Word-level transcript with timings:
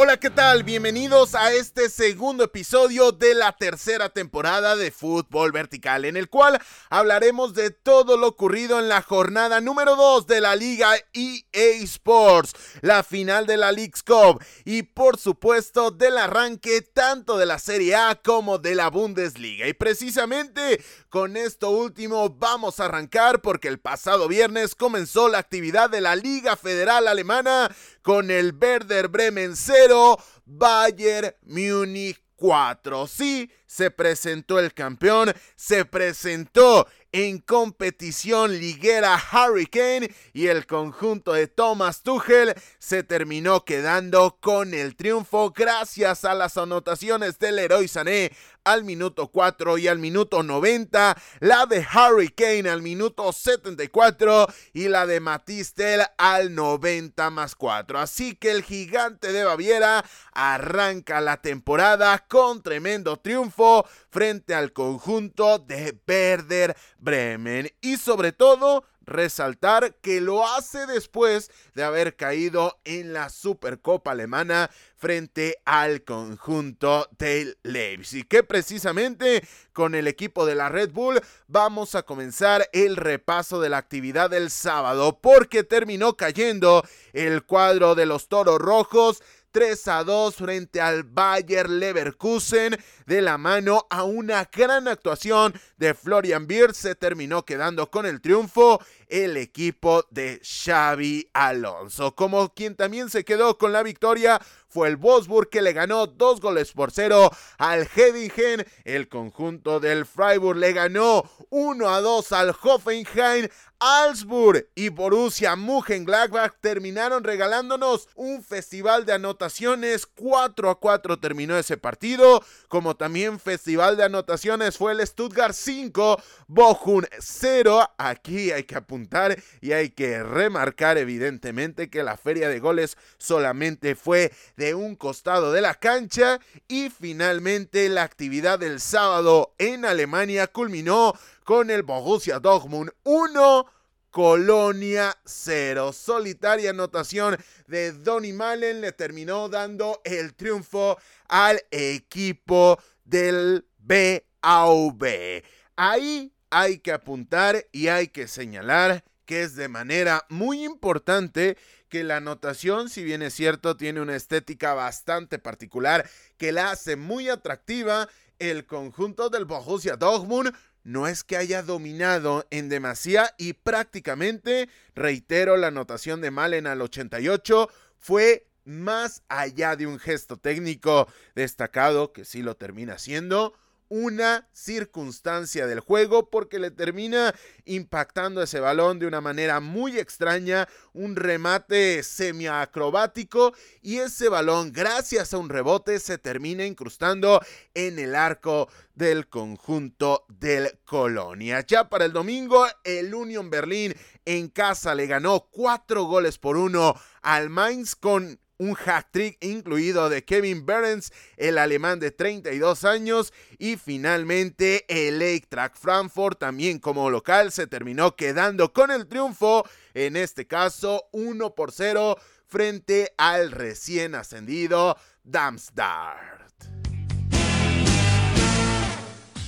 Hola, 0.00 0.16
¿qué 0.16 0.30
tal? 0.30 0.62
Bienvenidos 0.62 1.34
a 1.34 1.52
este 1.52 1.90
segundo 1.90 2.44
episodio 2.44 3.10
de 3.10 3.34
la 3.34 3.56
tercera 3.56 4.10
temporada 4.10 4.76
de 4.76 4.92
Fútbol 4.92 5.50
Vertical, 5.50 6.04
en 6.04 6.16
el 6.16 6.28
cual 6.28 6.60
hablaremos 6.88 7.52
de 7.52 7.72
todo 7.72 8.16
lo 8.16 8.28
ocurrido 8.28 8.78
en 8.78 8.88
la 8.88 9.02
jornada 9.02 9.60
número 9.60 9.96
2 9.96 10.28
de 10.28 10.40
la 10.40 10.54
Liga 10.54 10.92
EA 11.12 11.82
Sports, 11.82 12.52
la 12.80 13.02
final 13.02 13.46
de 13.46 13.56
la 13.56 13.72
League's 13.72 14.04
Cup 14.04 14.40
y 14.64 14.84
por 14.84 15.18
supuesto 15.18 15.90
del 15.90 16.16
arranque 16.16 16.80
tanto 16.80 17.36
de 17.36 17.46
la 17.46 17.58
Serie 17.58 17.96
A 17.96 18.14
como 18.22 18.58
de 18.58 18.76
la 18.76 18.90
Bundesliga. 18.90 19.66
Y 19.66 19.72
precisamente 19.72 20.80
con 21.08 21.36
esto 21.36 21.70
último 21.70 22.30
vamos 22.30 22.78
a 22.78 22.84
arrancar 22.84 23.42
porque 23.42 23.66
el 23.66 23.80
pasado 23.80 24.28
viernes 24.28 24.76
comenzó 24.76 25.28
la 25.28 25.38
actividad 25.38 25.90
de 25.90 26.02
la 26.02 26.14
Liga 26.14 26.54
Federal 26.54 27.08
Alemana 27.08 27.74
con 28.08 28.30
el 28.30 28.56
Werder 28.58 29.08
Bremen 29.08 29.54
0, 29.54 30.16
Bayern 30.46 31.34
Múnich 31.42 32.18
4. 32.36 33.06
Sí, 33.06 33.50
se 33.66 33.90
presentó 33.90 34.58
el 34.58 34.72
campeón, 34.72 35.34
se 35.56 35.84
presentó 35.84 36.88
en 37.12 37.38
competición 37.38 38.58
liguera 38.58 39.22
Hurricane 39.32 40.10
y 40.32 40.46
el 40.46 40.66
conjunto 40.66 41.34
de 41.34 41.48
Thomas 41.48 42.02
Tuchel 42.02 42.54
se 42.78 43.02
terminó 43.02 43.66
quedando 43.66 44.38
con 44.40 44.72
el 44.72 44.96
triunfo 44.96 45.50
gracias 45.50 46.24
a 46.24 46.32
las 46.32 46.56
anotaciones 46.56 47.38
del 47.38 47.58
héroe 47.58 47.88
Sané 47.88 48.32
al 48.72 48.84
minuto 48.84 49.28
4 49.28 49.78
y 49.78 49.88
al 49.88 49.98
minuto 49.98 50.42
90, 50.42 51.16
la 51.40 51.66
de 51.66 51.78
Hurricane 51.78 52.68
al 52.68 52.82
minuto 52.82 53.32
74 53.32 54.46
y 54.74 54.88
la 54.88 55.06
de 55.06 55.20
Matistel 55.20 56.02
al 56.18 56.54
90 56.54 57.30
más 57.30 57.54
4. 57.54 57.98
Así 57.98 58.34
que 58.34 58.50
el 58.50 58.62
gigante 58.62 59.32
de 59.32 59.44
Baviera 59.44 60.04
arranca 60.32 61.20
la 61.20 61.40
temporada 61.40 62.18
con 62.28 62.62
tremendo 62.62 63.16
triunfo 63.16 63.86
frente 64.10 64.54
al 64.54 64.72
conjunto 64.72 65.58
de 65.58 65.98
Werder 66.06 66.76
Bremen 66.98 67.70
y 67.80 67.96
sobre 67.96 68.32
todo 68.32 68.84
resaltar 69.08 69.94
que 69.96 70.20
lo 70.20 70.46
hace 70.46 70.86
después 70.86 71.50
de 71.74 71.82
haber 71.82 72.16
caído 72.16 72.78
en 72.84 73.12
la 73.12 73.28
Supercopa 73.30 74.12
alemana 74.12 74.70
frente 74.96 75.56
al 75.64 76.02
conjunto 76.02 77.08
del 77.18 77.56
Leipzig, 77.62 78.26
que 78.26 78.42
precisamente 78.42 79.46
con 79.72 79.94
el 79.94 80.08
equipo 80.08 80.44
de 80.44 80.56
la 80.56 80.68
Red 80.68 80.90
Bull 80.90 81.20
vamos 81.46 81.94
a 81.94 82.02
comenzar 82.02 82.68
el 82.72 82.96
repaso 82.96 83.60
de 83.60 83.68
la 83.68 83.78
actividad 83.78 84.30
del 84.30 84.50
sábado 84.50 85.18
porque 85.20 85.62
terminó 85.62 86.16
cayendo 86.16 86.84
el 87.12 87.44
cuadro 87.44 87.94
de 87.94 88.06
los 88.06 88.28
Toros 88.28 88.58
Rojos 88.58 89.22
3 89.50 89.88
a 89.88 90.04
2 90.04 90.34
frente 90.34 90.80
al 90.80 91.04
Bayer 91.04 91.68
Leverkusen 91.68 92.76
de 93.06 93.22
la 93.22 93.38
mano 93.38 93.86
a 93.90 94.04
una 94.04 94.48
gran 94.52 94.88
actuación 94.88 95.54
de 95.76 95.94
Florian 95.94 96.46
Beer 96.46 96.74
se 96.74 96.94
terminó 96.94 97.44
quedando 97.44 97.90
con 97.90 98.06
el 98.06 98.20
triunfo 98.20 98.80
el 99.08 99.36
equipo 99.36 100.04
de 100.10 100.40
Xavi 100.42 101.30
Alonso. 101.32 102.14
Como 102.14 102.52
quien 102.54 102.76
también 102.76 103.10
se 103.10 103.24
quedó 103.24 103.56
con 103.56 103.72
la 103.72 103.82
victoria 103.82 104.40
fue 104.68 104.88
el 104.88 104.96
Wolfsburg 104.96 105.48
que 105.48 105.62
le 105.62 105.72
ganó 105.72 106.06
dos 106.06 106.40
goles 106.40 106.72
por 106.72 106.90
cero 106.90 107.30
al 107.56 107.88
Hedingen. 107.88 108.66
El 108.84 109.08
conjunto 109.08 109.80
del 109.80 110.04
Freiburg 110.04 110.58
le 110.58 110.74
ganó 110.74 111.28
1 111.48 111.88
a 111.88 112.00
2 112.00 112.32
al 112.32 112.54
Hoffenheim. 112.62 113.48
Alsburg 113.80 114.66
y 114.74 114.88
Borussia 114.88 115.54
Mönchengladbach 115.54 116.54
terminaron 116.60 117.22
regalándonos 117.22 118.08
un 118.16 118.42
festival 118.42 119.06
de 119.06 119.12
anotaciones. 119.12 120.04
4 120.04 120.70
a 120.70 120.80
4 120.80 121.20
terminó 121.20 121.56
ese 121.56 121.76
partido. 121.76 122.42
Como 122.66 122.96
también 122.96 123.38
festival 123.38 123.96
de 123.96 124.04
anotaciones 124.04 124.76
fue 124.76 124.92
el 124.92 125.06
Stuttgart 125.06 125.54
5, 125.54 126.20
Bochum 126.48 127.04
0. 127.20 127.88
Aquí 127.98 128.50
hay 128.50 128.64
que 128.64 128.74
apuntar 128.74 129.40
y 129.60 129.70
hay 129.70 129.90
que 129.90 130.24
remarcar 130.24 130.98
evidentemente 130.98 131.88
que 131.88 132.02
la 132.02 132.16
feria 132.16 132.48
de 132.48 132.58
goles 132.58 132.96
solamente 133.16 133.94
fue 133.94 134.32
de 134.56 134.74
un 134.74 134.96
costado 134.96 135.52
de 135.52 135.60
la 135.60 135.74
cancha. 135.74 136.40
Y 136.66 136.90
finalmente 136.90 137.88
la 137.88 138.02
actividad 138.02 138.58
del 138.58 138.80
sábado 138.80 139.54
en 139.58 139.84
Alemania 139.84 140.48
culminó 140.48 141.14
con 141.48 141.70
el 141.70 141.82
Borussia 141.82 142.40
Dortmund 142.40 142.90
1. 143.04 143.66
Colonia 144.10 145.16
0. 145.24 145.94
Solitaria 145.94 146.68
anotación 146.68 147.38
de 147.66 147.92
Donny 147.92 148.34
Malen 148.34 148.82
le 148.82 148.92
terminó 148.92 149.48
dando 149.48 150.02
el 150.04 150.34
triunfo 150.34 150.98
al 151.26 151.62
equipo 151.70 152.78
del 153.02 153.66
BAV. 153.78 155.42
Ahí 155.76 156.34
hay 156.50 156.80
que 156.80 156.92
apuntar 156.92 157.64
y 157.72 157.88
hay 157.88 158.08
que 158.08 158.28
señalar 158.28 159.02
que 159.24 159.40
es 159.40 159.56
de 159.56 159.68
manera 159.68 160.26
muy 160.28 160.66
importante 160.66 161.56
que 161.88 162.04
la 162.04 162.18
anotación, 162.18 162.90
si 162.90 163.02
bien 163.02 163.22
es 163.22 163.32
cierto, 163.32 163.74
tiene 163.74 164.02
una 164.02 164.16
estética 164.16 164.74
bastante 164.74 165.38
particular 165.38 166.06
que 166.36 166.52
la 166.52 166.72
hace 166.72 166.96
muy 166.96 167.30
atractiva. 167.30 168.06
El 168.38 168.66
conjunto 168.66 169.30
del 169.30 169.46
Borussia 169.46 169.96
Dortmund 169.96 170.52
no 170.84 171.06
es 171.06 171.24
que 171.24 171.36
haya 171.36 171.62
dominado 171.62 172.46
en 172.50 172.68
demasía 172.68 173.34
y 173.36 173.52
prácticamente, 173.52 174.68
reitero 174.94 175.56
la 175.56 175.68
anotación 175.68 176.20
de 176.20 176.30
Malen 176.30 176.66
al 176.66 176.82
88, 176.82 177.68
fue 177.98 178.46
más 178.64 179.22
allá 179.28 179.76
de 179.76 179.86
un 179.86 179.98
gesto 179.98 180.36
técnico 180.36 181.08
destacado, 181.34 182.12
que 182.12 182.24
sí 182.24 182.42
lo 182.42 182.56
termina 182.56 182.98
siendo, 182.98 183.54
una 183.88 184.48
circunstancia 184.52 185.66
del 185.66 185.80
juego 185.80 186.30
porque 186.30 186.58
le 186.58 186.70
termina 186.70 187.34
impactando 187.64 188.42
ese 188.42 188.60
balón 188.60 188.98
de 188.98 189.06
una 189.06 189.20
manera 189.20 189.60
muy 189.60 189.98
extraña, 189.98 190.68
un 190.92 191.16
remate 191.16 192.02
semiacrobático 192.02 193.54
y 193.82 193.98
ese 193.98 194.28
balón 194.28 194.72
gracias 194.72 195.32
a 195.32 195.38
un 195.38 195.48
rebote 195.48 195.98
se 196.00 196.18
termina 196.18 196.64
incrustando 196.64 197.40
en 197.74 197.98
el 197.98 198.14
arco 198.14 198.68
del 198.94 199.28
conjunto 199.28 200.26
del 200.28 200.78
Colonia. 200.84 201.64
Ya 201.66 201.88
para 201.88 202.04
el 202.04 202.12
domingo 202.12 202.66
el 202.84 203.14
Union 203.14 203.48
Berlin 203.50 203.94
en 204.24 204.48
casa 204.48 204.94
le 204.94 205.06
ganó 205.06 205.48
cuatro 205.50 206.04
goles 206.04 206.38
por 206.38 206.56
uno 206.56 206.94
al 207.22 207.48
Mainz 207.48 207.94
con 207.94 208.38
un 208.58 208.76
hat-trick 208.84 209.38
incluido 209.40 210.08
de 210.08 210.24
Kevin 210.24 210.66
Behrens, 210.66 211.12
el 211.36 211.58
alemán 211.58 212.00
de 212.00 212.10
32 212.10 212.84
años, 212.84 213.32
y 213.58 213.76
finalmente 213.76 214.84
el 214.88 215.22
Eintracht 215.22 215.76
Frankfurt 215.76 216.38
también 216.38 216.78
como 216.78 217.10
local 217.10 217.52
se 217.52 217.66
terminó 217.66 218.16
quedando 218.16 218.72
con 218.72 218.90
el 218.90 219.06
triunfo, 219.06 219.64
en 219.94 220.16
este 220.16 220.46
caso 220.46 221.08
1 221.12 221.54
por 221.54 221.72
0 221.72 222.16
frente 222.46 223.14
al 223.16 223.52
recién 223.52 224.14
ascendido 224.14 224.96
Darmstadt. 225.22 226.38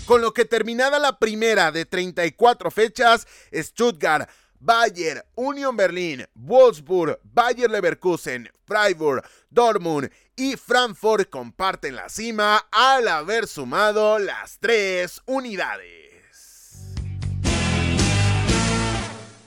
Con 0.07 0.23
lo 0.23 0.35
que 0.35 0.45
terminada 0.45 0.99
la 0.99 1.21
primera 1.21 1.71
de 1.71 1.85
34 1.85 2.71
fechas, 2.73 3.29
Stuttgart 3.55 4.29
Bayer, 4.61 5.25
Union 5.35 5.75
Berlin, 5.75 6.27
Wolfsburg, 6.35 7.19
Bayer 7.25 7.71
Leverkusen, 7.71 8.51
Freiburg, 8.67 9.25
Dortmund 9.49 10.11
y 10.37 10.57
Frankfurt 10.57 11.31
comparten 11.31 11.97
la 11.97 12.09
cima 12.09 12.67
al 12.71 13.09
haber 13.09 13.47
sumado 13.47 14.19
las 14.19 14.59
tres 14.61 15.23
unidades. 15.27 16.11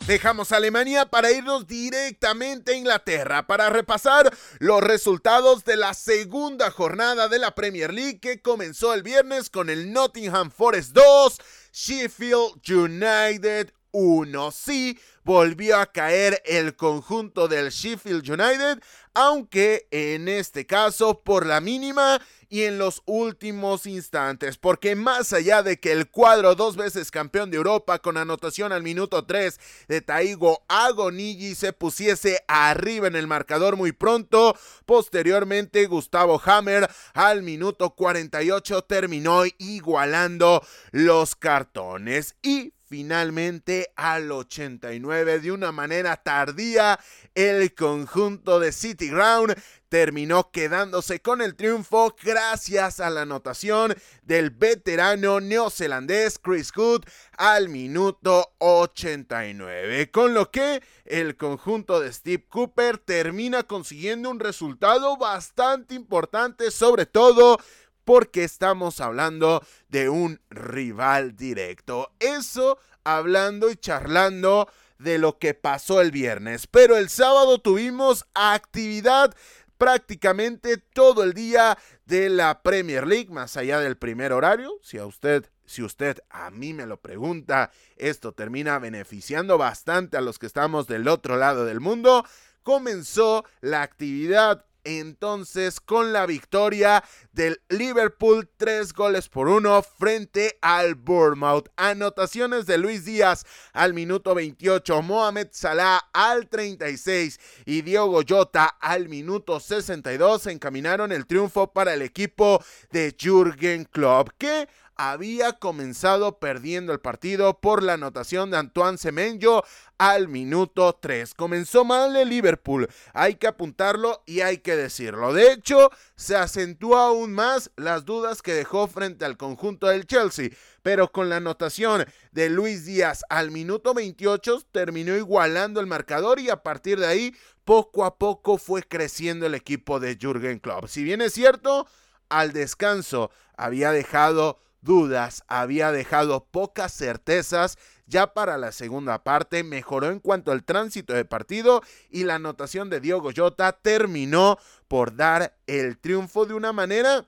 Dejamos 0.07 0.51
Alemania 0.51 1.05
para 1.05 1.31
irnos 1.31 1.65
directamente 1.65 2.73
a 2.73 2.75
Inglaterra 2.75 3.47
para 3.47 3.69
repasar 3.69 4.35
los 4.59 4.81
resultados 4.81 5.63
de 5.63 5.77
la 5.77 5.93
segunda 5.93 6.71
jornada 6.71 7.29
de 7.29 7.39
la 7.39 7.55
Premier 7.55 7.93
League 7.93 8.19
que 8.19 8.41
comenzó 8.41 8.93
el 8.93 9.01
viernes 9.01 9.49
con 9.49 9.69
el 9.69 9.93
Nottingham 9.93 10.51
Forest 10.51 10.91
2, 10.91 11.37
Sheffield 11.71 12.61
United 12.69 13.71
1. 13.93 14.51
Sí, 14.51 14.99
volvió 15.23 15.77
a 15.77 15.85
caer 15.85 16.41
el 16.45 16.75
conjunto 16.75 17.47
del 17.47 17.69
Sheffield 17.69 18.29
United, 18.29 18.83
aunque 19.13 19.87
en 19.91 20.27
este 20.27 20.65
caso 20.65 21.21
por 21.21 21.45
la 21.45 21.61
mínima 21.61 22.19
y 22.49 22.63
en 22.63 22.77
los 22.77 23.01
últimos 23.05 23.85
instantes, 23.85 24.57
porque 24.57 24.95
más 24.95 25.33
allá 25.33 25.63
de 25.63 25.79
que 25.79 25.91
el 25.91 26.09
cuadro 26.09 26.55
dos 26.55 26.75
veces 26.75 27.09
campeón 27.09 27.49
de 27.49 27.57
Europa 27.57 27.99
con 27.99 28.17
anotación 28.17 28.71
al 28.71 28.83
minuto 28.83 29.25
3 29.25 29.59
de 29.87 30.01
Taigo 30.01 30.63
Agonigi 30.67 31.55
se 31.55 31.73
pusiese 31.73 32.43
arriba 32.47 33.07
en 33.07 33.15
el 33.15 33.27
marcador 33.27 33.75
muy 33.75 33.91
pronto, 33.91 34.55
posteriormente 34.85 35.85
Gustavo 35.85 36.41
Hammer 36.45 36.89
al 37.13 37.43
minuto 37.43 37.91
48 37.95 38.83
terminó 38.83 39.43
igualando 39.57 40.63
los 40.91 41.35
cartones 41.35 42.35
y 42.43 42.73
finalmente 42.93 43.91
al 43.95 44.31
89 44.31 45.39
de 45.39 45.51
una 45.51 45.71
manera 45.71 46.15
tardía 46.15 46.99
el 47.33 47.73
conjunto 47.73 48.59
de 48.59 48.71
City 48.71 49.09
Ground 49.09 49.55
terminó 49.93 50.49
quedándose 50.49 51.19
con 51.19 51.43
el 51.43 51.55
triunfo 51.55 52.15
gracias 52.23 52.99
a 52.99 53.11
la 53.11 53.21
anotación 53.21 53.95
del 54.23 54.49
veterano 54.49 55.39
neozelandés 55.39 56.39
Chris 56.39 56.71
Good 56.71 57.03
al 57.37 57.69
minuto 57.69 58.53
89, 58.57 60.09
con 60.09 60.33
lo 60.33 60.49
que 60.49 60.81
el 61.05 61.37
conjunto 61.37 61.99
de 61.99 62.11
Steve 62.11 62.43
Cooper 62.49 62.97
termina 62.97 63.61
consiguiendo 63.63 64.31
un 64.31 64.39
resultado 64.39 65.15
bastante 65.17 65.93
importante, 65.93 66.71
sobre 66.71 67.05
todo 67.05 67.59
porque 68.05 68.43
estamos 68.43 68.99
hablando 68.99 69.63
de 69.89 70.09
un 70.09 70.39
rival 70.49 71.35
directo. 71.35 72.11
Eso 72.19 72.77
hablando 73.03 73.69
y 73.69 73.75
charlando 73.75 74.69
de 74.97 75.17
lo 75.17 75.37
que 75.37 75.53
pasó 75.53 76.01
el 76.01 76.11
viernes. 76.11 76.67
Pero 76.67 76.97
el 76.97 77.09
sábado 77.09 77.59
tuvimos 77.59 78.25
actividad 78.33 79.35
prácticamente 79.77 80.77
todo 80.77 81.23
el 81.23 81.33
día 81.33 81.77
de 82.05 82.29
la 82.29 82.61
Premier 82.61 83.05
League, 83.05 83.29
más 83.29 83.57
allá 83.57 83.79
del 83.79 83.97
primer 83.97 84.31
horario. 84.31 84.79
Si 84.81 84.97
a 84.97 85.05
usted, 85.05 85.49
si 85.65 85.83
usted 85.83 86.19
a 86.29 86.51
mí 86.51 86.73
me 86.73 86.85
lo 86.85 87.01
pregunta, 87.01 87.71
esto 87.97 88.31
termina 88.33 88.79
beneficiando 88.79 89.57
bastante 89.57 90.15
a 90.17 90.21
los 90.21 90.39
que 90.39 90.45
estamos 90.45 90.87
del 90.87 91.07
otro 91.07 91.35
lado 91.37 91.65
del 91.65 91.81
mundo. 91.81 92.25
Comenzó 92.63 93.43
la 93.59 93.81
actividad 93.81 94.65
entonces 94.83 95.79
con 95.79 96.13
la 96.13 96.25
victoria 96.25 97.03
del 97.31 97.61
Liverpool, 97.69 98.49
tres 98.57 98.93
goles 98.93 99.29
por 99.29 99.47
uno 99.47 99.81
frente 99.81 100.57
al 100.61 100.95
Bournemouth. 100.95 101.69
Anotaciones 101.75 102.65
de 102.65 102.77
Luis 102.77 103.05
Díaz 103.05 103.45
al 103.73 103.93
minuto 103.93 104.35
28, 104.35 105.01
Mohamed 105.01 105.47
Salah 105.51 105.99
al 106.13 106.47
36 106.47 107.39
y 107.65 107.81
Diogo 107.81 108.21
Jota 108.27 108.65
al 108.65 109.09
minuto 109.09 109.59
62 109.59 110.47
encaminaron 110.47 111.11
el 111.11 111.25
triunfo 111.25 111.71
para 111.71 111.93
el 111.93 112.01
equipo 112.01 112.63
de 112.91 113.15
Jürgen 113.19 113.85
Klopp, 113.85 114.29
que 114.37 114.67
había 114.95 115.53
comenzado 115.53 116.39
perdiendo 116.39 116.93
el 116.93 116.99
partido 116.99 117.59
por 117.59 117.83
la 117.83 117.93
anotación 117.93 118.51
de 118.51 118.57
Antoine 118.57 118.97
Semenyo 118.97 119.63
al 119.97 120.27
minuto 120.27 120.97
3. 121.01 121.33
Comenzó 121.33 121.85
mal 121.85 122.15
el 122.15 122.29
Liverpool, 122.29 122.87
hay 123.13 123.35
que 123.35 123.47
apuntarlo 123.47 124.21
y 124.25 124.41
hay 124.41 124.57
que 124.57 124.75
decirlo. 124.75 125.33
De 125.33 125.51
hecho, 125.51 125.89
se 126.15 126.35
acentuó 126.35 126.97
aún 126.97 127.33
más 127.33 127.71
las 127.75 128.05
dudas 128.05 128.41
que 128.41 128.53
dejó 128.53 128.87
frente 128.87 129.25
al 129.25 129.37
conjunto 129.37 129.87
del 129.87 130.05
Chelsea, 130.05 130.49
pero 130.81 131.11
con 131.11 131.29
la 131.29 131.37
anotación 131.37 132.05
de 132.31 132.49
Luis 132.49 132.85
Díaz 132.85 133.23
al 133.29 133.51
minuto 133.51 133.93
28 133.93 134.61
terminó 134.71 135.15
igualando 135.15 135.79
el 135.79 135.87
marcador 135.87 136.39
y 136.39 136.49
a 136.49 136.63
partir 136.63 136.99
de 136.99 137.07
ahí 137.07 137.35
poco 137.63 138.03
a 138.05 138.17
poco 138.17 138.57
fue 138.57 138.83
creciendo 138.83 139.45
el 139.45 139.55
equipo 139.55 139.99
de 139.99 140.17
Jürgen 140.19 140.59
Klopp. 140.59 140.87
Si 140.87 141.03
bien 141.03 141.21
es 141.21 141.33
cierto, 141.33 141.87
al 142.29 142.51
descanso 142.51 143.31
había 143.55 143.91
dejado 143.91 144.59
dudas, 144.83 145.43
había 145.47 145.91
dejado 145.91 146.45
pocas 146.45 146.93
certezas. 146.93 147.77
Ya 148.05 148.33
para 148.33 148.57
la 148.57 148.71
segunda 148.71 149.23
parte 149.23 149.63
mejoró 149.63 150.11
en 150.11 150.19
cuanto 150.19 150.51
al 150.51 150.63
tránsito 150.63 151.13
de 151.13 151.25
partido 151.25 151.81
y 152.09 152.25
la 152.25 152.35
anotación 152.35 152.89
de 152.89 152.99
Diogo 152.99 153.31
Jota 153.35 153.71
terminó 153.71 154.57
por 154.87 155.15
dar 155.15 155.57
el 155.67 155.97
triunfo 155.97 156.45
de 156.45 156.53
una 156.53 156.73
manera 156.73 157.27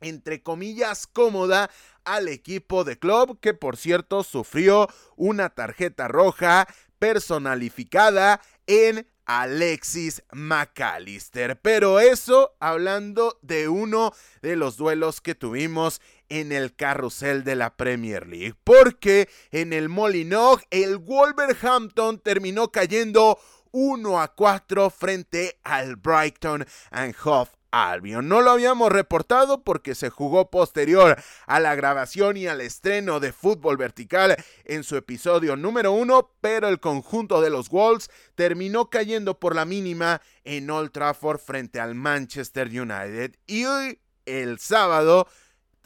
entre 0.00 0.42
comillas 0.42 1.06
cómoda 1.06 1.70
al 2.04 2.28
equipo 2.28 2.84
de 2.84 2.98
club 2.98 3.40
que 3.40 3.54
por 3.54 3.76
cierto 3.76 4.22
sufrió 4.22 4.88
una 5.16 5.48
tarjeta 5.48 6.06
roja 6.08 6.68
personalificada 6.98 8.40
en 8.66 9.06
Alexis 9.26 10.22
McAllister. 10.32 11.60
Pero 11.60 12.00
eso 12.00 12.56
hablando 12.60 13.38
de 13.42 13.68
uno 13.68 14.12
de 14.40 14.56
los 14.56 14.76
duelos 14.76 15.20
que 15.20 15.34
tuvimos 15.34 16.00
en 16.28 16.52
el 16.52 16.74
carrusel 16.74 17.44
de 17.44 17.56
la 17.56 17.76
Premier 17.76 18.26
League. 18.26 18.54
Porque 18.64 19.28
en 19.50 19.72
el 19.72 19.88
Molinock 19.88 20.62
el 20.70 20.98
Wolverhampton 20.98 22.18
terminó 22.20 22.70
cayendo 22.72 23.38
1 23.72 24.20
a 24.20 24.28
4 24.28 24.90
frente 24.90 25.58
al 25.62 25.96
Brighton 25.96 26.66
and 26.90 27.14
Hove 27.22 27.50
Albion. 27.70 28.28
No 28.28 28.40
lo 28.40 28.52
habíamos 28.52 28.90
reportado 28.90 29.62
porque 29.62 29.94
se 29.94 30.08
jugó 30.08 30.50
posterior 30.50 31.22
a 31.46 31.60
la 31.60 31.74
grabación 31.74 32.36
y 32.36 32.46
al 32.46 32.60
estreno 32.60 33.20
de 33.20 33.32
Fútbol 33.32 33.76
Vertical 33.76 34.36
en 34.64 34.82
su 34.82 34.96
episodio 34.96 35.56
número 35.56 35.92
uno, 35.92 36.32
pero 36.40 36.68
el 36.68 36.80
conjunto 36.80 37.40
de 37.40 37.50
los 37.50 37.68
Wolves 37.68 38.10
terminó 38.34 38.88
cayendo 38.88 39.38
por 39.38 39.54
la 39.54 39.64
mínima 39.64 40.22
en 40.44 40.70
Old 40.70 40.92
Trafford 40.92 41.38
frente 41.38 41.80
al 41.80 41.94
Manchester 41.94 42.68
United. 42.68 43.36
Y 43.46 43.64
hoy, 43.66 44.00
el 44.24 44.58
sábado, 44.58 45.28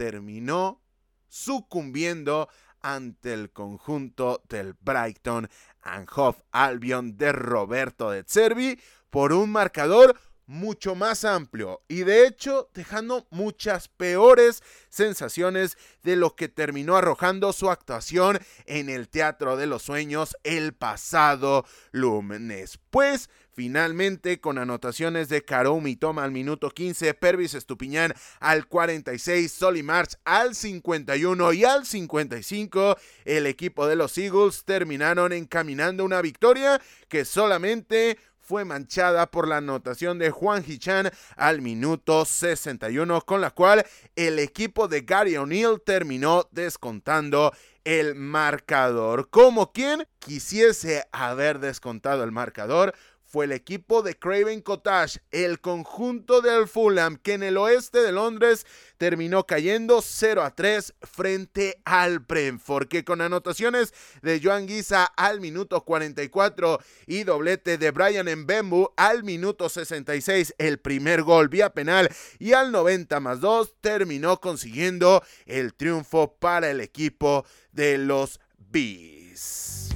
terminó 0.01 0.81
sucumbiendo 1.29 2.49
ante 2.81 3.35
el 3.35 3.51
conjunto 3.51 4.43
del 4.49 4.73
Brighton 4.81 5.47
and 5.83 6.09
Hove 6.17 6.39
Albion 6.53 7.19
de 7.19 7.33
Roberto 7.33 8.11
de 8.11 8.25
Cervi 8.27 8.81
por 9.11 9.35
un 9.35 9.53
marcador 9.53 10.19
mucho 10.47 10.95
más 10.95 11.27
amplio 11.27 11.83
y 11.87 12.05
de 12.05 12.27
hecho 12.27 12.71
dejando 12.73 13.27
muchas 13.29 13.89
peores 13.89 14.63
sensaciones 14.89 15.77
de 16.03 16.17
lo 16.17 16.35
que 16.35 16.49
terminó 16.49 16.97
arrojando 16.97 17.53
su 17.53 17.69
actuación 17.69 18.39
en 18.65 18.89
el 18.89 19.11
Teatro 19.11 19.59
de 19.59 19.67
los 19.67 19.83
Sueños 19.83 20.35
el 20.45 20.73
pasado 20.73 21.67
lunes. 21.93 22.79
Pues 22.89 23.29
Finalmente, 23.61 24.41
con 24.41 24.57
anotaciones 24.57 25.29
de 25.29 25.45
Karumi 25.45 25.95
Toma 25.95 26.25
al 26.25 26.31
minuto 26.31 26.71
15, 26.71 27.13
Pervis 27.13 27.53
Estupiñán 27.53 28.15
al 28.39 28.67
46, 28.67 29.61
March 29.85 30.17
al 30.25 30.55
51 30.55 31.53
y 31.53 31.65
al 31.65 31.85
55, 31.85 32.97
el 33.27 33.45
equipo 33.45 33.87
de 33.87 33.97
los 33.97 34.17
Eagles 34.17 34.65
terminaron 34.65 35.35
encaminando 35.35 36.07
una 36.07 36.23
victoria 36.23 36.81
que 37.11 37.27
solamente 37.27 38.17
fue 38.41 38.65
manchada 38.65 39.31
por 39.31 39.47
la 39.47 39.59
anotación 39.59 40.19
de 40.19 40.31
Juan 40.31 40.65
Hichan 40.67 41.11
al 41.37 41.61
minuto 41.61 42.25
61, 42.25 43.21
con 43.21 43.43
la 43.43 43.51
cual 43.51 43.85
el 44.17 44.39
equipo 44.39 44.89
de 44.89 45.03
Gary 45.03 45.37
O'Neill 45.37 45.83
terminó 45.85 46.49
descontando 46.51 47.53
el 47.85 48.15
marcador. 48.15 49.31
Como 49.31 49.73
quien 49.73 50.07
quisiese 50.19 51.05
haber 51.13 51.61
descontado 51.61 52.25
el 52.25 52.33
marcador, 52.33 52.95
fue 53.31 53.45
el 53.45 53.53
equipo 53.53 54.03
de 54.03 54.19
Craven 54.19 54.61
Cottage, 54.61 55.21
el 55.31 55.61
conjunto 55.61 56.41
del 56.41 56.67
Fulham, 56.67 57.17
que 57.17 57.35
en 57.35 57.45
el 57.45 57.59
oeste 57.59 58.01
de 58.01 58.11
Londres 58.11 58.67
terminó 58.99 59.47
cayendo 59.47 60.03
0 60.03 60.43
a 60.43 60.57
3 60.57 60.95
frente 61.03 61.81
al 61.85 62.19
Brentford, 62.19 62.89
que 62.89 63.05
con 63.05 63.21
anotaciones 63.21 63.95
de 64.23 64.41
Joan 64.43 64.67
Guisa 64.67 65.05
al 65.05 65.41
minuto 65.41 65.85
44 65.85 66.81
y 67.07 67.23
doblete 67.23 67.79
de 67.79 67.93
Brian 67.93 68.27
Mbembu 68.27 68.95
al 68.97 69.23
minuto 69.23 69.69
66, 69.69 70.57
el 70.59 70.81
primer 70.81 71.23
gol 71.23 71.49
vía 71.49 71.73
penal, 71.73 72.11
y 72.41 72.55
al 72.55 72.73
90 72.73 73.21
más 73.21 73.41
2 73.41 73.77
terminó 73.81 74.41
consiguiendo 74.41 75.23
el 75.47 75.75
triunfo 75.75 76.35
para 76.35 76.69
el 76.69 76.81
equipo 76.81 77.47
de 77.71 77.97
los 77.97 78.41
Bees. 78.59 79.90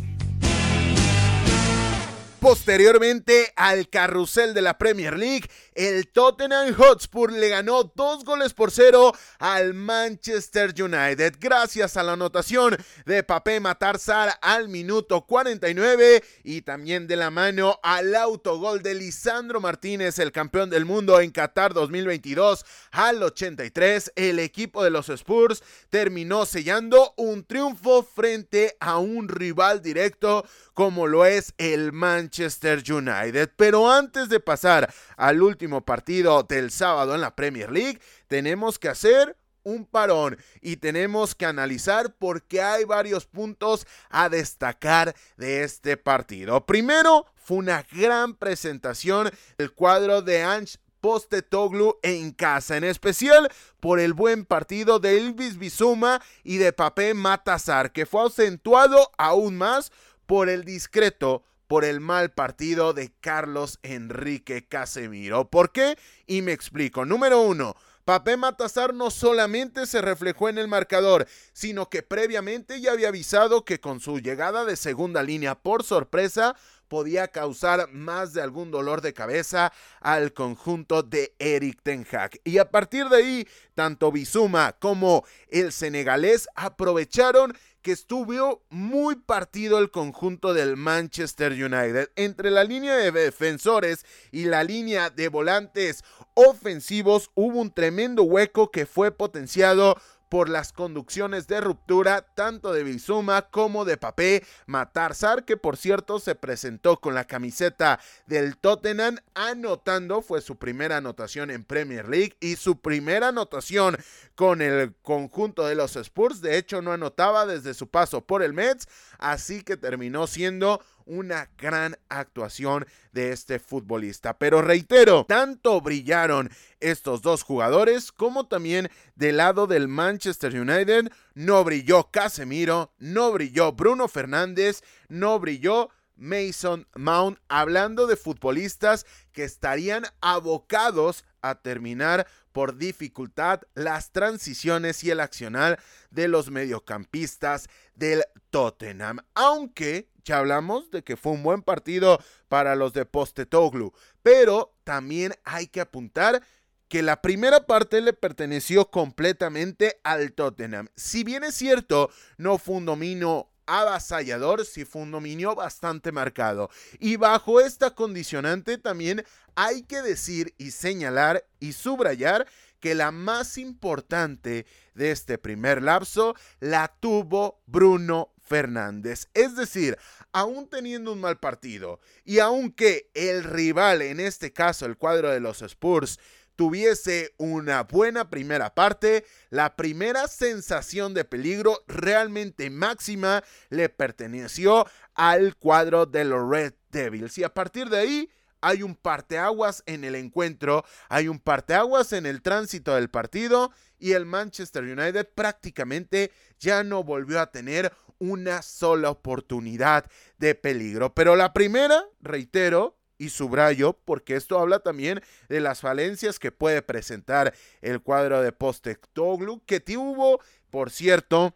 Posteriormente 2.44 3.54
al 3.56 3.88
carrusel 3.88 4.52
de 4.52 4.60
la 4.60 4.76
Premier 4.76 5.16
League, 5.16 5.48
el 5.72 6.08
Tottenham 6.08 6.74
Hotspur 6.74 7.32
le 7.32 7.48
ganó 7.48 7.84
dos 7.84 8.22
goles 8.22 8.52
por 8.52 8.70
cero 8.70 9.14
al 9.38 9.72
Manchester 9.72 10.74
United 10.78 11.36
gracias 11.40 11.96
a 11.96 12.02
la 12.02 12.12
anotación 12.12 12.76
de 13.06 13.22
Papé 13.22 13.60
Matarzar 13.60 14.38
al 14.42 14.68
minuto 14.68 15.24
49 15.24 16.22
y 16.44 16.60
también 16.60 17.06
de 17.06 17.16
la 17.16 17.30
mano 17.30 17.80
al 17.82 18.14
autogol 18.14 18.82
de 18.82 18.94
Lisandro 18.94 19.62
Martínez, 19.62 20.18
el 20.18 20.30
campeón 20.30 20.68
del 20.68 20.84
mundo 20.84 21.18
en 21.22 21.30
Qatar 21.30 21.72
2022 21.72 22.66
al 22.90 23.22
83. 23.22 24.12
El 24.16 24.38
equipo 24.38 24.84
de 24.84 24.90
los 24.90 25.08
Spurs 25.08 25.62
terminó 25.88 26.44
sellando 26.44 27.14
un 27.16 27.42
triunfo 27.42 28.02
frente 28.02 28.76
a 28.80 28.98
un 28.98 29.28
rival 29.28 29.80
directo 29.80 30.44
como 30.74 31.06
lo 31.06 31.24
es 31.24 31.54
el 31.56 31.92
Manchester 31.92 32.82
United. 32.86 33.52
Pero 33.56 33.90
antes 33.90 34.28
de 34.28 34.40
pasar 34.40 34.92
al 35.16 35.42
último 35.42 35.84
partido 35.84 36.42
del 36.42 36.70
sábado 36.70 37.14
en 37.14 37.20
la 37.20 37.34
Premier 37.34 37.72
League, 37.72 38.00
tenemos 38.28 38.78
que 38.78 38.88
hacer 38.88 39.36
un 39.62 39.86
parón 39.86 40.36
y 40.60 40.76
tenemos 40.76 41.34
que 41.34 41.46
analizar 41.46 42.14
porque 42.18 42.60
hay 42.60 42.84
varios 42.84 43.26
puntos 43.26 43.86
a 44.10 44.28
destacar 44.28 45.14
de 45.36 45.64
este 45.64 45.96
partido. 45.96 46.66
Primero, 46.66 47.26
fue 47.36 47.58
una 47.58 47.84
gran 47.90 48.34
presentación 48.34 49.30
el 49.58 49.72
cuadro 49.72 50.22
de 50.22 50.42
Ange 50.42 50.78
Postecoglou 51.00 51.98
en 52.02 52.32
casa, 52.32 52.78
en 52.78 52.84
especial 52.84 53.50
por 53.80 54.00
el 54.00 54.14
buen 54.14 54.46
partido 54.46 54.98
de 55.00 55.18
Elvis 55.18 55.58
Bizuma 55.58 56.22
y 56.42 56.56
de 56.56 56.72
Papé 56.72 57.12
Matazar, 57.12 57.92
que 57.92 58.06
fue 58.06 58.26
acentuado 58.26 59.10
aún 59.18 59.56
más 59.58 59.92
por 60.26 60.48
el 60.48 60.64
discreto, 60.64 61.42
por 61.66 61.84
el 61.84 62.00
mal 62.00 62.32
partido 62.32 62.92
de 62.92 63.12
Carlos 63.20 63.78
Enrique 63.82 64.66
Casemiro. 64.66 65.48
¿Por 65.48 65.72
qué? 65.72 65.96
Y 66.26 66.42
me 66.42 66.52
explico. 66.52 67.04
Número 67.04 67.40
uno. 67.40 67.74
Papé 68.04 68.36
Matazar 68.36 68.92
no 68.92 69.10
solamente 69.10 69.86
se 69.86 70.02
reflejó 70.02 70.50
en 70.50 70.58
el 70.58 70.68
marcador, 70.68 71.26
sino 71.54 71.88
que 71.88 72.02
previamente 72.02 72.82
ya 72.82 72.92
había 72.92 73.08
avisado 73.08 73.64
que 73.64 73.80
con 73.80 73.98
su 73.98 74.18
llegada 74.18 74.66
de 74.66 74.76
segunda 74.76 75.22
línea 75.22 75.54
por 75.54 75.84
sorpresa 75.84 76.54
podía 76.94 77.26
causar 77.26 77.88
más 77.90 78.34
de 78.34 78.40
algún 78.40 78.70
dolor 78.70 79.00
de 79.00 79.12
cabeza 79.12 79.72
al 80.00 80.32
conjunto 80.32 81.02
de 81.02 81.34
Eric 81.40 81.80
Ten 81.82 82.06
Hag. 82.08 82.38
Y 82.44 82.58
a 82.58 82.70
partir 82.70 83.08
de 83.08 83.16
ahí, 83.16 83.48
tanto 83.74 84.12
Bizuma 84.12 84.76
como 84.78 85.24
el 85.48 85.72
senegalés 85.72 86.46
aprovecharon 86.54 87.52
que 87.82 87.90
estuvo 87.90 88.62
muy 88.70 89.16
partido 89.16 89.80
el 89.80 89.90
conjunto 89.90 90.54
del 90.54 90.76
Manchester 90.76 91.50
United. 91.50 92.12
Entre 92.14 92.52
la 92.52 92.62
línea 92.62 92.94
de 92.94 93.10
defensores 93.10 94.06
y 94.30 94.44
la 94.44 94.62
línea 94.62 95.10
de 95.10 95.26
volantes 95.26 96.04
ofensivos 96.34 97.32
hubo 97.34 97.60
un 97.60 97.72
tremendo 97.72 98.22
hueco 98.22 98.70
que 98.70 98.86
fue 98.86 99.10
potenciado 99.10 99.96
por 100.34 100.48
las 100.48 100.72
conducciones 100.72 101.46
de 101.46 101.60
ruptura 101.60 102.22
tanto 102.34 102.72
de 102.72 102.82
Bizuma 102.82 103.42
como 103.42 103.84
de 103.84 103.96
Papé 103.96 104.44
Matarzar, 104.66 105.44
que 105.44 105.56
por 105.56 105.76
cierto 105.76 106.18
se 106.18 106.34
presentó 106.34 106.98
con 106.98 107.14
la 107.14 107.22
camiseta 107.22 108.00
del 108.26 108.56
Tottenham, 108.56 109.18
anotando, 109.34 110.22
fue 110.22 110.40
su 110.40 110.56
primera 110.56 110.96
anotación 110.96 111.52
en 111.52 111.62
Premier 111.62 112.08
League 112.08 112.36
y 112.40 112.56
su 112.56 112.80
primera 112.80 113.28
anotación 113.28 113.96
con 114.34 114.60
el 114.60 114.96
conjunto 115.02 115.66
de 115.66 115.76
los 115.76 115.94
Spurs. 115.94 116.40
De 116.40 116.58
hecho, 116.58 116.82
no 116.82 116.90
anotaba 116.90 117.46
desde 117.46 117.72
su 117.72 117.86
paso 117.86 118.20
por 118.20 118.42
el 118.42 118.54
Mets, 118.54 118.88
así 119.18 119.62
que 119.62 119.76
terminó 119.76 120.26
siendo 120.26 120.82
una 121.06 121.50
gran 121.58 121.96
actuación 122.08 122.86
de 123.12 123.32
este 123.32 123.58
futbolista. 123.58 124.38
Pero 124.38 124.62
reitero, 124.62 125.24
tanto 125.28 125.80
brillaron 125.80 126.50
estos 126.80 127.22
dos 127.22 127.42
jugadores 127.42 128.12
como 128.12 128.46
también 128.46 128.90
del 129.14 129.38
lado 129.38 129.66
del 129.66 129.88
Manchester 129.88 130.58
United 130.58 131.10
no 131.34 131.64
brilló 131.64 132.10
Casemiro, 132.10 132.92
no 132.98 133.32
brilló 133.32 133.72
Bruno 133.72 134.08
Fernández, 134.08 134.82
no 135.08 135.38
brilló 135.38 135.90
Mason 136.16 136.86
Mount, 136.94 137.38
hablando 137.48 138.06
de 138.06 138.16
futbolistas 138.16 139.04
que 139.32 139.44
estarían 139.44 140.04
abocados 140.20 141.24
a 141.42 141.56
terminar 141.56 142.26
por 142.52 142.76
dificultad 142.76 143.62
las 143.74 144.12
transiciones 144.12 145.02
y 145.02 145.10
el 145.10 145.18
accional 145.18 145.78
de 146.10 146.28
los 146.28 146.50
mediocampistas 146.50 147.68
del 147.96 148.22
Tottenham. 148.50 149.18
Aunque 149.34 150.08
ya 150.24 150.38
hablamos 150.38 150.90
de 150.90 151.02
que 151.02 151.16
fue 151.16 151.32
un 151.32 151.42
buen 151.42 151.62
partido 151.62 152.18
para 152.48 152.74
los 152.74 152.92
de 152.92 153.04
Postetoglu, 153.04 153.92
pero 154.22 154.74
también 154.84 155.34
hay 155.44 155.66
que 155.66 155.80
apuntar 155.80 156.42
que 156.88 157.02
la 157.02 157.20
primera 157.22 157.66
parte 157.66 158.00
le 158.00 158.12
perteneció 158.12 158.90
completamente 158.90 160.00
al 160.04 160.32
Tottenham. 160.32 160.88
Si 160.94 161.24
bien 161.24 161.44
es 161.44 161.54
cierto, 161.54 162.10
no 162.36 162.58
fue 162.58 162.76
un 162.76 162.86
dominio 162.86 163.50
avasallador, 163.66 164.64
sí 164.64 164.84
fue 164.84 165.02
un 165.02 165.10
dominio 165.10 165.54
bastante 165.54 166.12
marcado. 166.12 166.70
Y 167.00 167.16
bajo 167.16 167.60
esta 167.60 167.94
condicionante 167.94 168.78
también 168.78 169.24
hay 169.54 169.82
que 169.82 170.02
decir 170.02 170.54
y 170.58 170.70
señalar 170.70 171.46
y 171.60 171.72
subrayar 171.72 172.46
que 172.80 172.94
la 172.94 173.10
más 173.12 173.56
importante 173.56 174.66
de 174.94 175.10
este 175.10 175.38
primer 175.38 175.82
lapso 175.82 176.34
la 176.60 176.94
tuvo 177.00 177.62
Bruno 177.66 178.33
Fernández. 178.44 179.28
Es 179.34 179.56
decir, 179.56 179.98
aún 180.32 180.68
teniendo 180.68 181.12
un 181.12 181.20
mal 181.20 181.38
partido 181.38 182.00
y 182.24 182.38
aunque 182.38 183.10
el 183.14 183.44
rival, 183.44 184.02
en 184.02 184.20
este 184.20 184.52
caso 184.52 184.86
el 184.86 184.96
cuadro 184.96 185.30
de 185.30 185.40
los 185.40 185.62
Spurs, 185.62 186.18
tuviese 186.56 187.34
una 187.36 187.82
buena 187.82 188.30
primera 188.30 188.74
parte, 188.74 189.24
la 189.50 189.76
primera 189.76 190.28
sensación 190.28 191.14
de 191.14 191.24
peligro 191.24 191.82
realmente 191.86 192.70
máxima 192.70 193.42
le 193.70 193.88
perteneció 193.88 194.86
al 195.14 195.56
cuadro 195.56 196.06
de 196.06 196.24
los 196.24 196.48
Red 196.48 196.74
Devils. 196.90 197.38
Y 197.38 197.44
a 197.44 197.52
partir 197.52 197.88
de 197.88 197.98
ahí 197.98 198.30
hay 198.60 198.82
un 198.82 198.94
parteaguas 198.94 199.82
en 199.86 200.04
el 200.04 200.14
encuentro, 200.14 200.84
hay 201.08 201.28
un 201.28 201.38
parteaguas 201.38 202.12
en 202.12 202.24
el 202.24 202.40
tránsito 202.40 202.94
del 202.94 203.10
partido 203.10 203.72
y 203.98 204.12
el 204.12 204.24
Manchester 204.24 204.84
United 204.84 205.28
prácticamente 205.34 206.32
ya 206.58 206.82
no 206.82 207.04
volvió 207.04 207.40
a 207.40 207.50
tener 207.50 207.92
una 208.30 208.62
sola 208.62 209.10
oportunidad 209.10 210.10
de 210.38 210.54
peligro. 210.54 211.14
Pero 211.14 211.36
la 211.36 211.52
primera, 211.52 212.04
reitero, 212.20 212.96
y 213.18 213.28
subrayo 213.28 213.98
porque 214.04 214.36
esto 214.36 214.58
habla 214.58 214.80
también 214.80 215.22
de 215.48 215.60
las 215.60 215.80
falencias 215.80 216.38
que 216.38 216.52
puede 216.52 216.82
presentar 216.82 217.54
el 217.80 218.00
cuadro 218.00 218.42
de 218.42 218.52
Postectoglu 218.52 219.64
que 219.64 219.80
tuvo, 219.80 220.40
por 220.70 220.90
cierto, 220.90 221.54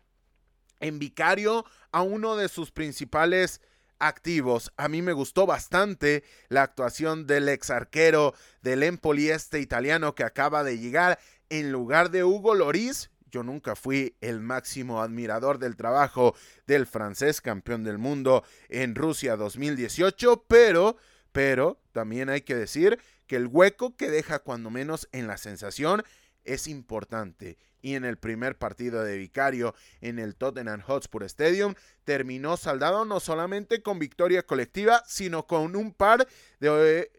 en 0.80 0.98
vicario 0.98 1.64
a 1.90 2.02
uno 2.02 2.36
de 2.36 2.48
sus 2.48 2.70
principales 2.70 3.60
activos. 3.98 4.72
A 4.76 4.88
mí 4.88 5.02
me 5.02 5.12
gustó 5.12 5.46
bastante 5.46 6.22
la 6.48 6.62
actuación 6.62 7.26
del 7.26 7.48
ex 7.48 7.70
arquero 7.70 8.34
del 8.62 8.82
Empoli 8.84 9.30
este 9.30 9.60
italiano 9.60 10.14
que 10.14 10.24
acaba 10.24 10.62
de 10.62 10.78
llegar 10.78 11.18
en 11.48 11.72
lugar 11.72 12.10
de 12.10 12.24
Hugo 12.24 12.54
Loris 12.54 13.10
yo 13.30 13.42
nunca 13.42 13.76
fui 13.76 14.16
el 14.20 14.40
máximo 14.40 15.02
admirador 15.02 15.58
del 15.58 15.76
trabajo 15.76 16.34
del 16.66 16.86
francés 16.86 17.40
campeón 17.40 17.84
del 17.84 17.98
mundo 17.98 18.44
en 18.68 18.94
Rusia 18.94 19.36
2018, 19.36 20.44
pero, 20.48 20.96
pero 21.32 21.80
también 21.92 22.28
hay 22.28 22.42
que 22.42 22.54
decir 22.54 22.98
que 23.26 23.36
el 23.36 23.46
hueco 23.46 23.96
que 23.96 24.10
deja 24.10 24.38
cuando 24.40 24.70
menos 24.70 25.08
en 25.12 25.26
la 25.26 25.36
sensación 25.36 26.02
es 26.44 26.66
importante. 26.66 27.58
Y 27.80 27.94
en 27.94 28.04
el 28.04 28.18
primer 28.18 28.58
partido 28.58 29.04
de 29.04 29.18
Vicario 29.18 29.74
en 30.00 30.18
el 30.18 30.34
Tottenham 30.34 30.80
Hotspur 30.80 31.22
Stadium 31.24 31.74
terminó 32.04 32.56
saldado 32.56 33.04
no 33.04 33.20
solamente 33.20 33.82
con 33.82 34.00
victoria 34.00 34.44
colectiva, 34.44 35.04
sino 35.06 35.46
con 35.46 35.76
un 35.76 35.92
par 35.92 36.26
de 36.58 37.00
eh, 37.00 37.12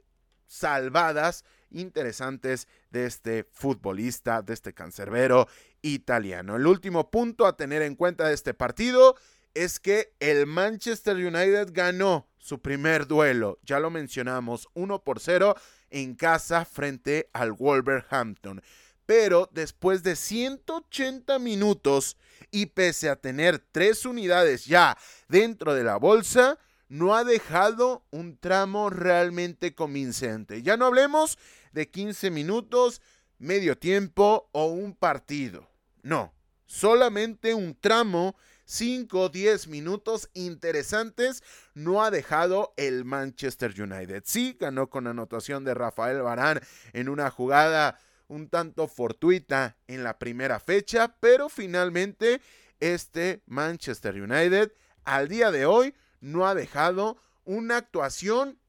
salvadas 0.48 1.46
interesantes 1.72 2.68
de 2.92 3.06
este 3.06 3.46
futbolista, 3.52 4.42
de 4.42 4.54
este 4.54 4.74
cancerbero 4.74 5.48
italiano. 5.82 6.56
El 6.56 6.68
último 6.68 7.10
punto 7.12 7.46
a 7.46 7.56
tener 7.58 7.82
en 7.82 7.96
cuenta 7.96 8.28
de 8.28 8.34
este 8.34 8.54
partido 8.54 9.16
es 9.54 9.80
que 9.80 10.14
el 10.20 10.46
Manchester 10.46 11.16
United 11.16 11.70
ganó 11.72 12.28
su 12.38 12.62
primer 12.62 13.08
duelo, 13.08 13.60
ya 13.64 13.80
lo 13.80 13.90
mencionamos, 13.90 14.68
1 14.74 15.04
por 15.04 15.20
0 15.20 15.56
en 15.90 16.16
casa 16.16 16.66
frente 16.66 17.30
al 17.34 17.52
Wolverhampton. 17.52 18.62
Pero 19.06 19.50
después 19.52 20.04
de 20.04 20.16
180 20.16 21.40
minutos 21.40 22.18
y 22.52 22.68
pese 22.68 23.10
a 23.10 23.16
tener 23.16 23.60
tres 23.60 24.06
unidades 24.06 24.66
ya 24.66 24.98
dentro 25.28 25.74
de 25.74 25.84
la 25.84 25.98
bolsa, 25.98 26.60
no 26.90 27.16
ha 27.16 27.24
dejado 27.24 28.04
un 28.12 28.38
tramo 28.38 28.90
realmente 28.90 29.76
convincente. 29.76 30.62
Ya 30.64 30.78
no 30.78 30.86
hablemos 30.86 31.38
de 31.72 31.90
15 31.90 32.32
minutos, 32.32 33.02
medio 33.38 33.78
tiempo 33.78 34.50
o 34.52 34.66
un 34.66 34.94
partido. 34.96 35.70
No, 36.02 36.34
solamente 36.66 37.54
un 37.54 37.76
tramo 37.80 38.36
5 38.66 39.30
10 39.30 39.68
minutos 39.68 40.30
interesantes 40.36 41.44
no 41.74 42.04
ha 42.04 42.12
dejado 42.12 42.74
el 42.78 43.04
Manchester 43.04 43.74
United. 43.82 44.22
Sí, 44.26 44.56
ganó 44.60 44.92
con 44.92 45.08
anotación 45.08 45.64
de 45.64 45.74
Rafael 45.74 46.22
Barán 46.22 46.62
en 46.94 47.10
una 47.10 47.32
jugada 47.32 48.00
un 48.28 48.48
tanto 48.48 48.88
fortuita 48.88 49.76
en 49.88 50.04
la 50.04 50.20
primera 50.20 50.60
fecha, 50.60 51.16
pero 51.20 51.50
finalmente 51.50 52.42
este 52.80 53.42
Manchester 53.48 54.22
United 54.22 54.72
al 55.04 55.28
día 55.28 55.50
de 55.50 55.66
hoy 55.66 55.96
no 56.22 56.48
ha 56.48 56.54
dejado 56.54 57.18
una 57.46 57.78
actuación 57.78 58.60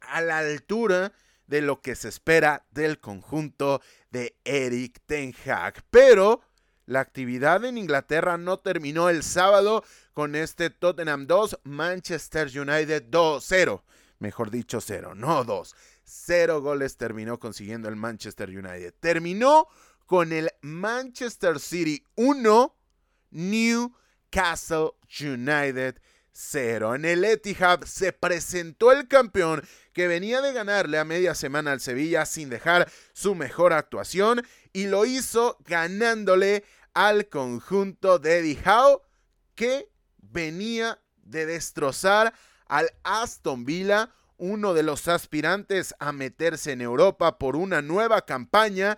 a 0.00 0.22
la 0.22 0.38
altura 0.38 1.12
de 1.50 1.60
lo 1.60 1.82
que 1.82 1.96
se 1.96 2.08
espera 2.08 2.64
del 2.70 3.00
conjunto 3.00 3.82
de 4.10 4.36
Eric 4.44 5.00
Ten 5.04 5.34
Hag. 5.44 5.82
Pero 5.90 6.42
la 6.86 7.00
actividad 7.00 7.64
en 7.64 7.76
Inglaterra 7.76 8.38
no 8.38 8.60
terminó 8.60 9.08
el 9.08 9.24
sábado 9.24 9.84
con 10.14 10.36
este 10.36 10.70
Tottenham 10.70 11.26
2, 11.26 11.60
Manchester 11.64 12.46
United 12.46 13.10
2-0. 13.10 13.82
Mejor 14.20 14.50
dicho, 14.52 14.80
0, 14.80 15.16
no 15.16 15.42
2. 15.42 15.74
Cero 16.04 16.62
goles 16.62 16.96
terminó 16.96 17.40
consiguiendo 17.40 17.88
el 17.88 17.96
Manchester 17.96 18.48
United. 18.50 18.94
Terminó 19.00 19.66
con 20.06 20.32
el 20.32 20.50
Manchester 20.60 21.58
City 21.58 22.04
1, 22.14 22.76
Newcastle 23.30 24.92
United 25.20 26.00
0. 26.32 26.94
En 26.94 27.04
el 27.04 27.24
Etihad 27.24 27.82
se 27.84 28.12
presentó 28.12 28.92
el 28.92 29.08
campeón 29.08 29.62
que 29.92 30.08
venía 30.08 30.40
de 30.40 30.52
ganarle 30.52 30.98
a 30.98 31.04
media 31.04 31.34
semana 31.34 31.72
al 31.72 31.80
Sevilla 31.80 32.26
sin 32.26 32.50
dejar 32.50 32.90
su 33.12 33.34
mejor 33.34 33.72
actuación 33.72 34.42
y 34.72 34.86
lo 34.86 35.04
hizo 35.04 35.58
ganándole 35.66 36.64
al 36.94 37.28
conjunto 37.28 38.18
de 38.18 38.58
Howe 38.64 39.02
que 39.54 39.90
venía 40.18 41.00
de 41.16 41.46
destrozar 41.46 42.32
al 42.66 42.90
Aston 43.02 43.64
Villa 43.64 44.10
uno 44.36 44.72
de 44.74 44.82
los 44.82 45.06
aspirantes 45.06 45.94
a 45.98 46.12
meterse 46.12 46.72
en 46.72 46.80
Europa 46.80 47.38
por 47.38 47.56
una 47.56 47.82
nueva 47.82 48.24
campaña 48.24 48.96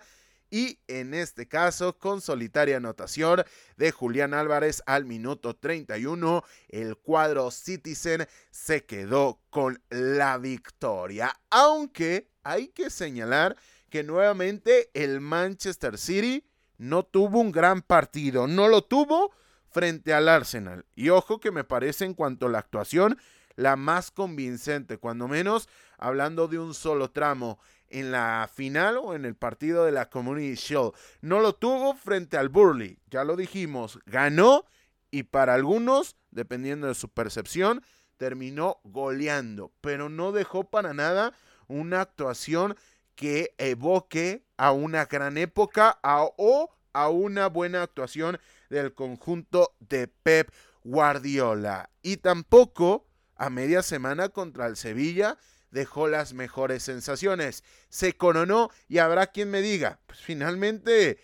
y 0.53 0.77
en 0.87 1.15
este 1.15 1.47
caso 1.47 1.97
con 1.97 2.21
solitaria 2.21 2.77
anotación 2.77 3.43
de 3.75 3.91
Julián 3.91 4.35
Álvarez 4.35 4.83
al 4.85 5.03
minuto 5.03 5.55
31, 5.55 6.43
el 6.69 6.95
cuadro 6.95 7.49
Citizen 7.49 8.27
se 8.51 8.85
quedó 8.85 9.41
con 9.49 9.81
la 9.89 10.37
victoria. 10.37 11.35
Aunque 11.49 12.29
hay 12.43 12.67
que 12.67 12.91
señalar 12.91 13.57
que 13.89 14.03
nuevamente 14.03 14.91
el 14.93 15.21
Manchester 15.21 15.97
City 15.97 16.45
no 16.77 17.01
tuvo 17.01 17.39
un 17.39 17.51
gran 17.51 17.81
partido, 17.81 18.45
no 18.45 18.67
lo 18.67 18.83
tuvo 18.83 19.31
frente 19.71 20.13
al 20.13 20.29
Arsenal. 20.29 20.85
Y 20.93 21.09
ojo 21.09 21.39
que 21.39 21.49
me 21.49 21.63
parece 21.63 22.05
en 22.05 22.13
cuanto 22.13 22.45
a 22.45 22.49
la 22.49 22.59
actuación 22.59 23.17
la 23.55 23.75
más 23.75 24.11
convincente, 24.11 24.99
cuando 24.99 25.27
menos 25.27 25.67
hablando 25.97 26.47
de 26.47 26.59
un 26.59 26.75
solo 26.75 27.09
tramo 27.09 27.59
en 27.93 28.11
la 28.11 28.49
final 28.51 28.97
o 28.97 29.13
en 29.13 29.23
el 29.23 29.35
partido 29.35 29.85
de 29.85 29.91
la 29.91 30.09
Community 30.09 30.55
Shield. 30.55 30.93
No 31.21 31.39
lo 31.39 31.53
tuvo 31.53 31.93
frente 31.93 32.37
al 32.37 32.49
Burley, 32.49 32.99
ya 33.09 33.23
lo 33.23 33.35
dijimos, 33.35 33.99
ganó 34.05 34.65
y 35.11 35.23
para 35.23 35.53
algunos, 35.53 36.17
dependiendo 36.31 36.87
de 36.87 36.95
su 36.95 37.07
percepción, 37.07 37.83
terminó 38.17 38.79
goleando, 38.83 39.71
pero 39.79 40.09
no 40.09 40.31
dejó 40.31 40.63
para 40.69 40.93
nada 40.93 41.33
una 41.67 42.01
actuación 42.01 42.75
que 43.15 43.53
evoque 43.59 44.43
a 44.57 44.71
una 44.71 45.05
gran 45.05 45.37
época 45.37 45.99
o 46.03 46.71
a 46.93 47.09
una 47.09 47.47
buena 47.47 47.83
actuación 47.83 48.39
del 48.71 48.95
conjunto 48.95 49.75
de 49.79 50.07
Pep 50.07 50.51
Guardiola. 50.83 51.91
Y 52.01 52.17
tampoco 52.17 53.05
a 53.35 53.51
media 53.51 53.83
semana 53.83 54.29
contra 54.29 54.65
el 54.65 54.77
Sevilla 54.77 55.37
dejó 55.73 56.07
las 56.07 56.33
mejores 56.33 56.83
sensaciones. 56.83 57.63
Se 57.89 58.13
coronó 58.13 58.69
y 58.87 58.99
habrá 58.99 59.27
quien 59.27 59.49
me 59.49 59.61
diga, 59.61 59.99
pues 60.05 60.19
finalmente 60.19 61.19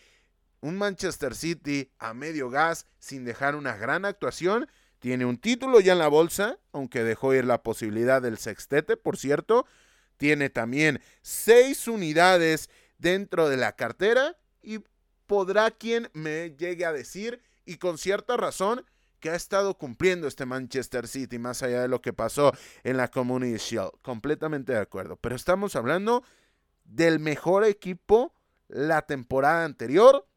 un 0.60 0.76
Manchester 0.76 1.36
City 1.36 1.92
a 2.00 2.14
medio 2.16 2.50
gas 2.50 2.88
sin 2.98 3.24
dejar 3.24 3.56
una 3.56 3.78
gran 3.78 4.06
actuación. 4.06 4.68
Tiene 4.98 5.26
un 5.26 5.38
título 5.38 5.80
ya 5.80 5.94
en 5.94 6.00
la 6.00 6.08
bolsa, 6.08 6.58
aunque 6.74 7.04
dejó 7.04 7.34
ir 7.36 7.46
la 7.46 7.62
posibilidad 7.62 8.24
del 8.24 8.40
sextete, 8.40 8.98
por 8.98 9.18
cierto. 9.18 9.68
Tiene 10.18 10.50
también 10.50 11.00
seis 11.22 11.88
unidades 11.88 12.70
dentro 12.98 13.50
de 13.50 13.58
la 13.58 13.76
cartera 13.76 14.36
y 14.64 14.80
podrá 15.28 15.70
quien 15.70 16.10
me 16.14 16.56
llegue 16.58 16.86
a 16.86 16.92
decir, 16.92 17.44
y 17.66 17.78
con 17.78 18.00
cierta 18.00 18.36
razón, 18.36 18.84
que 19.20 19.30
ha 19.30 19.36
estado 19.36 19.78
cumpliendo 19.78 20.28
este 20.28 20.46
Manchester 20.46 21.08
City 21.08 21.40
más 21.40 21.62
allá 21.64 21.82
de 21.82 21.88
lo 21.88 22.02
que 22.02 22.14
pasó 22.14 22.54
en 22.84 22.98
la 22.98 23.10
Community 23.10 23.58
Shield. 23.58 23.92
Completamente 24.02 24.74
de 24.74 24.80
acuerdo. 24.80 25.18
Pero 25.18 25.36
estamos 25.36 25.76
hablando 25.76 26.24
del 26.86 27.20
mejor 27.20 27.66
equipo 27.66 28.34
la 28.68 29.04
temporada 29.04 29.66
anterior. 29.66 30.28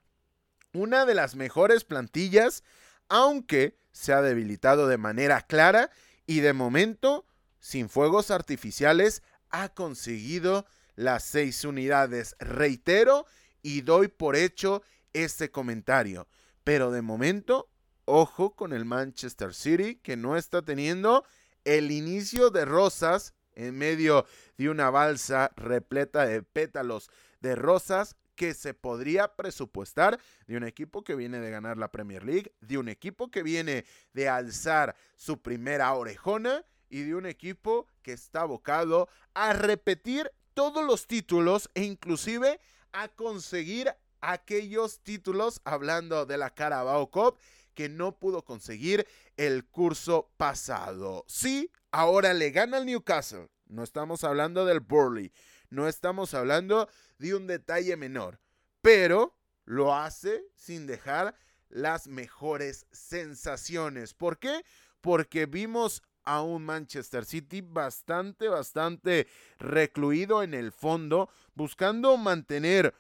Una 0.73 1.05
de 1.05 1.15
las 1.15 1.35
mejores 1.37 1.85
plantillas, 1.85 2.65
aunque 3.09 3.77
se 3.93 4.13
ha 4.13 4.23
debilitado 4.23 4.89
de 4.89 4.99
manera 4.99 5.43
clara 5.43 5.91
y 6.27 6.41
de 6.41 6.53
momento, 6.53 7.27
sin 7.61 7.89
fuegos 7.89 8.31
artificiales, 8.31 9.23
ha 9.51 9.69
conseguido 9.69 10.67
las 10.97 11.25
seis 11.25 11.65
unidades. 11.65 12.37
Reitero 12.39 13.27
y 13.61 13.83
doy 13.83 14.09
por 14.09 14.35
hecho 14.35 14.83
este 15.13 15.51
comentario. 15.51 16.27
Pero 16.65 16.91
de 16.91 17.03
momento 17.03 17.69
Ojo 18.05 18.57
con 18.57 18.73
el 18.73 18.85
Manchester 18.85 19.55
City, 19.55 19.97
que 19.97 20.17
no 20.17 20.37
está 20.37 20.63
teniendo 20.63 21.25
el 21.65 21.93
inicio 21.93 22.51
de 22.51 22.65
rosas 22.65 23.33
en 23.55 23.79
medio 23.79 24.27
de 24.59 24.69
una 24.69 24.91
balsa 24.91 25.53
repleta 25.57 26.27
de 26.27 26.43
pétalos 26.43 27.11
de 27.41 27.55
rosas 27.55 28.17
que 28.35 28.55
se 28.55 28.75
podría 28.75 29.37
presupuestar 29.37 30.19
de 30.47 30.57
un 30.57 30.65
equipo 30.65 31.05
que 31.05 31.15
viene 31.15 31.39
de 31.39 31.51
ganar 31.51 31.77
la 31.77 31.93
Premier 31.93 32.25
League, 32.25 32.53
de 32.61 32.79
un 32.79 32.89
equipo 32.89 33.31
que 33.31 33.43
viene 33.43 33.85
de 34.15 34.29
alzar 34.29 34.97
su 35.17 35.41
primera 35.41 35.93
orejona 35.95 36.65
y 36.89 37.03
de 37.03 37.15
un 37.15 37.27
equipo 37.27 37.87
que 38.03 38.13
está 38.13 38.41
abocado 38.41 39.09
a 39.35 39.53
repetir 39.53 40.31
todos 40.55 40.85
los 40.85 41.07
títulos 41.07 41.71
e 41.75 41.85
inclusive 41.85 42.59
a 42.93 43.09
conseguir 43.09 43.95
aquellos 44.21 45.01
títulos 45.01 45.61
hablando 45.65 46.27
de 46.27 46.39
la 46.39 46.51
Carabao 46.51 47.11
Cup 47.11 47.37
que 47.75 47.89
no 47.89 48.19
pudo 48.19 48.45
conseguir 48.45 49.07
el 49.37 49.65
curso 49.67 50.31
pasado. 50.37 51.25
Sí, 51.27 51.71
ahora 51.91 52.35
le 52.35 52.51
gana 52.51 52.79
al 52.79 52.87
Newcastle. 52.87 53.49
No 53.67 53.83
estamos 53.83 54.25
hablando 54.25 54.65
del 54.65 54.81
Burley, 54.81 55.33
no 55.71 55.89
estamos 55.89 56.35
hablando 56.35 56.89
de 57.19 57.35
un 57.35 57.47
detalle 57.47 57.97
menor, 57.97 58.39
pero 58.83 59.39
lo 59.65 59.95
hace 59.95 60.45
sin 60.55 60.87
dejar 60.87 61.35
las 61.71 62.07
mejores 62.07 62.87
sensaciones. 62.93 64.13
¿Por 64.13 64.39
qué? 64.39 64.65
Porque 65.01 65.47
vimos 65.47 66.03
a 66.25 66.43
un 66.43 66.65
Manchester 66.65 67.25
City 67.25 67.63
bastante, 67.63 68.49
bastante 68.49 69.27
recluido 69.59 70.43
en 70.43 70.55
el 70.55 70.73
fondo, 70.73 71.31
buscando 71.55 72.17
mantener 72.17 72.95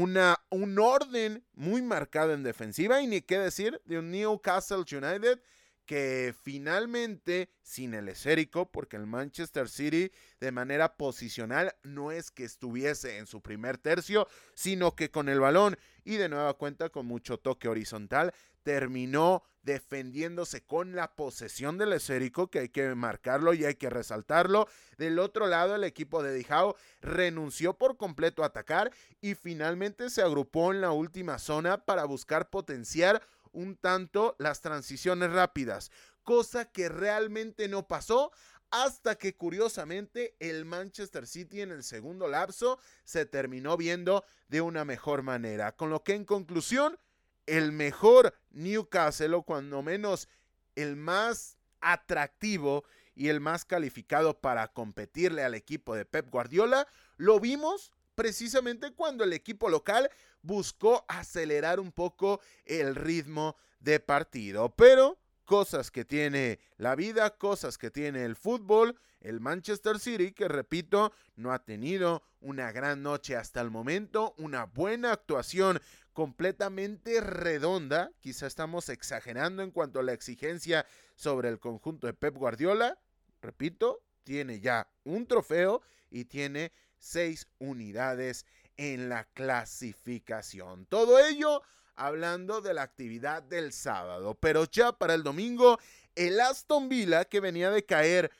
una, 0.00 0.38
un 0.48 0.78
orden 0.78 1.44
muy 1.52 1.82
marcado 1.82 2.32
en 2.32 2.42
defensiva 2.42 3.02
y 3.02 3.06
ni 3.06 3.20
qué 3.20 3.38
decir 3.38 3.80
de 3.84 3.98
un 3.98 4.10
Newcastle 4.10 4.78
United 4.78 5.40
que 5.84 6.34
finalmente, 6.42 7.50
sin 7.60 7.92
el 7.92 8.08
esférico, 8.08 8.70
porque 8.70 8.96
el 8.96 9.06
Manchester 9.06 9.68
City 9.68 10.10
de 10.40 10.52
manera 10.52 10.96
posicional 10.96 11.74
no 11.82 12.12
es 12.12 12.30
que 12.30 12.44
estuviese 12.44 13.18
en 13.18 13.26
su 13.26 13.42
primer 13.42 13.78
tercio, 13.78 14.28
sino 14.54 14.94
que 14.94 15.10
con 15.10 15.28
el 15.28 15.40
balón 15.40 15.76
y 16.04 16.16
de 16.16 16.28
nueva 16.28 16.54
cuenta 16.54 16.88
con 16.88 17.04
mucho 17.04 17.38
toque 17.38 17.68
horizontal, 17.68 18.32
terminó 18.62 19.42
defendiéndose 19.62 20.64
con 20.64 20.94
la 20.96 21.14
posesión 21.14 21.78
del 21.78 21.92
esférico, 21.92 22.50
que 22.50 22.60
hay 22.60 22.68
que 22.68 22.94
marcarlo 22.94 23.54
y 23.54 23.64
hay 23.64 23.76
que 23.76 23.90
resaltarlo. 23.90 24.68
Del 24.98 25.18
otro 25.18 25.46
lado, 25.46 25.74
el 25.76 25.84
equipo 25.84 26.22
de 26.22 26.34
Dijao 26.34 26.76
renunció 27.00 27.74
por 27.74 27.96
completo 27.96 28.42
a 28.42 28.46
atacar 28.46 28.92
y 29.20 29.34
finalmente 29.34 30.10
se 30.10 30.22
agrupó 30.22 30.72
en 30.72 30.80
la 30.80 30.90
última 30.90 31.38
zona 31.38 31.84
para 31.84 32.04
buscar 32.04 32.50
potenciar 32.50 33.22
un 33.52 33.76
tanto 33.76 34.34
las 34.38 34.60
transiciones 34.60 35.30
rápidas, 35.30 35.90
cosa 36.22 36.64
que 36.64 36.88
realmente 36.88 37.68
no 37.68 37.86
pasó 37.86 38.32
hasta 38.70 39.16
que 39.16 39.36
curiosamente 39.36 40.34
el 40.40 40.64
Manchester 40.64 41.26
City 41.26 41.60
en 41.60 41.70
el 41.70 41.84
segundo 41.84 42.26
lapso 42.26 42.78
se 43.04 43.26
terminó 43.26 43.76
viendo 43.76 44.24
de 44.48 44.62
una 44.62 44.86
mejor 44.86 45.22
manera. 45.22 45.76
Con 45.76 45.90
lo 45.90 46.02
que 46.02 46.14
en 46.14 46.24
conclusión, 46.24 46.98
el 47.46 47.72
mejor 47.72 48.34
Newcastle, 48.50 49.34
o 49.34 49.42
cuando 49.42 49.82
menos 49.82 50.28
el 50.74 50.96
más 50.96 51.58
atractivo 51.80 52.84
y 53.14 53.28
el 53.28 53.40
más 53.40 53.64
calificado 53.64 54.40
para 54.40 54.68
competirle 54.68 55.44
al 55.44 55.54
equipo 55.54 55.94
de 55.94 56.04
Pep 56.04 56.30
Guardiola, 56.30 56.86
lo 57.16 57.40
vimos 57.40 57.92
precisamente 58.14 58.92
cuando 58.92 59.24
el 59.24 59.32
equipo 59.32 59.68
local 59.68 60.10
buscó 60.42 61.04
acelerar 61.08 61.80
un 61.80 61.92
poco 61.92 62.40
el 62.64 62.94
ritmo 62.94 63.56
de 63.80 64.00
partido. 64.00 64.74
Pero 64.74 65.18
cosas 65.44 65.90
que 65.90 66.04
tiene 66.04 66.60
la 66.76 66.94
vida, 66.94 67.36
cosas 67.36 67.78
que 67.78 67.90
tiene 67.90 68.24
el 68.24 68.36
fútbol, 68.36 68.98
el 69.22 69.40
Manchester 69.40 69.98
City, 69.98 70.32
que 70.32 70.48
repito, 70.48 71.12
no 71.36 71.52
ha 71.52 71.64
tenido 71.64 72.22
una 72.40 72.72
gran 72.72 73.02
noche 73.02 73.36
hasta 73.36 73.60
el 73.60 73.70
momento, 73.70 74.34
una 74.38 74.66
buena 74.66 75.12
actuación 75.12 75.80
completamente 76.12 77.20
redonda, 77.20 78.10
quizá 78.20 78.46
estamos 78.46 78.88
exagerando 78.88 79.62
en 79.62 79.70
cuanto 79.70 80.00
a 80.00 80.02
la 80.02 80.12
exigencia 80.12 80.84
sobre 81.14 81.48
el 81.48 81.58
conjunto 81.58 82.06
de 82.06 82.14
Pep 82.14 82.36
Guardiola, 82.36 82.98
repito, 83.40 84.02
tiene 84.24 84.60
ya 84.60 84.88
un 85.04 85.26
trofeo 85.26 85.82
y 86.10 86.26
tiene 86.26 86.72
seis 86.98 87.48
unidades 87.58 88.46
en 88.76 89.08
la 89.08 89.24
clasificación. 89.24 90.86
Todo 90.86 91.18
ello 91.18 91.62
hablando 91.94 92.60
de 92.60 92.74
la 92.74 92.82
actividad 92.82 93.42
del 93.42 93.72
sábado. 93.72 94.34
Pero 94.34 94.64
ya 94.64 94.92
para 94.92 95.14
el 95.14 95.22
domingo, 95.22 95.78
el 96.14 96.40
Aston 96.40 96.88
Villa, 96.88 97.24
que 97.24 97.40
venía 97.40 97.70
de 97.70 97.84
caer 97.84 98.30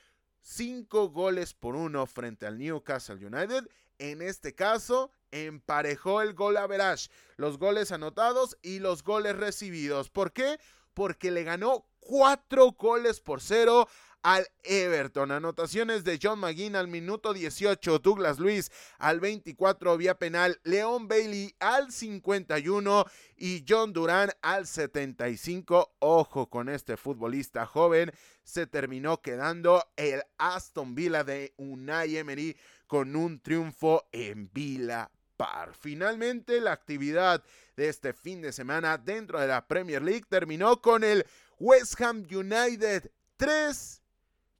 cinco 0.43 1.09
goles 1.09 1.53
por 1.53 1.75
uno 1.75 2.05
frente 2.05 2.45
al 2.45 2.59
Newcastle 2.59 3.25
United, 3.25 3.67
en 3.97 4.21
este 4.21 4.53
caso 4.53 5.11
emparejó 5.31 6.21
el 6.21 6.33
gol 6.33 6.57
average, 6.57 7.09
los 7.37 7.57
goles 7.57 7.91
anotados 7.91 8.57
y 8.61 8.79
los 8.79 9.03
goles 9.03 9.35
recibidos. 9.35 10.09
¿Por 10.09 10.33
qué? 10.33 10.59
Porque 10.93 11.31
le 11.31 11.43
ganó 11.43 11.87
cuatro 11.99 12.71
goles 12.73 13.19
por 13.21 13.41
cero 13.41 13.87
al 14.23 14.47
Everton. 14.63 15.31
Anotaciones 15.31 16.03
de 16.03 16.19
John 16.21 16.39
McGinn 16.39 16.75
al 16.75 16.87
minuto 16.87 17.33
18, 17.33 17.99
Douglas 17.99 18.39
Luis 18.39 18.71
al 18.97 19.19
24 19.19 19.97
vía 19.97 20.17
penal, 20.17 20.59
Leon 20.63 21.07
Bailey 21.07 21.53
al 21.59 21.91
51 21.91 23.05
y 23.35 23.65
John 23.67 23.93
Duran 23.93 24.31
al 24.41 24.65
75. 24.65 25.95
Ojo 25.99 26.49
con 26.49 26.69
este 26.69 26.97
futbolista 26.97 27.65
joven, 27.65 28.11
se 28.43 28.67
terminó 28.67 29.21
quedando 29.21 29.83
el 29.95 30.21
Aston 30.37 30.95
Villa 30.95 31.23
de 31.23 31.53
Unai 31.57 32.17
Emery 32.17 32.57
con 32.87 33.15
un 33.15 33.39
triunfo 33.39 34.07
en 34.11 34.51
Villa 34.53 35.09
Par. 35.37 35.73
Finalmente, 35.73 36.61
la 36.61 36.73
actividad 36.73 37.43
de 37.75 37.89
este 37.89 38.13
fin 38.13 38.41
de 38.41 38.51
semana 38.51 38.97
dentro 38.97 39.39
de 39.39 39.47
la 39.47 39.67
Premier 39.67 40.01
League 40.01 40.25
terminó 40.29 40.81
con 40.81 41.03
el 41.03 41.25
West 41.59 41.99
Ham 42.01 42.27
United 42.29 43.09
3 43.37 44.01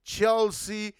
Chelsea 0.02 0.92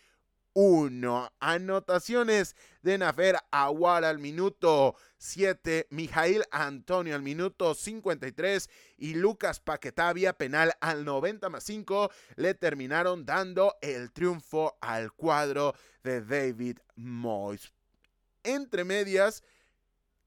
1. 0.54 1.32
Anotaciones 1.40 2.56
de 2.82 2.96
Nafer 2.96 3.36
Aguar 3.50 4.04
al 4.04 4.18
minuto 4.18 4.96
7, 5.18 5.88
Mijail 5.90 6.44
Antonio 6.50 7.14
al 7.14 7.22
minuto 7.22 7.74
53 7.74 8.70
y 8.98 9.14
Lucas 9.14 9.60
Paquetavia 9.60 10.32
penal 10.32 10.72
al 10.80 11.04
90 11.04 11.50
más 11.50 11.64
5 11.64 12.10
le 12.36 12.54
terminaron 12.54 13.26
dando 13.26 13.76
el 13.82 14.12
triunfo 14.12 14.78
al 14.80 15.12
cuadro 15.12 15.74
de 16.02 16.22
David 16.22 16.78
Moyes. 16.94 17.72
Entre 18.44 18.84
medias, 18.84 19.42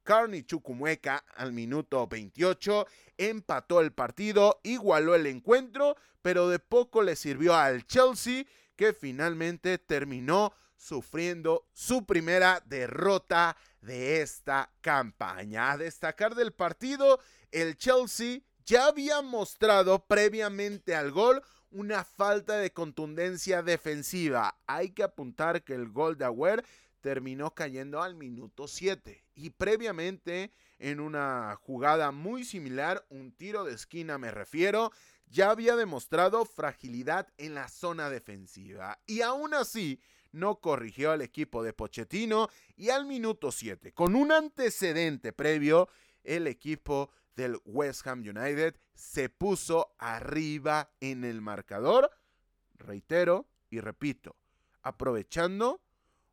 Carney 0.03 0.43
Chucumueca 0.43 1.23
al 1.35 1.53
minuto 1.53 2.07
28 2.07 2.87
empató 3.17 3.81
el 3.81 3.91
partido, 3.93 4.59
igualó 4.63 5.15
el 5.15 5.25
encuentro, 5.27 5.95
pero 6.21 6.49
de 6.49 6.59
poco 6.59 7.01
le 7.01 7.15
sirvió 7.15 7.55
al 7.55 7.85
Chelsea 7.85 8.45
que 8.77 8.93
finalmente 8.93 9.77
terminó 9.77 10.53
sufriendo 10.77 11.67
su 11.73 12.05
primera 12.05 12.63
derrota 12.65 13.57
de 13.81 14.21
esta 14.21 14.71
campaña. 14.79 15.71
A 15.71 15.77
destacar 15.77 16.35
del 16.35 16.53
partido, 16.53 17.19
el 17.51 17.75
Chelsea 17.77 18.41
ya 18.65 18.85
había 18.85 19.21
mostrado 19.21 20.05
previamente 20.05 20.95
al 20.95 21.11
gol 21.11 21.41
una 21.71 22.03
falta 22.03 22.57
de 22.57 22.71
contundencia 22.71 23.61
defensiva. 23.61 24.57
Hay 24.67 24.91
que 24.91 25.03
apuntar 25.03 25.63
que 25.63 25.73
el 25.73 25.89
gol 25.89 26.17
de 26.17 26.25
Agüer 26.25 26.63
terminó 27.01 27.53
cayendo 27.53 28.01
al 28.01 28.15
minuto 28.15 28.67
7 28.67 29.23
y 29.35 29.49
previamente 29.51 30.51
en 30.79 30.99
una 30.99 31.57
jugada 31.61 32.11
muy 32.11 32.43
similar, 32.43 33.05
un 33.09 33.31
tiro 33.31 33.63
de 33.63 33.73
esquina 33.73 34.17
me 34.17 34.31
refiero, 34.31 34.91
ya 35.29 35.49
había 35.49 35.75
demostrado 35.75 36.45
fragilidad 36.45 37.27
en 37.37 37.53
la 37.55 37.67
zona 37.67 38.09
defensiva 38.09 38.99
y 39.05 39.21
aún 39.21 39.53
así 39.53 39.99
no 40.31 40.59
corrigió 40.59 41.11
al 41.11 41.21
equipo 41.21 41.63
de 41.63 41.73
Pochettino 41.73 42.49
y 42.75 42.89
al 42.89 43.05
minuto 43.05 43.51
7, 43.51 43.93
con 43.93 44.15
un 44.15 44.31
antecedente 44.31 45.33
previo, 45.33 45.89
el 46.23 46.47
equipo 46.47 47.09
del 47.35 47.59
West 47.65 48.05
Ham 48.07 48.19
United 48.19 48.75
se 48.93 49.29
puso 49.29 49.95
arriba 49.99 50.91
en 50.99 51.23
el 51.23 51.41
marcador, 51.41 52.11
reitero 52.75 53.47
y 53.69 53.79
repito, 53.79 54.35
aprovechando 54.81 55.81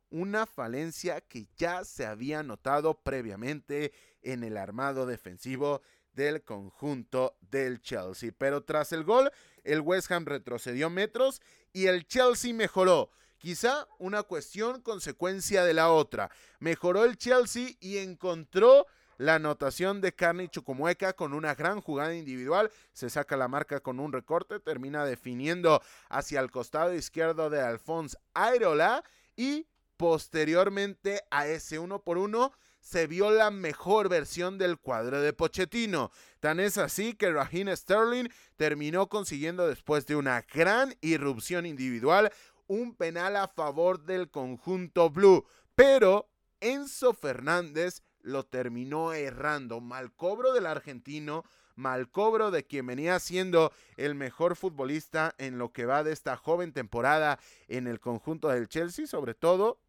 una 0.09 0.45
falencia 0.45 1.21
que 1.21 1.47
ya 1.57 1.83
se 1.83 2.05
había 2.05 2.43
notado 2.43 3.01
previamente 3.01 3.93
en 4.21 4.43
el 4.43 4.57
armado 4.57 5.05
defensivo 5.05 5.81
del 6.15 6.43
conjunto 6.43 7.37
del 7.41 7.81
Chelsea. 7.81 8.31
Pero 8.37 8.63
tras 8.63 8.91
el 8.91 9.03
gol, 9.03 9.31
el 9.63 9.81
West 9.81 10.11
Ham 10.11 10.25
retrocedió 10.25 10.89
metros 10.89 11.41
y 11.73 11.87
el 11.87 12.07
Chelsea 12.07 12.53
mejoró. 12.53 13.11
Quizá 13.37 13.87
una 13.99 14.23
cuestión 14.23 14.81
consecuencia 14.81 15.63
de 15.63 15.73
la 15.73 15.91
otra. 15.91 16.31
Mejoró 16.59 17.03
el 17.05 17.17
Chelsea 17.17 17.69
y 17.79 17.97
encontró 17.97 18.87
la 19.17 19.35
anotación 19.35 20.01
de 20.01 20.13
Carney 20.13 20.49
Chucumueca 20.49 21.13
con 21.13 21.33
una 21.33 21.53
gran 21.53 21.81
jugada 21.81 22.15
individual. 22.15 22.71
Se 22.93 23.09
saca 23.09 23.37
la 23.37 23.47
marca 23.47 23.79
con 23.79 23.99
un 23.99 24.11
recorte, 24.11 24.59
termina 24.59 25.05
definiendo 25.05 25.81
hacia 26.09 26.39
el 26.39 26.51
costado 26.51 26.93
izquierdo 26.93 27.49
de 27.49 27.61
Alphonse 27.61 28.17
Airola 28.33 29.03
y 29.35 29.67
posteriormente 29.97 31.23
a 31.31 31.47
ese 31.47 31.79
uno 31.79 31.99
por 32.01 32.17
uno 32.17 32.51
se 32.85 33.07
vio 33.07 33.31
la 33.31 33.49
mejor 33.49 34.09
versión 34.09 34.59
del 34.59 34.77
cuadro 34.77 35.19
de 35.19 35.33
Pochettino. 35.33 36.11
Tan 36.39 36.59
es 36.59 36.77
así 36.77 37.15
que 37.15 37.31
Raheem 37.31 37.75
Sterling 37.75 38.29
terminó 38.57 39.09
consiguiendo 39.09 39.67
después 39.67 40.05
de 40.05 40.15
una 40.15 40.45
gran 40.53 40.93
irrupción 41.01 41.65
individual 41.65 42.31
un 42.67 42.93
penal 42.93 43.37
a 43.37 43.47
favor 43.47 44.05
del 44.05 44.29
conjunto 44.29 45.09
blue, 45.09 45.47
pero 45.73 46.29
Enzo 46.59 47.15
Fernández 47.15 48.03
lo 48.21 48.45
terminó 48.45 49.13
errando. 49.13 49.81
Mal 49.81 50.13
cobro 50.13 50.53
del 50.53 50.67
argentino, 50.67 51.43
mal 51.75 52.11
cobro 52.11 52.51
de 52.51 52.65
quien 52.65 52.85
venía 52.85 53.19
siendo 53.19 53.73
el 53.97 54.13
mejor 54.13 54.55
futbolista 54.55 55.33
en 55.39 55.57
lo 55.57 55.71
que 55.71 55.87
va 55.87 56.03
de 56.03 56.11
esta 56.11 56.37
joven 56.37 56.71
temporada 56.71 57.39
en 57.67 57.87
el 57.87 57.99
conjunto 57.99 58.49
del 58.49 58.69
Chelsea, 58.69 59.07
sobre 59.07 59.33
todo 59.33 59.79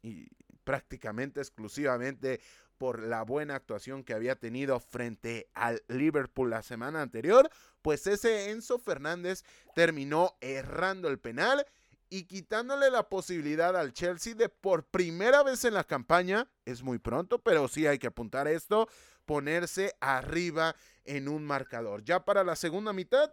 y 0.00 0.28
prácticamente 0.64 1.40
exclusivamente 1.40 2.40
por 2.78 3.02
la 3.02 3.22
buena 3.22 3.56
actuación 3.56 4.04
que 4.04 4.14
había 4.14 4.36
tenido 4.36 4.80
frente 4.80 5.50
al 5.52 5.82
Liverpool 5.88 6.48
la 6.48 6.62
semana 6.62 7.02
anterior, 7.02 7.50
pues 7.82 8.06
ese 8.06 8.50
Enzo 8.50 8.78
Fernández 8.78 9.44
terminó 9.74 10.36
errando 10.40 11.08
el 11.08 11.18
penal 11.18 11.66
y 12.08 12.24
quitándole 12.24 12.90
la 12.90 13.08
posibilidad 13.08 13.76
al 13.76 13.92
Chelsea 13.92 14.34
de 14.34 14.48
por 14.48 14.84
primera 14.84 15.42
vez 15.42 15.64
en 15.64 15.74
la 15.74 15.84
campaña, 15.84 16.48
es 16.64 16.82
muy 16.82 16.98
pronto, 16.98 17.38
pero 17.38 17.68
sí 17.68 17.86
hay 17.86 17.98
que 17.98 18.08
apuntar 18.08 18.48
esto, 18.48 18.88
ponerse 19.26 19.94
arriba 20.00 20.74
en 21.04 21.28
un 21.28 21.44
marcador. 21.44 22.02
Ya 22.02 22.24
para 22.24 22.42
la 22.44 22.56
segunda 22.56 22.92
mitad, 22.92 23.32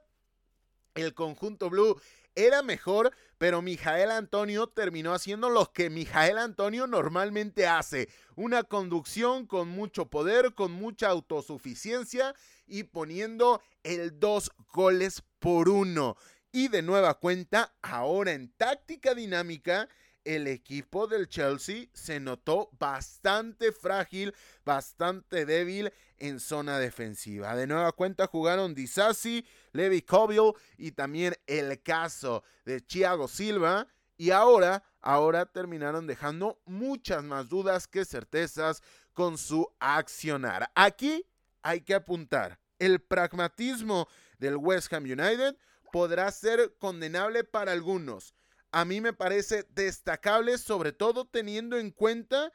el 0.93 1.13
conjunto 1.13 1.69
blue 1.69 1.99
era 2.37 2.61
mejor, 2.61 3.11
pero 3.39 3.63
Mijael 3.63 4.11
Antonio 4.11 4.67
terminó 4.67 5.13
haciendo 5.13 5.49
lo 5.49 5.73
que 5.73 5.89
Mijael 5.89 6.37
Antonio 6.37 6.85
normalmente 6.85 7.65
hace, 7.65 8.09
una 8.35 8.61
conducción 8.61 9.47
con 9.47 9.67
mucho 9.67 10.05
poder, 10.05 10.53
con 10.53 10.71
mucha 10.71 11.09
autosuficiencia 11.09 12.35
y 12.67 12.83
poniendo 12.83 13.59
el 13.83 14.19
dos 14.19 14.51
goles 14.71 15.23
por 15.39 15.67
uno. 15.67 16.15
Y 16.51 16.67
de 16.67 16.83
nueva 16.83 17.15
cuenta, 17.15 17.73
ahora 17.81 18.33
en 18.33 18.49
táctica 18.49 19.15
dinámica, 19.15 19.89
el 20.27 20.45
equipo 20.47 21.07
del 21.07 21.29
Chelsea 21.29 21.85
se 21.93 22.19
notó 22.19 22.69
bastante 22.77 23.71
frágil, 23.71 24.35
bastante 24.65 25.45
débil 25.45 25.91
en 26.17 26.39
zona 26.39 26.79
defensiva. 26.79 27.55
De 27.55 27.65
nueva 27.65 27.93
cuenta 27.93 28.27
jugaron 28.27 28.75
Disasi, 28.75 29.45
Levi 29.77 30.01
Colville 30.01 30.53
y 30.77 30.91
también 30.91 31.35
el 31.45 31.81
caso 31.81 32.43
de 32.65 32.81
Thiago 32.81 33.27
Silva. 33.27 33.87
Y 34.17 34.31
ahora, 34.31 34.83
ahora 34.99 35.45
terminaron 35.45 36.07
dejando 36.07 36.59
muchas 36.65 37.23
más 37.23 37.47
dudas 37.47 37.87
que 37.87 38.03
certezas 38.03 38.81
con 39.13 39.37
su 39.37 39.71
accionar. 39.79 40.69
Aquí 40.75 41.25
hay 41.61 41.81
que 41.81 41.93
apuntar. 41.93 42.59
El 42.79 42.99
pragmatismo 42.99 44.07
del 44.39 44.57
West 44.57 44.91
Ham 44.91 45.03
United 45.03 45.55
podrá 45.91 46.29
ser 46.31 46.75
condenable 46.79 47.43
para 47.43 47.71
algunos, 47.71 48.33
a 48.71 48.85
mí 48.85 49.01
me 49.01 49.13
parece 49.13 49.65
destacable, 49.69 50.57
sobre 50.57 50.91
todo 50.91 51.25
teniendo 51.25 51.77
en 51.77 51.91
cuenta 51.91 52.51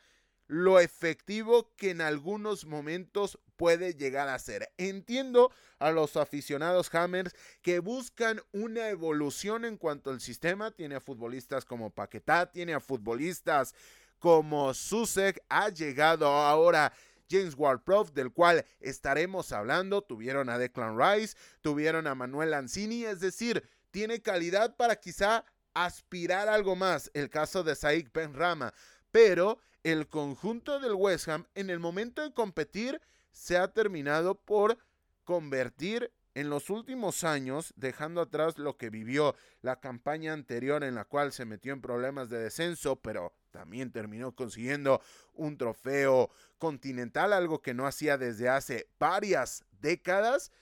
lo 0.53 0.81
efectivo 0.81 1.75
que 1.77 1.88
en 1.93 2.03
algunos 2.03 2.67
momentos 2.67 3.38
puede 3.57 3.95
llegar 3.95 4.29
a 4.29 4.38
ser. 4.38 4.71
Entiendo 4.77 5.51
a 5.79 5.91
los 5.93 6.19
aficionados 6.19 6.95
Hammers 6.95 7.35
que 7.62 7.79
buscan 7.79 8.38
una 8.53 8.91
evolución 8.91 9.65
en 9.65 9.79
cuanto 9.79 10.11
al 10.11 10.21
sistema. 10.21 10.71
Tiene 10.71 10.97
a 10.97 11.01
futbolistas 11.01 11.65
como 11.65 11.88
Paquetá, 11.88 12.53
tiene 12.53 12.75
a 12.75 12.81
futbolistas 12.81 13.75
como 14.19 14.75
Susek, 14.75 15.43
ha 15.49 15.71
llegado 15.71 16.27
ahora 16.27 16.93
James 17.31 17.55
Ward-Prowse, 17.57 18.12
del 18.12 18.31
cual 18.31 18.67
estaremos 18.79 19.53
hablando. 19.53 20.03
Tuvieron 20.03 20.51
a 20.51 20.59
Declan 20.59 20.99
Rice, 20.99 21.35
tuvieron 21.62 22.07
a 22.07 22.15
Manuel 22.15 22.51
Lanzini, 22.51 23.07
es 23.07 23.21
decir, 23.21 23.67
tiene 23.91 24.21
calidad 24.21 24.77
para 24.77 24.97
quizá 24.97 25.47
aspirar 25.73 26.51
algo 26.51 26.77
más. 26.77 27.11
El 27.15 27.31
caso 27.31 27.65
de 27.65 27.75
Saik 27.75 28.15
Rama, 28.35 28.75
pero 29.11 29.59
el 29.83 30.09
conjunto 30.09 30.79
del 30.81 30.95
West 30.95 31.29
Ham 31.29 31.47
en 31.55 31.71
el 31.71 31.79
momento 31.79 32.23
de 32.23 32.33
competir 32.33 33.01
se 33.31 33.57
ha 33.57 33.73
terminado 33.73 34.35
por 34.35 34.79
convertir 35.25 36.12
en 36.35 36.49
los 36.49 36.71
últimos 36.71 37.25
años, 37.25 37.75
dejando 37.77 38.21
atrás 38.21 38.59
lo 38.59 38.77
que 38.77 38.90
vivió 38.90 39.35
la 39.61 39.81
campaña 39.81 40.33
anterior 40.33 40.83
en 40.83 40.95
la 40.95 41.05
cual 41.05 41.33
se 41.33 41.45
metió 41.45 41.73
en 41.73 41.83
problemas 41.83 42.31
de 42.31 42.38
descenso, 42.38 42.97
pero 42.97 43.35
también 43.51 43.92
terminó 43.92 44.35
consiguiendo 44.35 45.03
un 45.35 45.59
trofeo 45.59 46.31
continental, 46.59 47.33
algo 47.33 47.61
que 47.61 47.75
no 47.75 47.87
hacía 47.87 48.16
desde 48.16 48.49
hace 48.49 48.88
varias 48.99 49.64
décadas, 49.81 50.53